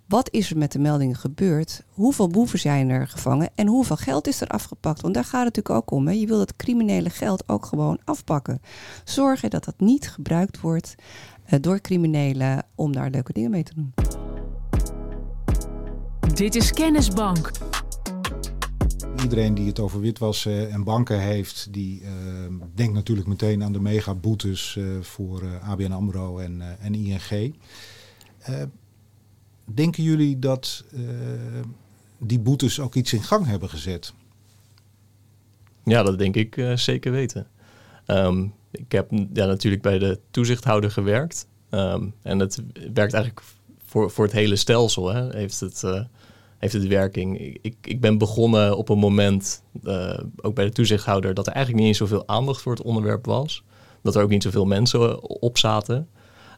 Wat 0.08 0.28
is 0.30 0.50
er 0.50 0.58
met 0.58 0.72
de 0.72 0.78
meldingen 0.78 1.16
gebeurd? 1.16 1.82
Hoeveel 1.88 2.28
boeven 2.28 2.58
zijn 2.58 2.88
er 2.88 3.08
gevangen? 3.08 3.50
En 3.54 3.66
hoeveel 3.66 3.96
geld 3.96 4.26
is 4.26 4.40
er 4.40 4.48
afgepakt? 4.48 5.00
Want 5.00 5.14
daar 5.14 5.24
gaat 5.24 5.44
het 5.44 5.56
natuurlijk 5.56 5.84
ook 5.84 5.98
om. 5.98 6.06
Hè? 6.06 6.12
Je 6.12 6.26
wil 6.26 6.40
het 6.40 6.56
criminele 6.56 7.10
geld 7.10 7.48
ook 7.48 7.66
gewoon 7.66 7.98
afpakken. 8.04 8.60
Zorgen 9.04 9.50
dat 9.50 9.64
dat 9.64 9.80
niet 9.80 10.08
gebruikt 10.08 10.60
wordt 10.60 10.94
uh, 11.50 11.60
door 11.60 11.80
criminelen 11.80 12.64
om 12.74 12.92
daar 12.92 13.10
leuke 13.10 13.32
dingen 13.32 13.50
mee 13.50 13.62
te 13.62 13.74
doen. 13.74 13.94
Dit 16.34 16.54
is 16.54 16.72
Kennisbank. 16.72 17.50
Iedereen 19.26 19.54
die 19.54 19.66
het 19.66 19.80
over 19.80 20.00
witwassen 20.00 20.70
en 20.70 20.84
banken 20.84 21.20
heeft, 21.20 21.68
die 21.70 22.02
uh, 22.02 22.08
denkt 22.74 22.92
natuurlijk 22.92 23.28
meteen 23.28 23.62
aan 23.62 23.72
de 23.72 23.80
megaboetes 23.80 24.76
uh, 24.78 25.00
voor 25.00 25.42
ABN 25.60 25.92
AMRO 25.92 26.38
en, 26.38 26.62
ING. 26.94 27.54
denken 29.64 30.02
jullie 30.02 30.38
dat 30.38 30.84
die 32.18 32.38
boetes 32.38 32.80
ook 32.80 32.94
iets 32.94 33.12
in 33.12 33.22
gang 33.22 33.46
hebben 33.46 33.68
gezet? 33.68 34.12
Ja, 35.84 36.02
dat 36.02 36.18
denk 36.18 36.36
ik 36.36 36.72
zeker 36.74 37.12
weten. 37.12 37.46
Um, 38.06 38.54
ik 38.70 38.92
heb 38.92 39.10
ja, 39.10 39.46
natuurlijk 39.46 39.82
bij 39.82 39.98
de 39.98 40.20
toezichthouder 40.30 40.90
gewerkt. 40.90 41.46
Um, 41.70 42.14
en 42.22 42.38
het 42.38 42.62
werkt 42.74 43.12
eigenlijk 43.14 43.42
voor, 43.84 44.10
voor 44.10 44.24
het 44.24 44.34
hele 44.34 44.56
stelsel. 44.56 45.08
Hè, 45.08 45.36
heeft, 45.36 45.60
het, 45.60 45.84
heeft 46.58 46.72
het 46.72 46.86
werking. 46.86 47.58
Ik, 47.62 47.74
ik 47.82 48.00
ben 48.00 48.18
begonnen 48.18 48.76
op 48.76 48.88
een 48.88 48.98
moment, 48.98 49.62
uh, 49.82 50.18
ook 50.40 50.54
bij 50.54 50.64
de 50.64 50.72
toezichthouder, 50.72 51.34
dat 51.34 51.46
er 51.46 51.52
eigenlijk 51.52 51.84
niet 51.84 51.92
eens 51.92 52.10
zoveel 52.10 52.28
aandacht 52.28 52.62
voor 52.62 52.72
het 52.72 52.82
onderwerp 52.82 53.26
was. 53.26 53.62
Dat 54.02 54.16
er 54.16 54.22
ook 54.22 54.30
niet 54.30 54.42
zoveel 54.42 54.64
mensen 54.64 55.22
op 55.40 55.58
zaten. 55.58 56.08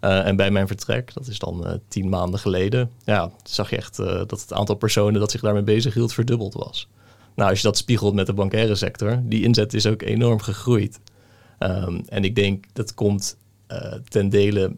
Uh, 0.01 0.27
en 0.27 0.37
bij 0.37 0.51
mijn 0.51 0.67
vertrek, 0.67 1.15
dat 1.15 1.27
is 1.27 1.39
dan 1.39 1.81
tien 1.89 2.09
maanden 2.09 2.41
geleden, 2.41 2.91
ja, 3.05 3.31
zag 3.43 3.71
je 3.71 3.77
echt 3.77 3.97
dat 3.97 4.31
het 4.31 4.53
aantal 4.53 4.75
personen 4.75 5.21
dat 5.21 5.31
zich 5.31 5.41
daarmee 5.41 5.63
bezig 5.63 5.95
hield 5.95 6.13
verdubbeld 6.13 6.55
was. 6.55 6.89
Nou, 7.35 7.51
als 7.51 7.61
je 7.61 7.67
dat 7.67 7.77
spiegelt 7.77 8.15
met 8.15 8.27
de 8.27 8.33
bankaire 8.33 8.75
sector, 8.75 9.21
die 9.25 9.43
inzet 9.43 9.75
is 9.75 9.87
ook 9.87 10.03
enorm 10.03 10.41
gegroeid. 10.41 11.01
Um, 11.59 12.03
en 12.09 12.25
ik 12.25 12.35
denk 12.35 12.65
dat 12.73 12.95
komt 12.95 13.37
uh, 13.73 13.93
ten 14.09 14.29
dele 14.29 14.75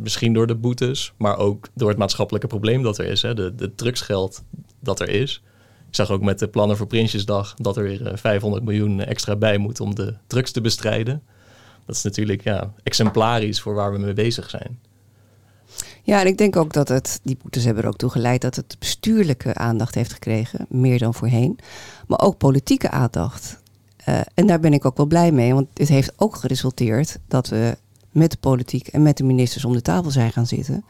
misschien 0.00 0.32
door 0.32 0.46
de 0.46 0.54
boetes, 0.54 1.12
maar 1.16 1.36
ook 1.36 1.68
door 1.74 1.88
het 1.88 1.98
maatschappelijke 1.98 2.46
probleem 2.46 2.82
dat 2.82 2.98
er 2.98 3.06
is. 3.06 3.22
Hè? 3.22 3.34
De, 3.34 3.54
de 3.54 3.74
drugsgeld 3.74 4.42
dat 4.80 5.00
er 5.00 5.08
is. 5.08 5.42
Ik 5.88 5.94
zag 5.94 6.10
ook 6.10 6.22
met 6.22 6.38
de 6.38 6.48
plannen 6.48 6.76
voor 6.76 6.86
Prinsjesdag 6.86 7.54
dat 7.54 7.76
er 7.76 7.82
weer 7.82 8.10
500 8.14 8.62
eh, 8.62 8.68
miljoen 8.68 9.00
extra 9.00 9.36
bij 9.36 9.58
moet 9.58 9.80
om 9.80 9.94
de 9.94 10.14
drugs 10.26 10.50
te 10.50 10.60
bestrijden. 10.60 11.22
Dat 11.86 11.96
is 11.96 12.02
natuurlijk 12.02 12.42
ja, 12.42 12.72
exemplarisch 12.82 13.60
voor 13.60 13.74
waar 13.74 13.92
we 13.92 13.98
mee 13.98 14.12
bezig 14.12 14.50
zijn. 14.50 14.78
Ja, 16.02 16.20
en 16.20 16.26
ik 16.26 16.38
denk 16.38 16.56
ook 16.56 16.72
dat 16.72 16.88
het, 16.88 17.20
die 17.22 17.38
boetes 17.42 17.64
hebben 17.64 17.82
er 17.82 17.88
ook 17.88 17.96
toe 17.96 18.10
geleid 18.10 18.40
dat 18.40 18.56
het 18.56 18.76
bestuurlijke 18.78 19.54
aandacht 19.54 19.94
heeft 19.94 20.12
gekregen, 20.12 20.66
meer 20.68 20.98
dan 20.98 21.14
voorheen. 21.14 21.58
Maar 22.06 22.20
ook 22.20 22.38
politieke 22.38 22.90
aandacht. 22.90 23.60
Uh, 24.08 24.20
en 24.34 24.46
daar 24.46 24.60
ben 24.60 24.72
ik 24.72 24.84
ook 24.84 24.96
wel 24.96 25.06
blij 25.06 25.32
mee, 25.32 25.54
want 25.54 25.66
het 25.74 25.88
heeft 25.88 26.12
ook 26.16 26.36
geresulteerd 26.36 27.18
dat 27.28 27.48
we 27.48 27.76
met 28.18 28.30
de 28.30 28.36
politiek 28.40 28.86
en 28.86 29.02
met 29.02 29.16
de 29.16 29.24
ministers 29.24 29.64
om 29.64 29.72
de 29.72 29.82
tafel 29.82 30.10
zijn 30.10 30.32
gaan 30.32 30.46
zitten. 30.46 30.84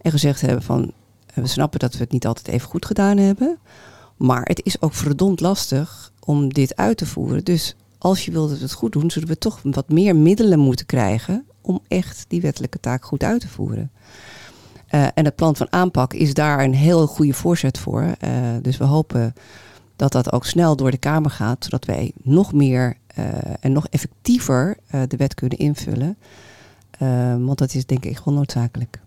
En 0.00 0.10
gezegd 0.10 0.40
hebben 0.40 0.62
van, 0.62 0.92
we 1.34 1.46
snappen 1.46 1.78
dat 1.78 1.92
we 1.92 1.98
het 1.98 2.12
niet 2.12 2.26
altijd 2.26 2.48
even 2.48 2.68
goed 2.68 2.86
gedaan 2.86 3.16
hebben. 3.16 3.58
Maar 4.16 4.42
het 4.42 4.64
is 4.64 4.82
ook 4.82 4.94
verdomd 4.94 5.40
lastig 5.40 6.12
om 6.20 6.52
dit 6.52 6.76
uit 6.76 6.96
te 6.96 7.06
voeren. 7.06 7.44
Dus 7.44 7.76
als 7.98 8.24
je 8.24 8.30
wilt 8.30 8.48
dat 8.48 8.58
we 8.58 8.64
het 8.64 8.72
goed 8.72 8.92
doen, 8.92 9.10
zullen 9.10 9.28
we 9.28 9.38
toch 9.38 9.60
wat 9.62 9.88
meer 9.88 10.16
middelen 10.16 10.58
moeten 10.58 10.86
krijgen 10.86 11.44
om 11.60 11.80
echt 11.88 12.24
die 12.28 12.40
wettelijke 12.40 12.80
taak 12.80 13.04
goed 13.04 13.22
uit 13.22 13.40
te 13.40 13.48
voeren. 13.48 13.90
Uh, 14.90 15.06
en 15.14 15.24
het 15.24 15.36
plan 15.36 15.56
van 15.56 15.72
aanpak 15.72 16.14
is 16.14 16.34
daar 16.34 16.64
een 16.64 16.74
heel 16.74 17.06
goede 17.06 17.32
voorzet 17.32 17.78
voor. 17.78 18.02
Uh, 18.02 18.30
dus 18.62 18.76
we 18.76 18.84
hopen 18.84 19.34
dat 19.96 20.12
dat 20.12 20.32
ook 20.32 20.46
snel 20.46 20.76
door 20.76 20.90
de 20.90 20.96
Kamer 20.96 21.30
gaat, 21.30 21.64
zodat 21.64 21.84
wij 21.84 22.12
nog 22.22 22.52
meer 22.52 22.96
uh, 23.18 23.24
en 23.60 23.72
nog 23.72 23.86
effectiever 23.88 24.76
de 25.08 25.16
wet 25.16 25.34
kunnen 25.34 25.58
invullen. 25.58 26.16
Uh, 27.02 27.36
want 27.44 27.58
dat 27.58 27.74
is 27.74 27.86
denk 27.86 28.04
ik 28.04 28.16
gewoon 28.16 28.34
noodzakelijk. 28.34 29.00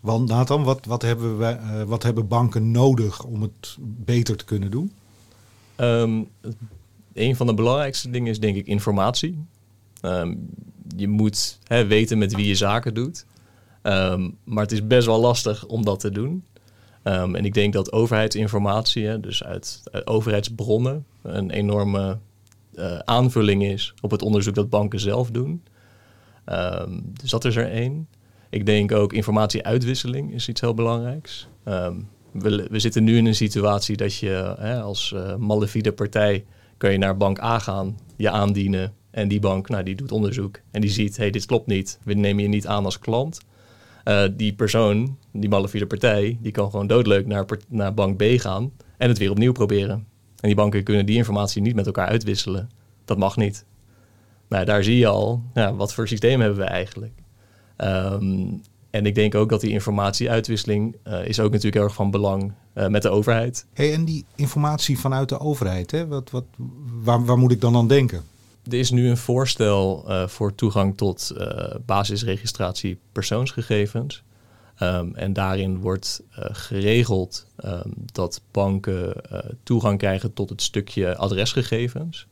Want 0.00 0.28
Nathan, 0.28 0.62
wat, 0.62 0.84
wat, 0.86 1.02
hebben, 1.02 1.38
wij, 1.38 1.84
wat 1.86 2.02
hebben 2.02 2.28
banken 2.28 2.70
nodig 2.70 3.24
om 3.24 3.42
het 3.42 3.76
beter 3.80 4.36
te 4.36 4.44
kunnen 4.44 4.70
doen? 4.70 4.92
Um, 5.76 6.28
een 7.12 7.36
van 7.36 7.46
de 7.46 7.54
belangrijkste 7.54 8.10
dingen 8.10 8.30
is 8.30 8.40
denk 8.40 8.56
ik 8.56 8.66
informatie. 8.66 9.44
Um, 10.02 10.48
je 10.96 11.08
moet 11.08 11.58
hè, 11.64 11.86
weten 11.86 12.18
met 12.18 12.34
wie 12.34 12.46
je 12.46 12.54
zaken 12.54 12.94
doet. 12.94 13.26
Um, 13.82 14.36
maar 14.44 14.62
het 14.62 14.72
is 14.72 14.86
best 14.86 15.06
wel 15.06 15.20
lastig 15.20 15.66
om 15.66 15.84
dat 15.84 16.00
te 16.00 16.10
doen. 16.10 16.44
Um, 17.04 17.34
en 17.34 17.44
ik 17.44 17.54
denk 17.54 17.72
dat 17.72 17.92
overheidsinformatie, 17.92 19.06
hè, 19.06 19.20
dus 19.20 19.44
uit, 19.44 19.80
uit, 19.92 20.06
overheidsbronnen, 20.06 21.04
een 21.22 21.50
enorme 21.50 22.18
uh, 22.74 22.98
aanvulling 22.98 23.64
is 23.64 23.94
op 24.00 24.10
het 24.10 24.22
onderzoek 24.22 24.54
dat 24.54 24.70
banken 24.70 25.00
zelf 25.00 25.30
doen. 25.30 25.62
Um, 26.52 27.02
dus 27.12 27.30
dat 27.30 27.44
is 27.44 27.56
er 27.56 27.70
één. 27.70 28.08
Ik 28.50 28.66
denk 28.66 28.92
ook 28.92 29.12
informatieuitwisseling 29.12 30.32
is 30.32 30.48
iets 30.48 30.60
heel 30.60 30.74
belangrijks. 30.74 31.48
Um, 31.64 32.08
we, 32.32 32.78
zitten 32.78 33.04
nu 33.04 33.16
in 33.16 33.26
een 33.26 33.34
situatie 33.34 33.96
dat 33.96 34.16
je 34.16 34.54
hè, 34.58 34.80
als 34.80 35.12
uh, 35.16 35.36
malafide 35.36 35.92
partij 35.92 36.44
kun 36.76 36.92
je 36.92 36.98
naar 36.98 37.16
bank 37.16 37.42
A 37.42 37.58
gaan, 37.58 37.98
je 38.16 38.30
aandienen 38.30 38.92
en 39.10 39.28
die 39.28 39.40
bank 39.40 39.68
nou, 39.68 39.82
die 39.82 39.94
doet 39.94 40.12
onderzoek 40.12 40.60
en 40.70 40.80
die 40.80 40.90
ziet, 40.90 41.16
hey, 41.16 41.30
dit 41.30 41.46
klopt 41.46 41.66
niet, 41.66 41.98
we 42.04 42.14
nemen 42.14 42.42
je 42.42 42.48
niet 42.48 42.66
aan 42.66 42.84
als 42.84 42.98
klant. 42.98 43.40
Uh, 44.04 44.24
die 44.32 44.52
persoon, 44.52 45.18
die 45.32 45.48
malafide 45.48 45.86
partij, 45.86 46.38
die 46.40 46.52
kan 46.52 46.70
gewoon 46.70 46.86
doodleuk 46.86 47.26
naar, 47.26 47.44
naar 47.68 47.94
bank 47.94 48.16
B 48.16 48.22
gaan 48.22 48.72
en 48.96 49.08
het 49.08 49.18
weer 49.18 49.30
opnieuw 49.30 49.52
proberen. 49.52 50.06
En 50.40 50.48
die 50.48 50.54
banken 50.54 50.82
kunnen 50.82 51.06
die 51.06 51.16
informatie 51.16 51.62
niet 51.62 51.74
met 51.74 51.86
elkaar 51.86 52.06
uitwisselen. 52.06 52.70
Dat 53.04 53.18
mag 53.18 53.36
niet. 53.36 53.64
Nou, 54.50 54.64
daar 54.64 54.84
zie 54.84 54.98
je 54.98 55.06
al, 55.06 55.42
ja, 55.54 55.74
wat 55.74 55.94
voor 55.94 56.08
systeem 56.08 56.40
hebben 56.40 56.58
we 56.58 56.64
eigenlijk. 56.64 57.12
Um, 57.78 58.62
en 58.90 59.06
ik 59.06 59.14
denk 59.14 59.34
ook 59.34 59.48
dat 59.48 59.60
die 59.60 59.70
informatieuitwisseling 59.70 60.96
uh, 61.06 61.26
is 61.26 61.40
ook 61.40 61.50
natuurlijk 61.50 61.74
heel 61.74 61.84
erg 61.84 61.94
van 61.94 62.10
belang 62.10 62.52
uh, 62.74 62.86
met 62.86 63.02
de 63.02 63.08
overheid. 63.08 63.66
Hey, 63.72 63.94
en 63.94 64.04
die 64.04 64.24
informatie 64.34 64.98
vanuit 64.98 65.28
de 65.28 65.38
overheid, 65.38 65.90
hè? 65.90 66.06
Wat, 66.06 66.30
wat, 66.30 66.44
waar, 67.02 67.24
waar 67.24 67.38
moet 67.38 67.52
ik 67.52 67.60
dan 67.60 67.76
aan 67.76 67.88
denken? 67.88 68.22
Er 68.64 68.78
is 68.78 68.90
nu 68.90 69.08
een 69.08 69.16
voorstel 69.16 70.04
uh, 70.08 70.26
voor 70.26 70.54
toegang 70.54 70.96
tot 70.96 71.32
basisregistratie 71.86 72.98
persoonsgegevens. 73.12 74.22
Um, 74.82 75.14
en 75.14 75.32
daarin 75.32 75.78
wordt 75.78 76.22
geregeld 76.52 77.46
um, 77.64 77.92
dat 78.12 78.40
banken 78.50 79.14
toegang 79.62 79.98
krijgen 79.98 80.32
tot 80.32 80.50
het 80.50 80.62
stukje 80.62 81.16
adresgegevens. 81.16 82.26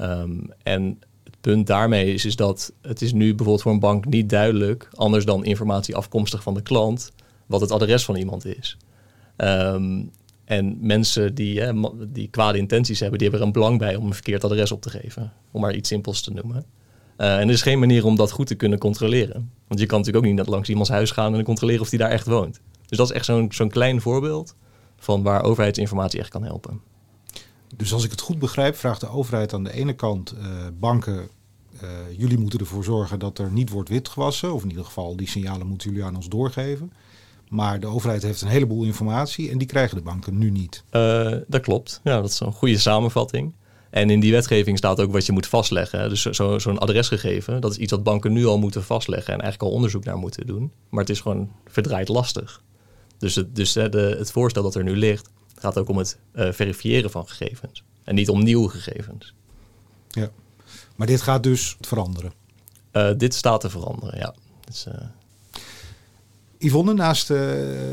Um, 0.00 0.50
en 0.62 0.98
punt 1.42 1.66
daarmee 1.66 2.14
is, 2.14 2.24
is 2.24 2.36
dat 2.36 2.72
het 2.80 3.02
is 3.02 3.12
nu 3.12 3.28
bijvoorbeeld 3.28 3.62
voor 3.62 3.72
een 3.72 3.78
bank 3.78 4.04
niet 4.06 4.28
duidelijk, 4.28 4.88
anders 4.94 5.24
dan 5.24 5.44
informatie 5.44 5.96
afkomstig 5.96 6.42
van 6.42 6.54
de 6.54 6.62
klant, 6.62 7.12
wat 7.46 7.60
het 7.60 7.70
adres 7.70 8.04
van 8.04 8.16
iemand 8.16 8.44
is. 8.44 8.76
en 10.44 10.78
mensen 10.80 11.34
die, 11.34 11.60
eh, 11.60 11.84
die 12.08 12.28
kwade 12.28 12.58
intenties 12.58 13.00
hebben, 13.00 13.18
die 13.18 13.28
hebben 13.28 13.46
er 13.46 13.52
een 13.52 13.60
belang 13.60 13.78
bij 13.78 13.96
om 13.96 14.06
een 14.06 14.14
verkeerd 14.14 14.44
adres 14.44 14.72
op 14.72 14.82
te 14.82 14.90
geven. 14.90 15.32
Om 15.50 15.60
maar 15.60 15.74
iets 15.74 15.88
simpels 15.88 16.20
te 16.20 16.30
noemen. 16.30 16.64
Uh, 17.18 17.38
en 17.38 17.48
er 17.48 17.54
is 17.54 17.62
geen 17.62 17.78
manier 17.78 18.04
om 18.04 18.16
dat 18.16 18.30
goed 18.30 18.46
te 18.46 18.54
kunnen 18.54 18.78
controleren. 18.78 19.50
Want 19.68 19.80
je 19.80 19.86
kan 19.86 19.98
natuurlijk 19.98 20.26
ook 20.26 20.32
niet 20.32 20.46
langs 20.46 20.68
iemands 20.68 20.90
huis 20.90 21.10
gaan 21.10 21.34
en 21.34 21.44
controleren 21.44 21.80
of 21.80 21.88
die 21.88 21.98
daar 21.98 22.10
echt 22.10 22.26
woont. 22.26 22.60
Dus 22.86 22.98
dat 22.98 23.10
is 23.10 23.16
echt 23.16 23.24
zo'n 23.24 23.52
zo'n 23.52 23.68
klein 23.68 24.00
voorbeeld 24.00 24.54
van 24.96 25.22
waar 25.22 25.42
overheidsinformatie 25.42 26.20
echt 26.20 26.28
kan 26.28 26.44
helpen. 26.44 26.80
Dus 27.76 27.92
als 27.92 28.04
ik 28.04 28.10
het 28.10 28.20
goed 28.20 28.38
begrijp, 28.38 28.76
vraagt 28.76 29.00
de 29.00 29.08
overheid 29.08 29.54
aan 29.54 29.64
de 29.64 29.72
ene 29.72 29.92
kant 29.92 30.34
uh, 30.34 30.44
banken, 30.78 31.28
uh, 31.82 31.88
jullie 32.16 32.38
moeten 32.38 32.58
ervoor 32.58 32.84
zorgen 32.84 33.18
dat 33.18 33.38
er 33.38 33.50
niet 33.50 33.70
wordt 33.70 33.88
witgewassen. 33.88 34.54
Of 34.54 34.62
in 34.62 34.68
ieder 34.68 34.84
geval, 34.84 35.16
die 35.16 35.28
signalen 35.28 35.66
moeten 35.66 35.90
jullie 35.90 36.04
aan 36.04 36.16
ons 36.16 36.28
doorgeven. 36.28 36.92
Maar 37.48 37.80
de 37.80 37.86
overheid 37.86 38.22
heeft 38.22 38.40
een 38.40 38.48
heleboel 38.48 38.84
informatie 38.84 39.50
en 39.50 39.58
die 39.58 39.66
krijgen 39.66 39.96
de 39.96 40.02
banken 40.02 40.38
nu 40.38 40.50
niet. 40.50 40.84
dat 41.46 41.60
klopt. 41.60 42.00
Ja, 42.04 42.20
dat 42.20 42.30
is 42.30 42.40
een 42.40 42.52
goede 42.52 42.78
samenvatting. 42.78 43.54
En 43.92 44.10
in 44.10 44.20
die 44.20 44.32
wetgeving 44.32 44.78
staat 44.78 45.00
ook 45.00 45.12
wat 45.12 45.26
je 45.26 45.32
moet 45.32 45.46
vastleggen. 45.46 46.08
Dus 46.08 46.22
zo'n 46.22 46.60
zo 46.60 46.74
adresgegeven, 46.74 47.60
dat 47.60 47.70
is 47.70 47.76
iets 47.76 47.92
wat 47.92 48.02
banken 48.02 48.32
nu 48.32 48.46
al 48.46 48.58
moeten 48.58 48.82
vastleggen 48.84 49.34
en 49.34 49.40
eigenlijk 49.40 49.70
al 49.70 49.76
onderzoek 49.76 50.04
naar 50.04 50.16
moeten 50.16 50.46
doen. 50.46 50.72
Maar 50.88 51.00
het 51.00 51.10
is 51.10 51.20
gewoon 51.20 51.50
verdraaid 51.66 52.08
lastig. 52.08 52.62
Dus 53.18 53.34
het, 53.34 53.56
dus 53.56 53.72
de, 53.72 54.14
het 54.18 54.30
voorstel 54.30 54.62
dat 54.62 54.74
er 54.74 54.82
nu 54.82 54.96
ligt, 54.96 55.30
gaat 55.62 55.78
ook 55.78 55.88
om 55.88 55.96
het 55.96 56.18
uh, 56.34 56.52
verifiëren 56.52 57.10
van 57.10 57.28
gegevens. 57.28 57.84
En 58.04 58.14
niet 58.14 58.28
om 58.28 58.42
nieuwe 58.42 58.68
gegevens. 58.68 59.34
Ja, 60.08 60.30
maar 60.96 61.06
dit 61.06 61.20
gaat 61.20 61.42
dus 61.42 61.76
veranderen? 61.80 62.32
Uh, 62.92 63.10
dit 63.16 63.34
staat 63.34 63.60
te 63.60 63.70
veranderen, 63.70 64.18
ja. 64.18 64.34
Dus, 64.64 64.86
uh, 64.86 64.94
Yvonne, 66.58 66.94
naast 66.94 67.28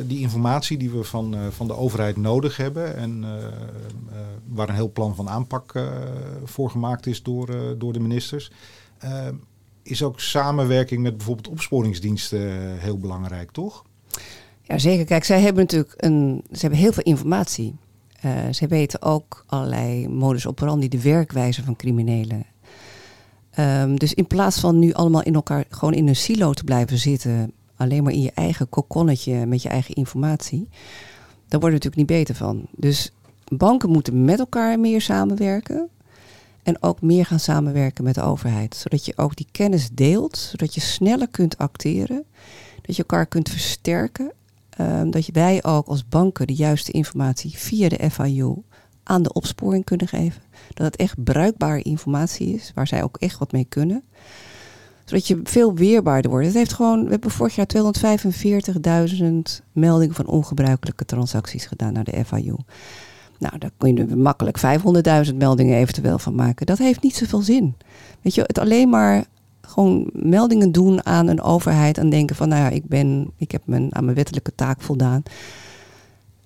die 0.07 0.19
informatie 0.19 0.77
die 0.77 0.89
we 0.89 1.03
van, 1.03 1.51
van 1.51 1.67
de 1.67 1.75
overheid 1.75 2.17
nodig 2.17 2.57
hebben 2.57 2.95
en 2.95 3.25
waar 4.45 4.69
een 4.69 4.75
heel 4.75 4.91
plan 4.91 5.15
van 5.15 5.29
aanpak 5.29 5.73
voor 6.43 6.69
gemaakt 6.69 7.05
is 7.05 7.23
door, 7.23 7.77
door 7.77 7.93
de 7.93 7.99
ministers, 7.99 8.51
is 9.83 10.03
ook 10.03 10.19
samenwerking 10.19 11.01
met 11.01 11.17
bijvoorbeeld 11.17 11.47
opsporingsdiensten 11.47 12.77
heel 12.79 12.97
belangrijk, 12.97 13.51
toch? 13.51 13.83
Ja, 14.69 14.77
zeker. 14.77 15.05
Kijk, 15.05 15.23
zij 15.23 15.41
hebben 15.41 15.63
natuurlijk 15.63 15.93
een, 15.97 16.43
ze 16.51 16.59
hebben 16.59 16.79
heel 16.79 16.93
veel 16.93 17.03
informatie. 17.03 17.75
Uh, 18.25 18.31
zij 18.51 18.67
weten 18.67 19.01
ook 19.01 19.43
allerlei 19.47 20.07
modus 20.07 20.47
operandi, 20.47 20.87
de 20.87 21.01
werkwijze 21.01 21.63
van 21.63 21.75
criminelen. 21.75 22.45
Um, 23.59 23.99
dus 23.99 24.13
in 24.13 24.27
plaats 24.27 24.59
van 24.59 24.79
nu 24.79 24.93
allemaal 24.93 25.23
in 25.23 25.35
elkaar 25.35 25.65
gewoon 25.69 25.93
in 25.93 26.07
een 26.07 26.15
silo 26.15 26.53
te 26.53 26.63
blijven 26.63 26.97
zitten, 26.97 27.51
alleen 27.75 28.03
maar 28.03 28.13
in 28.13 28.21
je 28.21 28.31
eigen 28.33 28.69
kokonnetje 28.69 29.45
met 29.45 29.61
je 29.61 29.69
eigen 29.69 29.95
informatie, 29.95 30.67
daar 31.47 31.59
word 31.59 31.73
je 31.73 31.79
natuurlijk 31.79 31.95
niet 31.95 32.17
beter 32.19 32.35
van. 32.35 32.67
Dus 32.75 33.11
banken 33.47 33.89
moeten 33.89 34.25
met 34.25 34.39
elkaar 34.39 34.79
meer 34.79 35.01
samenwerken. 35.01 35.89
En 36.63 36.83
ook 36.83 37.01
meer 37.01 37.25
gaan 37.25 37.39
samenwerken 37.39 38.03
met 38.03 38.15
de 38.15 38.21
overheid. 38.21 38.75
Zodat 38.75 39.05
je 39.05 39.13
ook 39.15 39.35
die 39.35 39.47
kennis 39.51 39.89
deelt, 39.91 40.37
zodat 40.37 40.73
je 40.73 40.81
sneller 40.81 41.27
kunt 41.27 41.57
acteren. 41.57 42.23
Dat 42.81 42.95
je 42.95 43.01
elkaar 43.01 43.25
kunt 43.25 43.49
versterken. 43.49 44.31
Um, 44.81 45.11
dat 45.11 45.25
wij 45.33 45.63
ook 45.63 45.87
als 45.87 46.07
banken 46.07 46.47
de 46.47 46.53
juiste 46.53 46.91
informatie 46.91 47.57
via 47.57 47.89
de 47.89 48.09
FIU 48.11 48.55
aan 49.03 49.23
de 49.23 49.33
opsporing 49.33 49.85
kunnen 49.85 50.07
geven. 50.07 50.41
Dat 50.73 50.85
het 50.85 50.95
echt 50.95 51.23
bruikbare 51.23 51.81
informatie 51.81 52.53
is, 52.53 52.71
waar 52.75 52.87
zij 52.87 53.03
ook 53.03 53.17
echt 53.17 53.37
wat 53.37 53.51
mee 53.51 53.65
kunnen. 53.69 54.03
Zodat 55.05 55.27
je 55.27 55.39
veel 55.43 55.73
weerbaarder 55.73 56.31
wordt. 56.31 56.45
Het 56.45 56.55
heeft 56.55 56.73
gewoon, 56.73 57.03
we 57.03 57.09
hebben 57.09 57.31
vorig 57.31 57.55
jaar 57.55 57.67
245.000 59.17 59.25
meldingen 59.71 60.15
van 60.15 60.25
ongebruikelijke 60.25 61.05
transacties 61.05 61.65
gedaan 61.65 61.93
naar 61.93 62.03
de 62.03 62.25
FIU. 62.25 62.55
Nou, 63.39 63.57
daar 63.57 63.71
kun 63.77 63.95
je 63.95 64.15
makkelijk 64.15 64.59
500.000 65.29 65.35
meldingen 65.35 65.77
eventueel 65.77 66.19
van 66.19 66.35
maken. 66.35 66.65
Dat 66.65 66.77
heeft 66.77 67.03
niet 67.03 67.15
zoveel 67.15 67.41
zin. 67.41 67.75
Weet 68.21 68.35
je, 68.35 68.41
het 68.41 68.57
alleen 68.57 68.89
maar 68.89 69.25
gewoon 69.69 70.09
meldingen 70.13 70.71
doen 70.71 71.05
aan 71.05 71.27
een 71.27 71.41
overheid 71.41 71.97
en 71.97 72.09
denken 72.09 72.35
van, 72.35 72.49
nou 72.49 72.61
ja, 72.61 72.69
ik 72.69 72.85
ben, 72.85 73.31
ik 73.37 73.51
heb 73.51 73.61
mijn, 73.65 73.95
aan 73.95 74.03
mijn 74.03 74.15
wettelijke 74.15 74.55
taak 74.55 74.81
voldaan. 74.81 75.23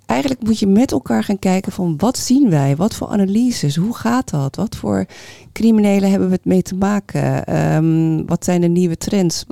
Eigenlijk 0.06 0.44
moet 0.44 0.60
je 0.60 0.68
met 0.68 0.92
elkaar 0.92 1.24
gaan 1.24 1.40
kijken 1.40 1.72
van 1.72 1.98
wat 1.98 2.18
zien 2.18 2.50
wij, 2.50 2.76
wat 2.76 2.96
voor 2.96 3.08
analyses, 3.08 3.76
hoe 3.76 3.96
gaat 3.96 4.30
dat, 4.30 4.56
wat 4.56 4.76
voor 4.76 5.06
criminelen 5.52 6.10
hebben 6.10 6.28
we 6.28 6.34
het 6.34 6.46
mee 6.46 6.62
te 6.62 6.76
maken, 6.76 7.46
ehm, 7.46 8.26
wat 8.26 8.46
zijn 8.46 8.62
de 8.62 8.68
nieuwe 8.68 8.98
trends. 8.98 9.46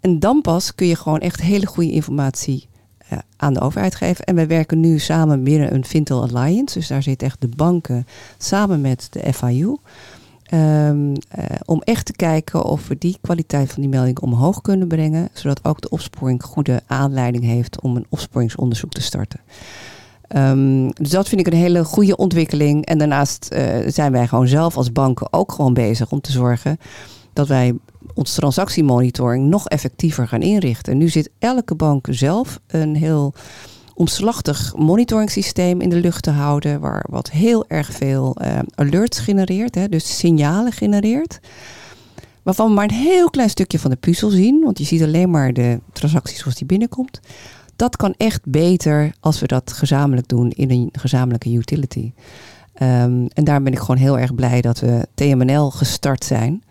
En 0.00 0.18
dan 0.18 0.40
pas 0.40 0.74
kun 0.74 0.86
je 0.86 0.96
gewoon 0.96 1.20
echt 1.20 1.40
hele 1.40 1.66
goede 1.66 1.90
informatie 1.92 2.68
uh, 3.12 3.18
aan 3.36 3.54
de 3.54 3.60
overheid 3.60 3.94
geven. 3.94 4.24
En 4.24 4.34
wij 4.34 4.46
werken 4.46 4.80
nu 4.80 4.98
samen 4.98 5.42
binnen 5.42 5.74
een 5.74 5.84
Fintel 5.84 6.22
Alliance. 6.22 6.78
Dus 6.78 6.88
daar 6.88 7.02
zitten 7.02 7.26
echt 7.26 7.40
de 7.40 7.48
banken 7.48 8.06
samen 8.38 8.80
met 8.80 9.08
de 9.10 9.32
FIU. 9.32 9.76
Um, 10.54 11.08
uh, 11.10 11.14
om 11.64 11.80
echt 11.82 12.06
te 12.06 12.12
kijken 12.12 12.64
of 12.64 12.88
we 12.88 12.96
die 12.98 13.18
kwaliteit 13.20 13.72
van 13.72 13.82
die 13.82 13.90
melding 13.90 14.18
omhoog 14.18 14.60
kunnen 14.60 14.88
brengen. 14.88 15.28
Zodat 15.32 15.64
ook 15.64 15.80
de 15.80 15.88
opsporing 15.88 16.42
goede 16.42 16.80
aanleiding 16.86 17.44
heeft 17.44 17.80
om 17.80 17.96
een 17.96 18.06
opsporingsonderzoek 18.08 18.92
te 18.92 19.02
starten. 19.02 19.40
Um, 20.36 20.92
dus 20.92 21.10
dat 21.10 21.28
vind 21.28 21.40
ik 21.40 21.46
een 21.46 21.58
hele 21.58 21.84
goede 21.84 22.16
ontwikkeling. 22.16 22.84
En 22.86 22.98
daarnaast 22.98 23.48
uh, 23.52 23.76
zijn 23.86 24.12
wij 24.12 24.26
gewoon 24.26 24.48
zelf 24.48 24.76
als 24.76 24.92
banken 24.92 25.32
ook 25.32 25.52
gewoon 25.52 25.74
bezig 25.74 26.10
om 26.10 26.20
te 26.20 26.32
zorgen 26.32 26.78
dat 27.32 27.48
wij 27.48 27.74
ons 28.14 28.34
transactiemonitoring 28.34 29.48
nog 29.48 29.68
effectiever 29.68 30.28
gaan 30.28 30.42
inrichten. 30.42 30.96
Nu 30.96 31.08
zit 31.08 31.30
elke 31.38 31.74
bank 31.74 32.06
zelf 32.10 32.60
een 32.66 32.96
heel 32.96 33.34
omslachtig 33.96 34.72
monitoringsysteem 34.76 35.80
in 35.80 35.88
de 35.88 36.00
lucht 36.00 36.22
te 36.22 36.30
houden, 36.30 36.80
waar 36.80 37.04
wat 37.08 37.30
heel 37.30 37.64
erg 37.68 37.92
veel 37.92 38.36
uh, 38.40 38.58
alerts 38.74 39.18
genereert, 39.18 39.74
hè, 39.74 39.88
dus 39.88 40.18
signalen 40.18 40.72
genereert. 40.72 41.40
Waarvan 42.42 42.68
we 42.68 42.74
maar 42.74 42.84
een 42.84 42.94
heel 42.94 43.30
klein 43.30 43.50
stukje 43.50 43.78
van 43.78 43.90
de 43.90 43.96
puzzel 43.96 44.30
zien, 44.30 44.60
want 44.64 44.78
je 44.78 44.84
ziet 44.84 45.02
alleen 45.02 45.30
maar 45.30 45.52
de 45.52 45.80
transacties 45.92 46.38
zoals 46.38 46.56
die 46.56 46.66
binnenkomt. 46.66 47.20
Dat 47.76 47.96
kan 47.96 48.14
echt 48.16 48.40
beter 48.44 49.14
als 49.20 49.40
we 49.40 49.46
dat 49.46 49.72
gezamenlijk 49.72 50.28
doen 50.28 50.50
in 50.50 50.70
een 50.70 50.88
gezamenlijke 50.92 51.52
utility. 51.52 52.12
Um, 52.82 53.26
en 53.32 53.44
daar 53.44 53.62
ben 53.62 53.72
ik 53.72 53.78
gewoon 53.78 53.96
heel 53.96 54.18
erg 54.18 54.34
blij 54.34 54.60
dat 54.60 54.80
we 54.80 55.06
TMNL 55.14 55.70
gestart 55.70 56.24
zijn. 56.24 56.62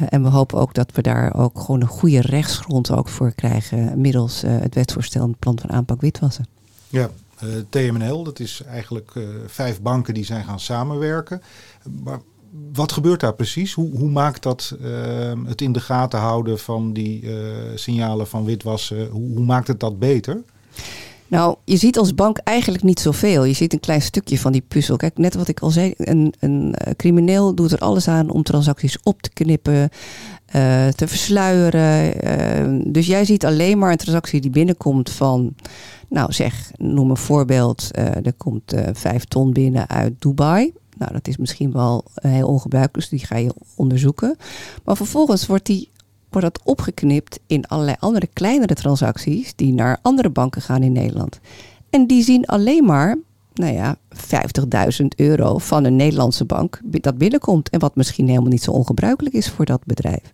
Uh, 0.00 0.06
en 0.10 0.22
we 0.22 0.28
hopen 0.28 0.58
ook 0.58 0.74
dat 0.74 0.92
we 0.92 1.02
daar 1.02 1.34
ook 1.34 1.60
gewoon 1.60 1.80
een 1.80 1.86
goede 1.86 2.20
rechtsgrond 2.20 2.90
ook 2.90 3.08
voor 3.08 3.32
krijgen. 3.32 4.00
middels 4.00 4.44
uh, 4.44 4.58
het 4.60 4.74
wetsvoorstel 4.74 5.22
en 5.22 5.28
het 5.28 5.38
plan 5.38 5.58
van 5.58 5.70
aanpak 5.70 6.00
witwassen. 6.00 6.46
Ja, 6.88 7.10
uh, 7.44 7.50
TMNL, 7.68 8.22
dat 8.22 8.40
is 8.40 8.62
eigenlijk 8.66 9.12
vijf 9.46 9.80
banken 9.80 10.14
die 10.14 10.24
zijn 10.24 10.44
gaan 10.44 10.60
samenwerken. 10.60 11.42
Maar 12.02 12.20
wat 12.72 12.92
gebeurt 12.92 13.20
daar 13.20 13.34
precies? 13.34 13.72
Hoe, 13.72 13.98
hoe 13.98 14.10
maakt 14.10 14.42
dat 14.42 14.76
het 15.46 15.60
in 15.60 15.72
de 15.72 15.80
gaten 15.80 16.18
houden 16.18 16.58
van 16.58 16.92
die 16.92 17.30
signalen 17.74 18.26
van 18.26 18.44
witwassen? 18.44 19.08
Hoe, 19.08 19.36
hoe 19.36 19.44
maakt 19.44 19.68
het 19.68 19.80
dat 19.80 19.98
beter? 19.98 20.42
Nou, 21.30 21.56
je 21.64 21.76
ziet 21.76 21.98
als 21.98 22.14
bank 22.14 22.38
eigenlijk 22.38 22.84
niet 22.84 23.00
zoveel. 23.00 23.44
Je 23.44 23.52
ziet 23.52 23.72
een 23.72 23.80
klein 23.80 24.02
stukje 24.02 24.38
van 24.38 24.52
die 24.52 24.64
puzzel. 24.68 24.96
Kijk, 24.96 25.18
net 25.18 25.34
wat 25.34 25.48
ik 25.48 25.60
al 25.60 25.70
zei, 25.70 25.94
een, 25.96 26.34
een 26.38 26.74
crimineel 26.96 27.54
doet 27.54 27.72
er 27.72 27.78
alles 27.78 28.08
aan 28.08 28.30
om 28.30 28.42
transacties 28.42 28.98
op 29.02 29.22
te 29.22 29.30
knippen, 29.30 29.74
uh, 30.54 30.88
te 30.88 31.08
versluieren. 31.08 32.12
Uh, 32.24 32.82
dus 32.92 33.06
jij 33.06 33.24
ziet 33.24 33.44
alleen 33.44 33.78
maar 33.78 33.90
een 33.90 33.96
transactie 33.96 34.40
die 34.40 34.50
binnenkomt 34.50 35.10
van, 35.10 35.54
nou 36.08 36.32
zeg, 36.32 36.70
noem 36.76 37.10
een 37.10 37.16
voorbeeld, 37.16 37.88
er 37.96 38.34
komt 38.36 38.74
vijf 38.92 39.24
ton 39.24 39.52
binnen 39.52 39.88
uit 39.88 40.12
Dubai. 40.18 40.72
Nou, 40.98 41.12
dat 41.12 41.28
is 41.28 41.36
misschien 41.36 41.72
wel 41.72 42.04
heel 42.14 42.48
ongebruikelijk, 42.48 43.10
dus 43.10 43.18
die 43.18 43.26
ga 43.26 43.36
je 43.36 43.54
onderzoeken. 43.74 44.36
Maar 44.84 44.96
vervolgens 44.96 45.46
wordt 45.46 45.66
die 45.66 45.88
wordt 46.30 46.46
dat 46.54 46.60
opgeknipt 46.64 47.38
in 47.46 47.66
allerlei 47.66 47.96
andere 47.98 48.28
kleinere 48.32 48.74
transacties 48.74 49.54
die 49.54 49.72
naar 49.72 49.98
andere 50.02 50.30
banken 50.30 50.62
gaan 50.62 50.82
in 50.82 50.92
Nederland. 50.92 51.40
En 51.90 52.06
die 52.06 52.22
zien 52.22 52.46
alleen 52.46 52.84
maar, 52.84 53.18
nou 53.54 53.72
ja, 53.72 53.96
50.000 55.00 55.06
euro 55.16 55.58
van 55.58 55.84
een 55.84 55.96
Nederlandse 55.96 56.44
bank 56.44 56.80
dat 56.84 57.18
binnenkomt. 57.18 57.68
En 57.70 57.80
wat 57.80 57.96
misschien 57.96 58.28
helemaal 58.28 58.50
niet 58.50 58.62
zo 58.62 58.70
ongebruikelijk 58.70 59.34
is 59.34 59.50
voor 59.50 59.64
dat 59.64 59.84
bedrijf. 59.84 60.32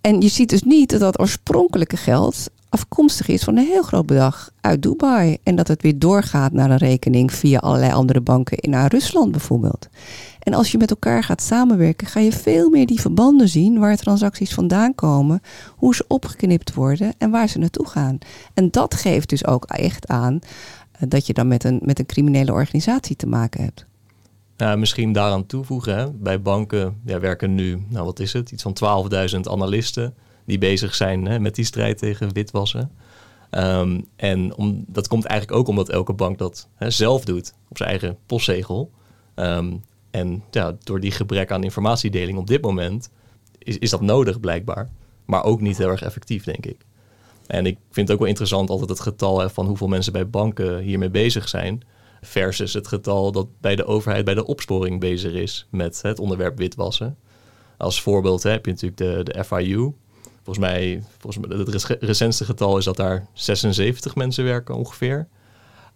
En 0.00 0.20
je 0.20 0.28
ziet 0.28 0.48
dus 0.48 0.62
niet 0.62 0.90
dat 0.90 1.00
dat 1.00 1.20
oorspronkelijke 1.20 1.96
geld 1.96 2.50
afkomstig 2.68 3.28
is 3.28 3.42
van 3.42 3.56
een 3.56 3.66
heel 3.66 3.82
groot 3.82 4.06
bedrag 4.06 4.50
uit 4.60 4.82
Dubai. 4.82 5.36
En 5.42 5.56
dat 5.56 5.68
het 5.68 5.82
weer 5.82 5.98
doorgaat 5.98 6.52
naar 6.52 6.70
een 6.70 6.76
rekening 6.76 7.32
via 7.32 7.58
allerlei 7.58 7.92
andere 7.92 8.20
banken 8.20 8.58
in 8.58 8.70
naar 8.70 8.90
Rusland 8.90 9.30
bijvoorbeeld. 9.30 9.88
En 10.44 10.54
als 10.54 10.72
je 10.72 10.78
met 10.78 10.90
elkaar 10.90 11.24
gaat 11.24 11.42
samenwerken, 11.42 12.06
ga 12.06 12.20
je 12.20 12.32
veel 12.32 12.70
meer 12.70 12.86
die 12.86 13.00
verbanden 13.00 13.48
zien 13.48 13.78
waar 13.78 13.96
transacties 13.96 14.54
vandaan 14.54 14.94
komen, 14.94 15.40
hoe 15.76 15.94
ze 15.94 16.04
opgeknipt 16.08 16.74
worden 16.74 17.14
en 17.18 17.30
waar 17.30 17.48
ze 17.48 17.58
naartoe 17.58 17.88
gaan. 17.88 18.18
En 18.54 18.70
dat 18.70 18.94
geeft 18.94 19.28
dus 19.28 19.46
ook 19.46 19.64
echt 19.64 20.06
aan 20.06 20.34
uh, 20.34 21.08
dat 21.08 21.26
je 21.26 21.32
dan 21.32 21.48
met 21.48 21.64
een, 21.64 21.80
met 21.82 21.98
een 21.98 22.06
criminele 22.06 22.52
organisatie 22.52 23.16
te 23.16 23.26
maken 23.26 23.62
hebt. 23.64 23.86
Misschien 24.78 25.12
daaraan 25.12 25.46
toevoegen. 25.46 25.96
Hè. 25.96 26.12
Bij 26.12 26.42
banken 26.42 27.00
ja, 27.04 27.20
werken 27.20 27.54
nu, 27.54 27.84
nou 27.88 28.04
wat 28.04 28.20
is 28.20 28.32
het, 28.32 28.50
iets 28.50 28.62
van 28.62 28.76
12.000 29.34 29.40
analisten 29.40 30.14
die 30.44 30.58
bezig 30.58 30.94
zijn 30.94 31.26
hè, 31.26 31.38
met 31.38 31.54
die 31.54 31.64
strijd 31.64 31.98
tegen 31.98 32.32
witwassen. 32.32 32.90
Um, 33.50 34.06
en 34.16 34.56
om, 34.56 34.84
dat 34.86 35.08
komt 35.08 35.24
eigenlijk 35.24 35.60
ook 35.60 35.68
omdat 35.68 35.88
elke 35.88 36.12
bank 36.12 36.38
dat 36.38 36.68
hè, 36.74 36.90
zelf 36.90 37.24
doet 37.24 37.54
op 37.68 37.76
zijn 37.76 37.88
eigen 37.88 38.16
postzegel. 38.26 38.90
Um, 39.34 39.82
en 40.14 40.44
ja, 40.50 40.76
door 40.82 41.00
die 41.00 41.10
gebrek 41.10 41.50
aan 41.50 41.64
informatiedeling 41.64 42.38
op 42.38 42.46
dit 42.46 42.62
moment 42.62 43.10
is, 43.58 43.78
is 43.78 43.90
dat 43.90 44.00
nodig 44.00 44.40
blijkbaar. 44.40 44.90
Maar 45.24 45.44
ook 45.44 45.60
niet 45.60 45.78
heel 45.78 45.88
erg 45.88 46.02
effectief, 46.02 46.44
denk 46.44 46.66
ik. 46.66 46.76
En 47.46 47.66
ik 47.66 47.78
vind 47.90 48.08
het 48.08 48.10
ook 48.10 48.18
wel 48.18 48.28
interessant 48.28 48.70
altijd 48.70 48.88
het 48.88 49.00
getal 49.00 49.48
van 49.48 49.66
hoeveel 49.66 49.88
mensen 49.88 50.12
bij 50.12 50.28
banken 50.28 50.78
hiermee 50.78 51.10
bezig 51.10 51.48
zijn. 51.48 51.82
Versus 52.20 52.72
het 52.72 52.88
getal 52.88 53.32
dat 53.32 53.46
bij 53.60 53.76
de 53.76 53.84
overheid 53.84 54.24
bij 54.24 54.34
de 54.34 54.46
opsporing 54.46 55.00
bezig 55.00 55.32
is 55.32 55.66
met 55.70 56.02
het 56.02 56.18
onderwerp 56.18 56.58
witwassen. 56.58 57.16
Als 57.78 58.02
voorbeeld 58.02 58.42
hè, 58.42 58.50
heb 58.50 58.64
je 58.64 58.70
natuurlijk 58.70 59.00
de, 59.00 59.32
de 59.32 59.44
FIU. 59.44 59.92
Volgens 60.42 60.66
mij, 60.66 61.02
volgens 61.18 61.46
mij, 61.46 61.58
het 61.58 61.84
recentste 62.00 62.44
getal 62.44 62.78
is 62.78 62.84
dat 62.84 62.96
daar 62.96 63.26
76 63.32 64.14
mensen 64.14 64.44
werken 64.44 64.74
ongeveer. 64.74 65.28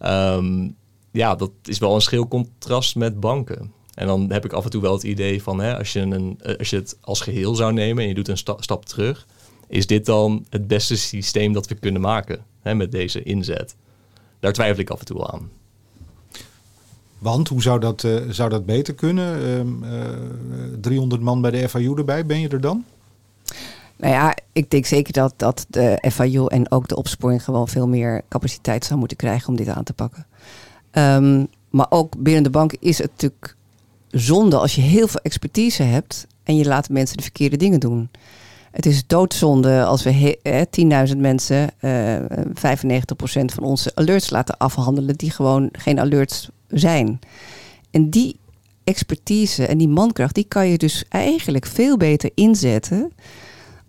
Um, 0.01 0.77
ja, 1.11 1.35
dat 1.35 1.51
is 1.65 1.79
wel 1.79 1.95
een 1.95 2.01
schil 2.01 2.29
contrast 2.29 2.97
met 2.97 3.21
banken. 3.21 3.77
En 3.99 4.07
dan 4.07 4.33
heb 4.33 4.45
ik 4.45 4.53
af 4.53 4.65
en 4.65 4.71
toe 4.71 4.83
wel 4.83 4.93
het 4.93 5.03
idee 5.03 5.43
van, 5.43 5.61
hè, 5.61 5.79
als, 5.79 5.93
je 5.93 6.01
een, 6.01 6.39
eh, 6.43 6.57
als 6.57 6.71
je 6.71 6.77
het 6.77 6.97
als 7.01 7.21
geheel 7.21 7.55
zou 7.55 7.73
nemen 7.73 8.03
en 8.03 8.09
je 8.09 8.15
doet 8.15 8.29
een 8.29 8.39
sta 8.39 8.55
stap 8.59 8.85
terug, 8.85 9.27
is 9.69 9.87
dit 9.87 10.07
dan 10.07 10.47
het 10.51 10.67
beste 10.67 10.97
systeem 10.97 11.53
dat 11.53 11.69
we 11.69 11.75
kunnen 11.75 12.01
maken 12.01 12.45
hè, 12.61 12.75
met 12.75 12.93
deze 12.93 13.23
inzet? 13.23 13.75
Daar 14.41 14.53
twijfel 14.53 14.81
ik 14.81 14.91
af 14.91 14.99
en 14.99 15.05
toe 15.05 15.27
aan. 15.27 15.51
Want 17.19 17.49
hoe 17.49 17.63
zou 17.63 17.81
dat, 17.81 18.03
uh, 18.03 18.21
zou 18.31 18.51
dat 18.51 18.67
beter 18.67 18.95
kunnen? 18.95 19.41
Uh, 19.83 19.91
uh, 19.91 20.09
300 20.81 21.23
man 21.23 21.41
bij 21.41 21.51
de 21.51 21.69
FIU 21.69 21.95
erbij, 21.95 22.27
ben 22.27 22.41
je 22.41 22.49
er 22.49 22.61
dan? 22.61 22.85
Nou 23.97 24.13
ja, 24.13 24.37
ik 24.53 24.71
denk 24.71 24.87
zeker 24.87 25.13
dat, 25.13 25.35
dat 25.37 25.67
de 25.69 26.11
FIU 26.13 26.47
en 26.47 26.71
ook 26.71 26.89
de 26.89 26.97
opsporing 26.97 27.45
gewoon 27.45 27.69
veel 27.69 27.89
meer 27.89 28.23
capaciteit 28.29 28.85
zou 28.85 28.99
moeten 28.99 29.17
krijgen 29.17 29.49
om 29.49 29.57
dit 29.57 29.69
aan 29.69 29.85
te 29.85 29.93
pakken. 29.93 30.27
Um, 30.93 31.49
maar 31.71 31.87
ook 31.89 32.23
binnen 32.23 32.43
de 32.43 32.51
bank 32.51 32.73
is 32.81 32.99
het 32.99 33.11
natuurlijk 33.11 33.57
zonde 34.11 34.59
als 34.59 34.75
je 34.75 34.81
heel 34.81 35.09
veel 35.09 35.21
expertise 35.23 35.83
hebt 35.83 36.27
en 36.43 36.57
je 36.57 36.65
laat 36.65 36.89
mensen 36.89 37.17
de 37.17 37.23
verkeerde 37.23 37.57
dingen 37.57 37.81
doen. 37.81 38.11
Het 38.71 38.87
is 38.87 39.07
doodzonde 39.07 39.85
als 39.85 40.03
we 40.03 40.39
10.000 41.11 41.17
mensen, 41.17 41.71
uh, 41.81 42.17
95% 42.55 43.53
van 43.53 43.63
onze 43.63 43.93
alerts 43.95 44.31
laten 44.31 44.57
afhandelen, 44.57 45.17
die 45.17 45.31
gewoon 45.31 45.69
geen 45.73 46.01
alerts 46.01 46.49
zijn. 46.69 47.19
En 47.91 48.11
die 48.11 48.37
expertise 48.85 49.67
en 49.67 49.79
die 49.79 49.89
mankracht, 49.89 50.35
die 50.35 50.45
kan 50.49 50.69
je 50.69 50.79
dus 50.79 51.05
eigenlijk 51.09 51.67
veel 51.67 51.97
beter 51.97 52.31
inzetten 52.35 53.13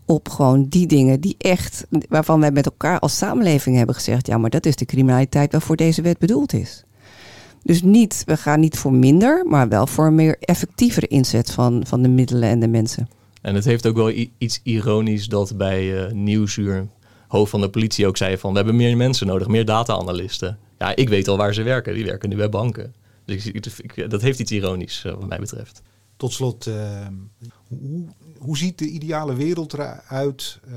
op 0.06 0.30
gewoon 0.30 0.66
die 0.70 0.88
dingen 0.88 1.22
die 1.22 1.36
echt, 1.38 1.86
waarvan 2.10 2.40
wij 2.40 2.52
met 2.52 2.66
elkaar 2.66 3.00
als 3.00 3.18
samenleving 3.18 3.76
hebben 3.76 3.96
gezegd, 3.96 4.28
ja, 4.28 4.38
maar 4.38 4.50
dat 4.50 4.66
is 4.66 4.76
de 4.76 4.86
criminaliteit 4.86 5.52
waarvoor 5.52 5.76
deze 5.76 6.02
wet 6.02 6.18
bedoeld 6.18 6.54
is. 6.54 6.84
Dus 7.70 7.82
niet, 7.82 8.24
we 8.26 8.38
gaan 8.38 8.60
niet 8.60 8.78
voor 8.78 8.94
minder, 8.94 9.46
maar 9.46 9.70
wel 9.70 9.88
voor 9.88 10.06
een 10.06 10.16
meer 10.16 10.38
effectievere 10.40 11.08
inzet 11.08 11.52
van, 11.52 11.86
van 11.86 12.02
de 12.02 12.08
middelen 12.08 12.50
en 12.50 12.60
de 12.60 12.68
mensen. 12.68 13.10
En 13.42 13.56
het 13.56 13.66
heeft 13.66 13.88
ook 13.88 13.96
wel 13.96 14.28
iets 14.38 14.60
ironisch 14.64 15.28
dat 15.28 15.58
bij 15.58 16.06
uh, 16.06 16.12
Nieuwsuur 16.12 16.88
hoofd 17.28 17.52
van 17.52 17.62
de 17.62 17.70
politie 17.70 18.08
ook 18.08 18.18
zei 18.18 18.38
van 18.38 18.52
we 18.52 18.58
hebben 18.58 18.76
meer 18.76 18.98
mensen 18.98 19.28
nodig, 19.28 19.48
meer 19.48 19.66
data-analysten. 19.66 20.60
Ja, 20.78 20.96
ik 20.96 21.10
weet 21.10 21.28
al 21.28 21.38
waar 21.38 21.54
ze 21.54 21.62
werken. 21.62 21.94
Die 21.94 22.06
werken 22.06 22.30
nu 22.30 22.36
bij 22.36 22.50
banken. 22.50 22.94
Dus 23.26 23.46
ik, 23.46 23.66
ik, 23.66 24.10
dat 24.10 24.22
heeft 24.22 24.40
iets 24.40 24.52
ironisch 24.52 25.04
uh, 25.06 25.14
wat 25.14 25.28
mij 25.28 25.40
betreft. 25.40 25.82
Tot 26.18 26.34
slot, 26.34 26.68
uh, 26.68 27.08
hoe, 27.68 28.08
hoe, 28.38 28.58
ziet 28.58 28.78
de 28.78 28.88
ideale 28.88 29.36
wereld 29.36 29.74
eruit 29.74 30.60
uh, 30.68 30.74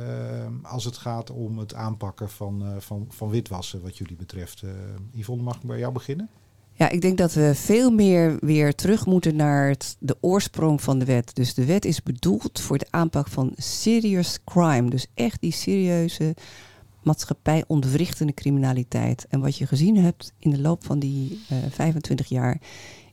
als 0.62 0.84
het 0.84 0.96
gaat 0.96 1.30
om 1.30 1.58
het 1.58 1.74
aanpakken 1.74 2.30
van, 2.30 2.64
van, 2.78 3.06
van 3.08 3.30
witwassen 3.30 3.82
wat 3.82 3.98
jullie 3.98 4.16
betreft? 4.16 4.62
Yvonne, 5.12 5.42
mag 5.42 5.56
ik 5.56 5.62
bij 5.62 5.78
jou 5.78 5.92
beginnen? 5.92 6.28
Ja, 6.74 6.88
ik 6.88 7.00
denk 7.00 7.18
dat 7.18 7.32
we 7.32 7.54
veel 7.54 7.90
meer 7.90 8.36
weer 8.40 8.74
terug 8.74 9.06
moeten 9.06 9.36
naar 9.36 9.76
de 9.98 10.16
oorsprong 10.20 10.82
van 10.82 10.98
de 10.98 11.04
wet. 11.04 11.34
Dus 11.34 11.54
de 11.54 11.64
wet 11.64 11.84
is 11.84 12.02
bedoeld 12.02 12.60
voor 12.60 12.78
de 12.78 12.86
aanpak 12.90 13.28
van 13.28 13.52
serious 13.56 14.38
crime. 14.44 14.90
Dus 14.90 15.06
echt 15.14 15.40
die 15.40 15.52
serieuze 15.52 16.34
maatschappij 17.02 17.64
ontwrichtende 17.66 18.34
criminaliteit. 18.34 19.26
En 19.28 19.40
wat 19.40 19.56
je 19.56 19.66
gezien 19.66 19.96
hebt 19.96 20.32
in 20.38 20.50
de 20.50 20.60
loop 20.60 20.84
van 20.84 20.98
die 20.98 21.40
uh, 21.52 21.64
eh, 21.64 21.72
25 21.72 22.28
jaar, 22.28 22.60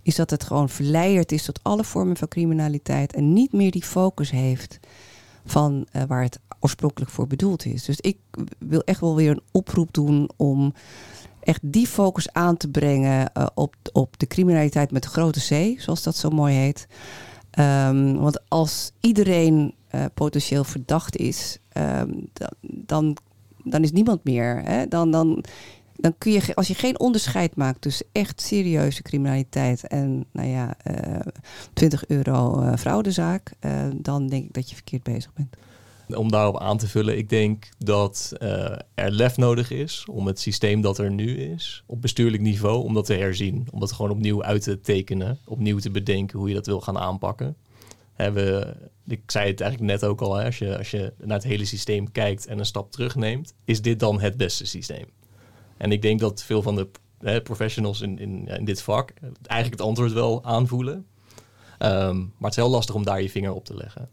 is 0.01 0.15
dat 0.15 0.29
het 0.29 0.43
gewoon 0.43 0.69
verleiderd 0.69 1.31
is 1.31 1.43
tot 1.43 1.59
alle 1.63 1.83
vormen 1.83 2.17
van 2.17 2.27
criminaliteit 2.27 3.13
en 3.13 3.33
niet 3.33 3.53
meer 3.53 3.71
die 3.71 3.83
focus 3.83 4.31
heeft 4.31 4.79
van 5.45 5.87
uh, 5.93 6.03
waar 6.03 6.23
het 6.23 6.39
oorspronkelijk 6.59 7.11
voor 7.11 7.27
bedoeld 7.27 7.65
is. 7.65 7.85
Dus 7.85 7.99
ik 7.99 8.17
wil 8.57 8.81
echt 8.81 8.99
wel 8.99 9.15
weer 9.15 9.31
een 9.31 9.43
oproep 9.51 9.93
doen 9.93 10.29
om 10.35 10.73
echt 11.39 11.59
die 11.61 11.87
focus 11.87 12.33
aan 12.33 12.57
te 12.57 12.69
brengen 12.69 13.31
uh, 13.37 13.45
op, 13.53 13.75
op 13.91 14.19
de 14.19 14.27
criminaliteit 14.27 14.91
met 14.91 15.03
de 15.03 15.09
grote 15.09 15.39
C, 15.39 15.79
zoals 15.81 16.03
dat 16.03 16.15
zo 16.15 16.29
mooi 16.29 16.55
heet. 16.55 16.87
Um, 17.59 18.17
want 18.17 18.49
als 18.49 18.91
iedereen 18.99 19.73
uh, 19.95 20.05
potentieel 20.13 20.63
verdacht 20.63 21.17
is, 21.17 21.57
um, 21.73 22.29
dan, 22.61 23.17
dan, 23.63 23.83
is 23.83 23.91
niemand 23.91 24.23
meer. 24.23 24.61
Hè? 24.63 24.87
Dan, 24.87 25.11
dan, 25.11 25.43
dan 25.95 26.15
kun 26.17 26.31
je, 26.31 26.55
als 26.55 26.67
je 26.67 26.73
geen 26.73 26.99
onderscheid 26.99 27.55
maakt 27.55 27.81
tussen 27.81 28.05
echt 28.11 28.41
serieuze 28.41 29.01
criminaliteit 29.01 29.87
en, 29.87 30.25
nou 30.31 30.47
ja, 30.47 30.75
uh, 30.91 31.19
20 31.73 32.07
euro 32.07 32.71
fraudezaak, 32.77 33.51
dan 33.95 34.27
denk 34.27 34.45
ik 34.45 34.53
dat 34.53 34.69
je 34.69 34.75
verkeerd 34.75 35.03
bezig 35.03 35.33
bent 35.33 35.55
om 36.15 36.31
daarop 36.31 36.59
aan 36.59 36.77
te 36.77 36.87
vullen, 36.87 37.17
ik 37.17 37.29
denk 37.29 37.69
dat 37.77 38.33
uh, 38.39 38.49
er 38.93 39.11
lef 39.11 39.37
nodig 39.37 39.71
is 39.71 40.05
om 40.11 40.27
het 40.27 40.39
systeem 40.39 40.81
dat 40.81 40.97
er 40.97 41.11
nu 41.11 41.37
is, 41.37 41.83
op 41.85 42.01
bestuurlijk 42.01 42.43
niveau, 42.43 42.83
om 42.83 42.93
dat 42.93 43.05
te 43.05 43.13
herzien. 43.13 43.67
Om 43.71 43.79
dat 43.79 43.91
gewoon 43.91 44.11
opnieuw 44.11 44.43
uit 44.43 44.63
te 44.63 44.81
tekenen, 44.81 45.39
opnieuw 45.45 45.77
te 45.77 45.91
bedenken 45.91 46.39
hoe 46.39 46.47
je 46.47 46.53
dat 46.53 46.65
wil 46.65 46.81
gaan 46.81 46.97
aanpakken. 46.97 47.55
We, 48.15 48.75
ik 49.07 49.31
zei 49.31 49.47
het 49.47 49.61
eigenlijk 49.61 49.91
net 49.91 50.09
ook 50.09 50.21
al, 50.21 50.35
hè, 50.35 50.45
als, 50.45 50.57
je, 50.57 50.77
als 50.77 50.91
je 50.91 51.13
naar 51.17 51.37
het 51.37 51.47
hele 51.47 51.65
systeem 51.65 52.11
kijkt 52.11 52.45
en 52.45 52.59
een 52.59 52.65
stap 52.65 52.91
terugneemt, 52.91 53.53
is 53.65 53.81
dit 53.81 53.99
dan 53.99 54.19
het 54.19 54.37
beste 54.37 54.65
systeem? 54.65 55.05
En 55.77 55.91
ik 55.91 56.01
denk 56.01 56.19
dat 56.19 56.43
veel 56.43 56.61
van 56.61 56.75
de 56.75 56.89
hè, 57.19 57.41
professionals 57.41 58.01
in, 58.01 58.19
in, 58.19 58.47
in 58.47 58.65
dit 58.65 58.81
vak 58.81 59.13
eigenlijk 59.41 59.81
het 59.81 59.89
antwoord 59.89 60.11
wel 60.11 60.43
aanvoelen. 60.43 61.05
Um, 61.79 62.17
maar 62.37 62.49
het 62.49 62.57
is 62.57 62.63
heel 62.63 62.69
lastig 62.69 62.95
om 62.95 63.03
daar 63.03 63.21
je 63.21 63.29
vinger 63.29 63.53
op 63.53 63.65
te 63.65 63.75
leggen. 63.75 64.09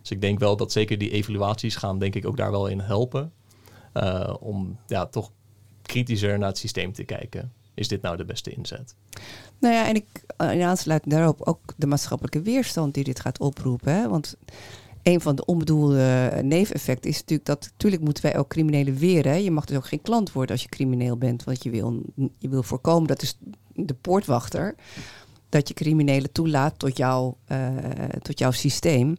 Dus 0.00 0.10
ik 0.10 0.20
denk 0.20 0.38
wel 0.38 0.56
dat 0.56 0.72
zeker 0.72 0.98
die 0.98 1.10
evaluaties 1.10 1.76
gaan, 1.76 1.98
denk 1.98 2.14
ik, 2.14 2.26
ook 2.26 2.36
daar 2.36 2.50
wel 2.50 2.66
in 2.66 2.80
helpen. 2.80 3.32
Uh, 3.94 4.34
om 4.40 4.78
ja, 4.86 5.06
toch 5.06 5.30
kritischer 5.82 6.38
naar 6.38 6.48
het 6.48 6.58
systeem 6.58 6.92
te 6.92 7.04
kijken. 7.04 7.52
Is 7.74 7.88
dit 7.88 8.02
nou 8.02 8.16
de 8.16 8.24
beste 8.24 8.50
inzet? 8.50 8.94
Nou 9.58 9.74
ja, 9.74 9.88
en 9.88 9.94
ik 9.94 10.06
uh, 10.38 10.52
in 10.52 10.62
aansluiting 10.62 11.14
daarop 11.14 11.42
ook 11.42 11.74
de 11.76 11.86
maatschappelijke 11.86 12.42
weerstand 12.42 12.94
die 12.94 13.04
dit 13.04 13.20
gaat 13.20 13.38
oproepen. 13.38 14.10
Want 14.10 14.36
een 15.02 15.20
van 15.20 15.36
de 15.36 15.44
onbedoelde 15.44 16.30
neveneffecten 16.42 17.10
is 17.10 17.18
natuurlijk 17.18 17.48
dat 17.48 17.70
natuurlijk 17.72 18.02
moeten 18.02 18.22
wij 18.22 18.38
ook 18.38 18.48
criminelen 18.48 18.96
weren. 18.96 19.42
Je 19.42 19.50
mag 19.50 19.64
dus 19.64 19.76
ook 19.76 19.86
geen 19.86 20.02
klant 20.02 20.32
worden 20.32 20.52
als 20.52 20.62
je 20.62 20.68
crimineel 20.68 21.16
bent. 21.16 21.44
Want 21.44 21.62
je 21.62 21.70
wil, 21.70 22.02
je 22.38 22.48
wil 22.48 22.62
voorkomen, 22.62 23.08
dat 23.08 23.22
is 23.22 23.38
de 23.74 23.94
poortwachter, 23.94 24.74
dat 25.48 25.68
je 25.68 25.74
criminelen 25.74 26.32
toelaat 26.32 26.78
tot, 26.78 26.96
jou, 26.96 27.34
uh, 27.48 27.68
tot 28.22 28.38
jouw 28.38 28.50
systeem. 28.50 29.16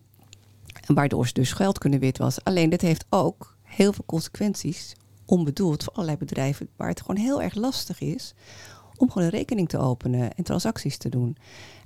En 0.88 0.96
waardoor 0.96 1.28
ze 1.28 1.34
dus 1.34 1.52
geld 1.52 1.78
kunnen 1.78 2.00
witwassen. 2.00 2.44
Alleen 2.44 2.70
dit 2.70 2.82
heeft 2.82 3.06
ook 3.10 3.56
heel 3.64 3.94
veel 3.94 4.06
consequenties, 4.06 4.96
onbedoeld, 5.26 5.84
voor 5.84 5.94
allerlei 5.94 6.18
bedrijven, 6.18 6.68
waar 6.76 6.90
het 6.90 7.02
gewoon 7.02 7.22
heel 7.22 7.42
erg 7.42 7.56
lastig 7.56 8.02
is 8.02 8.34
om 9.02 9.12
gewoon 9.12 9.24
een 9.28 9.34
rekening 9.34 9.70
te 9.70 9.78
openen 9.78 10.36
en 10.36 10.44
transacties 10.44 10.98
te 10.98 11.10
doen. 11.10 11.38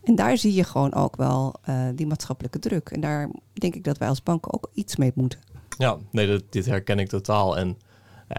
En 0.03 0.15
daar 0.15 0.37
zie 0.37 0.53
je 0.53 0.63
gewoon 0.63 0.93
ook 0.93 1.15
wel 1.15 1.53
uh, 1.69 1.87
die 1.95 2.07
maatschappelijke 2.07 2.59
druk. 2.59 2.89
En 2.89 2.99
daar 2.99 3.29
denk 3.53 3.75
ik 3.75 3.83
dat 3.83 3.97
wij 3.97 4.07
als 4.07 4.23
banken 4.23 4.53
ook 4.53 4.69
iets 4.73 4.95
mee 4.95 5.11
moeten. 5.15 5.39
Ja, 5.77 5.97
nee, 6.11 6.27
dat, 6.27 6.43
dit 6.49 6.65
herken 6.65 6.99
ik 6.99 7.09
totaal. 7.09 7.57
En 7.57 7.77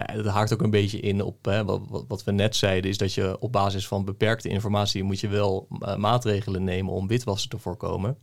uh, 0.09 0.23
dat 0.23 0.33
haakt 0.33 0.53
ook 0.53 0.61
een 0.61 0.69
beetje 0.69 0.99
in 0.99 1.21
op 1.21 1.45
hè, 1.45 1.65
wat, 1.65 2.05
wat, 2.07 2.23
we 2.23 2.31
net 2.31 2.55
zeiden, 2.55 2.89
is 2.89 2.97
dat 2.97 3.13
je 3.13 3.39
op 3.39 3.51
basis 3.51 3.87
van 3.87 4.05
beperkte 4.05 4.49
informatie 4.49 5.03
moet 5.03 5.19
je 5.19 5.27
wel 5.27 5.67
uh, 5.69 5.95
maatregelen 5.95 6.63
nemen 6.63 6.93
om 6.93 7.07
witwassen 7.07 7.49
te 7.49 7.57
voorkomen. 7.57 8.17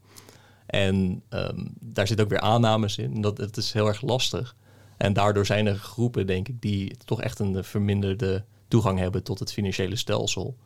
En 0.67 1.23
um, 1.31 1.75
daar 1.81 2.07
zit 2.07 2.21
ook 2.21 2.29
weer 2.29 2.41
aannames 2.41 2.99
in. 2.99 3.21
Dat, 3.21 3.57
is 3.57 3.73
heel 3.73 3.87
erg 3.87 4.03
lastig. 4.03 4.57
En 4.97 5.13
daardoor 5.13 5.47
zijn 5.47 5.67
er 5.67 5.77
groepen, 5.77 6.27
denk 6.27 6.49
ik, 6.49 6.63
die 6.63 6.97
toch 7.05 7.21
echt 7.21 7.39
een 7.39 7.65
verminderde 7.65 8.45
toegang 8.69 8.99
hebben 8.99 9.23
tot 9.23 9.39
het 9.39 9.53
financiële 9.53 9.97
stelsel. 9.97 10.57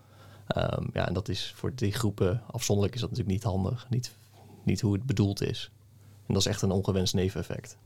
Um, 0.56 0.90
ja, 0.92 1.06
en 1.06 1.14
dat 1.14 1.28
is 1.28 1.52
voor 1.56 1.72
die 1.74 1.92
groepen 1.92 2.42
afzonderlijk 2.50 2.94
is 2.94 3.00
dat 3.00 3.10
natuurlijk 3.10 3.36
niet 3.36 3.52
handig. 3.52 3.86
Niet, 3.90 4.16
niet 4.64 4.80
hoe 4.80 4.92
het 4.92 5.06
bedoeld 5.06 5.40
is. 5.40 5.70
En 6.26 6.34
dat 6.34 6.42
is 6.42 6.48
echt 6.48 6.62
een 6.62 6.70
ongewenst 6.70 7.14
neveneffect. 7.14 7.76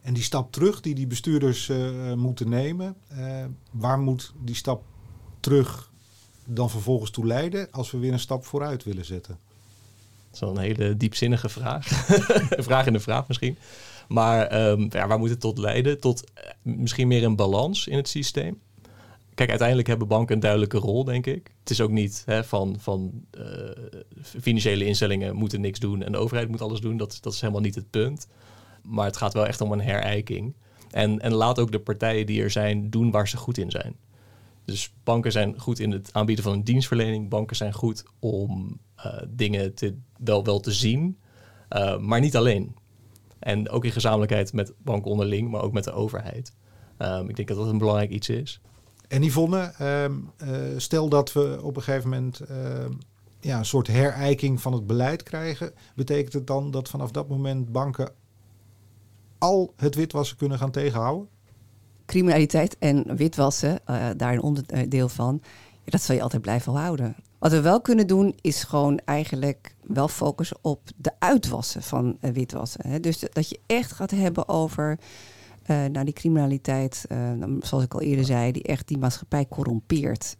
En 0.00 0.14
die 0.14 0.22
stap 0.22 0.52
terug 0.52 0.80
die 0.80 0.94
die 0.94 1.06
bestuurders 1.06 1.68
uh, 1.68 2.12
moeten 2.12 2.48
nemen, 2.48 2.96
uh, 3.12 3.44
waar 3.70 3.98
moet 3.98 4.32
die 4.44 4.54
stap 4.54 4.84
terug 5.40 5.90
dan 6.44 6.70
vervolgens 6.70 7.10
toe 7.10 7.26
leiden 7.26 7.70
als 7.70 7.90
we 7.90 7.98
weer 7.98 8.12
een 8.12 8.18
stap 8.18 8.44
vooruit 8.44 8.84
willen 8.84 9.04
zetten? 9.04 9.38
Zo'n 10.36 10.58
hele 10.58 10.96
diepzinnige 10.96 11.48
vraag. 11.48 12.08
een 12.56 12.64
vraag 12.64 12.86
in 12.86 12.92
de 12.92 13.00
vraag 13.00 13.28
misschien. 13.28 13.58
Maar 14.08 14.68
um, 14.68 14.86
ja, 14.90 15.06
waar 15.06 15.18
moet 15.18 15.30
het 15.30 15.40
tot 15.40 15.58
leiden? 15.58 16.00
Tot 16.00 16.24
uh, 16.38 16.74
misschien 16.74 17.08
meer 17.08 17.24
een 17.24 17.36
balans 17.36 17.86
in 17.86 17.96
het 17.96 18.08
systeem. 18.08 18.60
Kijk, 19.34 19.48
uiteindelijk 19.48 19.88
hebben 19.88 20.08
banken 20.08 20.34
een 20.34 20.40
duidelijke 20.40 20.78
rol, 20.78 21.04
denk 21.04 21.26
ik. 21.26 21.50
Het 21.60 21.70
is 21.70 21.80
ook 21.80 21.90
niet 21.90 22.22
hè, 22.26 22.44
van, 22.44 22.76
van 22.78 23.12
uh, 23.38 23.44
financiële 24.22 24.84
instellingen 24.84 25.36
moeten 25.36 25.60
niks 25.60 25.78
doen 25.78 26.02
en 26.02 26.12
de 26.12 26.18
overheid 26.18 26.48
moet 26.48 26.62
alles 26.62 26.80
doen. 26.80 26.96
Dat, 26.96 27.18
dat 27.20 27.32
is 27.32 27.40
helemaal 27.40 27.62
niet 27.62 27.74
het 27.74 27.90
punt. 27.90 28.28
Maar 28.82 29.06
het 29.06 29.16
gaat 29.16 29.32
wel 29.32 29.46
echt 29.46 29.60
om 29.60 29.72
een 29.72 29.80
herijking. 29.80 30.54
En, 30.90 31.20
en 31.20 31.32
laat 31.32 31.58
ook 31.58 31.72
de 31.72 31.80
partijen 31.80 32.26
die 32.26 32.42
er 32.42 32.50
zijn 32.50 32.90
doen 32.90 33.10
waar 33.10 33.28
ze 33.28 33.36
goed 33.36 33.58
in 33.58 33.70
zijn. 33.70 33.96
Dus 34.64 34.92
banken 35.04 35.32
zijn 35.32 35.60
goed 35.60 35.78
in 35.78 35.90
het 35.90 36.08
aanbieden 36.12 36.44
van 36.44 36.52
een 36.52 36.64
dienstverlening. 36.64 37.28
Banken 37.28 37.56
zijn 37.56 37.72
goed 37.72 38.04
om 38.18 38.78
dingen 39.28 39.74
te, 39.74 39.96
wel, 40.16 40.44
wel 40.44 40.60
te 40.60 40.72
zien, 40.72 41.18
uh, 41.70 41.98
maar 41.98 42.20
niet 42.20 42.36
alleen. 42.36 42.74
En 43.38 43.68
ook 43.68 43.84
in 43.84 43.92
gezamenlijkheid 43.92 44.52
met 44.52 44.72
banken 44.78 45.10
onderling, 45.10 45.50
maar 45.50 45.62
ook 45.62 45.72
met 45.72 45.84
de 45.84 45.92
overheid. 45.92 46.52
Um, 46.98 47.28
ik 47.28 47.36
denk 47.36 47.48
dat 47.48 47.56
dat 47.56 47.66
een 47.66 47.78
belangrijk 47.78 48.10
iets 48.10 48.28
is. 48.28 48.60
En 49.08 49.22
Yvonne, 49.22 49.72
um, 49.82 50.30
uh, 50.44 50.48
stel 50.76 51.08
dat 51.08 51.32
we 51.32 51.58
op 51.62 51.76
een 51.76 51.82
gegeven 51.82 52.10
moment 52.10 52.40
uh, 52.50 52.56
ja, 53.40 53.58
een 53.58 53.64
soort 53.64 53.86
herijking 53.86 54.60
van 54.60 54.72
het 54.72 54.86
beleid 54.86 55.22
krijgen. 55.22 55.72
Betekent 55.94 56.32
het 56.32 56.46
dan 56.46 56.70
dat 56.70 56.88
vanaf 56.88 57.10
dat 57.10 57.28
moment 57.28 57.72
banken 57.72 58.10
al 59.38 59.72
het 59.76 59.94
witwassen 59.94 60.36
kunnen 60.36 60.58
gaan 60.58 60.70
tegenhouden? 60.70 61.28
Criminaliteit 62.06 62.78
en 62.78 63.16
witwassen, 63.16 63.80
daar 64.16 64.32
een 64.32 64.42
onderdeel 64.42 65.08
van, 65.08 65.40
ja, 65.84 65.90
dat 65.90 66.02
zal 66.02 66.14
je 66.14 66.22
altijd 66.22 66.42
blijven 66.42 66.72
houden. 66.72 67.16
Wat 67.38 67.50
we 67.50 67.60
wel 67.60 67.80
kunnen 67.80 68.06
doen, 68.06 68.34
is 68.40 68.64
gewoon 68.64 69.00
eigenlijk 69.04 69.74
wel 69.82 70.08
focussen 70.08 70.56
op 70.60 70.80
de 70.96 71.12
uitwassen 71.18 71.82
van 71.82 72.16
uh, 72.20 72.30
witwassen. 72.30 72.88
Hè. 72.88 73.00
Dus 73.00 73.24
dat 73.32 73.48
je 73.48 73.60
echt 73.66 73.92
gaat 73.92 74.10
hebben 74.10 74.48
over 74.48 74.98
uh, 75.66 75.84
nou, 75.84 76.04
die 76.04 76.14
criminaliteit, 76.14 77.04
uh, 77.08 77.18
zoals 77.60 77.84
ik 77.84 77.94
al 77.94 78.00
eerder 78.00 78.24
zei, 78.24 78.52
die 78.52 78.62
echt 78.62 78.88
die 78.88 78.98
maatschappij 78.98 79.46
corrompeert. 79.48 80.36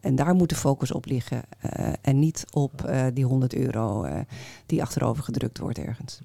en 0.00 0.14
daar 0.14 0.34
moet 0.34 0.48
de 0.48 0.54
focus 0.54 0.92
op 0.92 1.06
liggen. 1.06 1.42
en 2.02 2.18
niet 2.18 2.44
op 2.50 2.92
die 3.14 3.24
100 3.24 3.54
euro 3.54 4.06
die 4.66 4.82
achterover 4.82 5.24
gedrukt 5.24 5.58
wordt 5.58 5.78
ergens. 5.78 6.20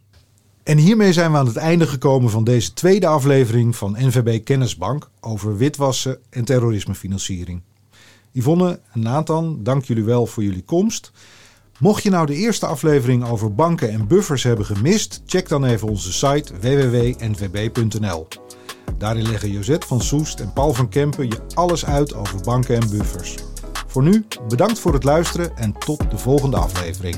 En 0.63 0.77
hiermee 0.77 1.13
zijn 1.13 1.31
we 1.31 1.37
aan 1.37 1.47
het 1.47 1.57
einde 1.57 1.87
gekomen 1.87 2.29
van 2.29 2.43
deze 2.43 2.73
tweede 2.73 3.07
aflevering 3.07 3.75
van 3.75 3.91
NVB 3.91 4.43
Kennisbank 4.43 5.09
over 5.19 5.57
witwassen 5.57 6.19
en 6.29 6.45
terrorismefinanciering. 6.45 7.61
Yvonne 8.37 8.79
en 8.93 8.99
Nathan, 8.99 9.59
dank 9.63 9.85
jullie 9.85 10.03
wel 10.03 10.25
voor 10.25 10.43
jullie 10.43 10.63
komst. 10.63 11.11
Mocht 11.79 12.03
je 12.03 12.09
nou 12.09 12.25
de 12.25 12.35
eerste 12.35 12.65
aflevering 12.65 13.25
over 13.25 13.55
banken 13.55 13.91
en 13.91 14.07
buffers 14.07 14.43
hebben 14.43 14.65
gemist, 14.65 15.21
check 15.25 15.49
dan 15.49 15.65
even 15.65 15.87
onze 15.87 16.13
site 16.13 16.53
www.nvb.nl. 16.59 18.27
Daarin 18.97 19.29
leggen 19.29 19.51
Josette 19.51 19.87
van 19.87 20.01
Soest 20.01 20.39
en 20.39 20.53
Paul 20.53 20.73
van 20.73 20.89
Kempen 20.89 21.27
je 21.27 21.37
alles 21.53 21.85
uit 21.85 22.15
over 22.15 22.41
banken 22.41 22.75
en 22.75 22.89
buffers. 22.89 23.35
Voor 23.87 24.03
nu, 24.03 24.25
bedankt 24.47 24.79
voor 24.79 24.93
het 24.93 25.03
luisteren 25.03 25.57
en 25.57 25.73
tot 25.73 26.11
de 26.11 26.17
volgende 26.17 26.57
aflevering. 26.57 27.15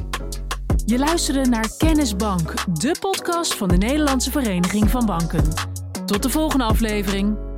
Je 0.85 0.97
luisterde 0.97 1.49
naar 1.49 1.71
Kennisbank, 1.77 2.53
de 2.79 2.95
podcast 2.99 3.55
van 3.55 3.67
de 3.67 3.77
Nederlandse 3.77 4.31
Vereniging 4.31 4.89
van 4.89 5.05
Banken. 5.05 5.43
Tot 6.05 6.23
de 6.23 6.29
volgende 6.29 6.63
aflevering. 6.63 7.48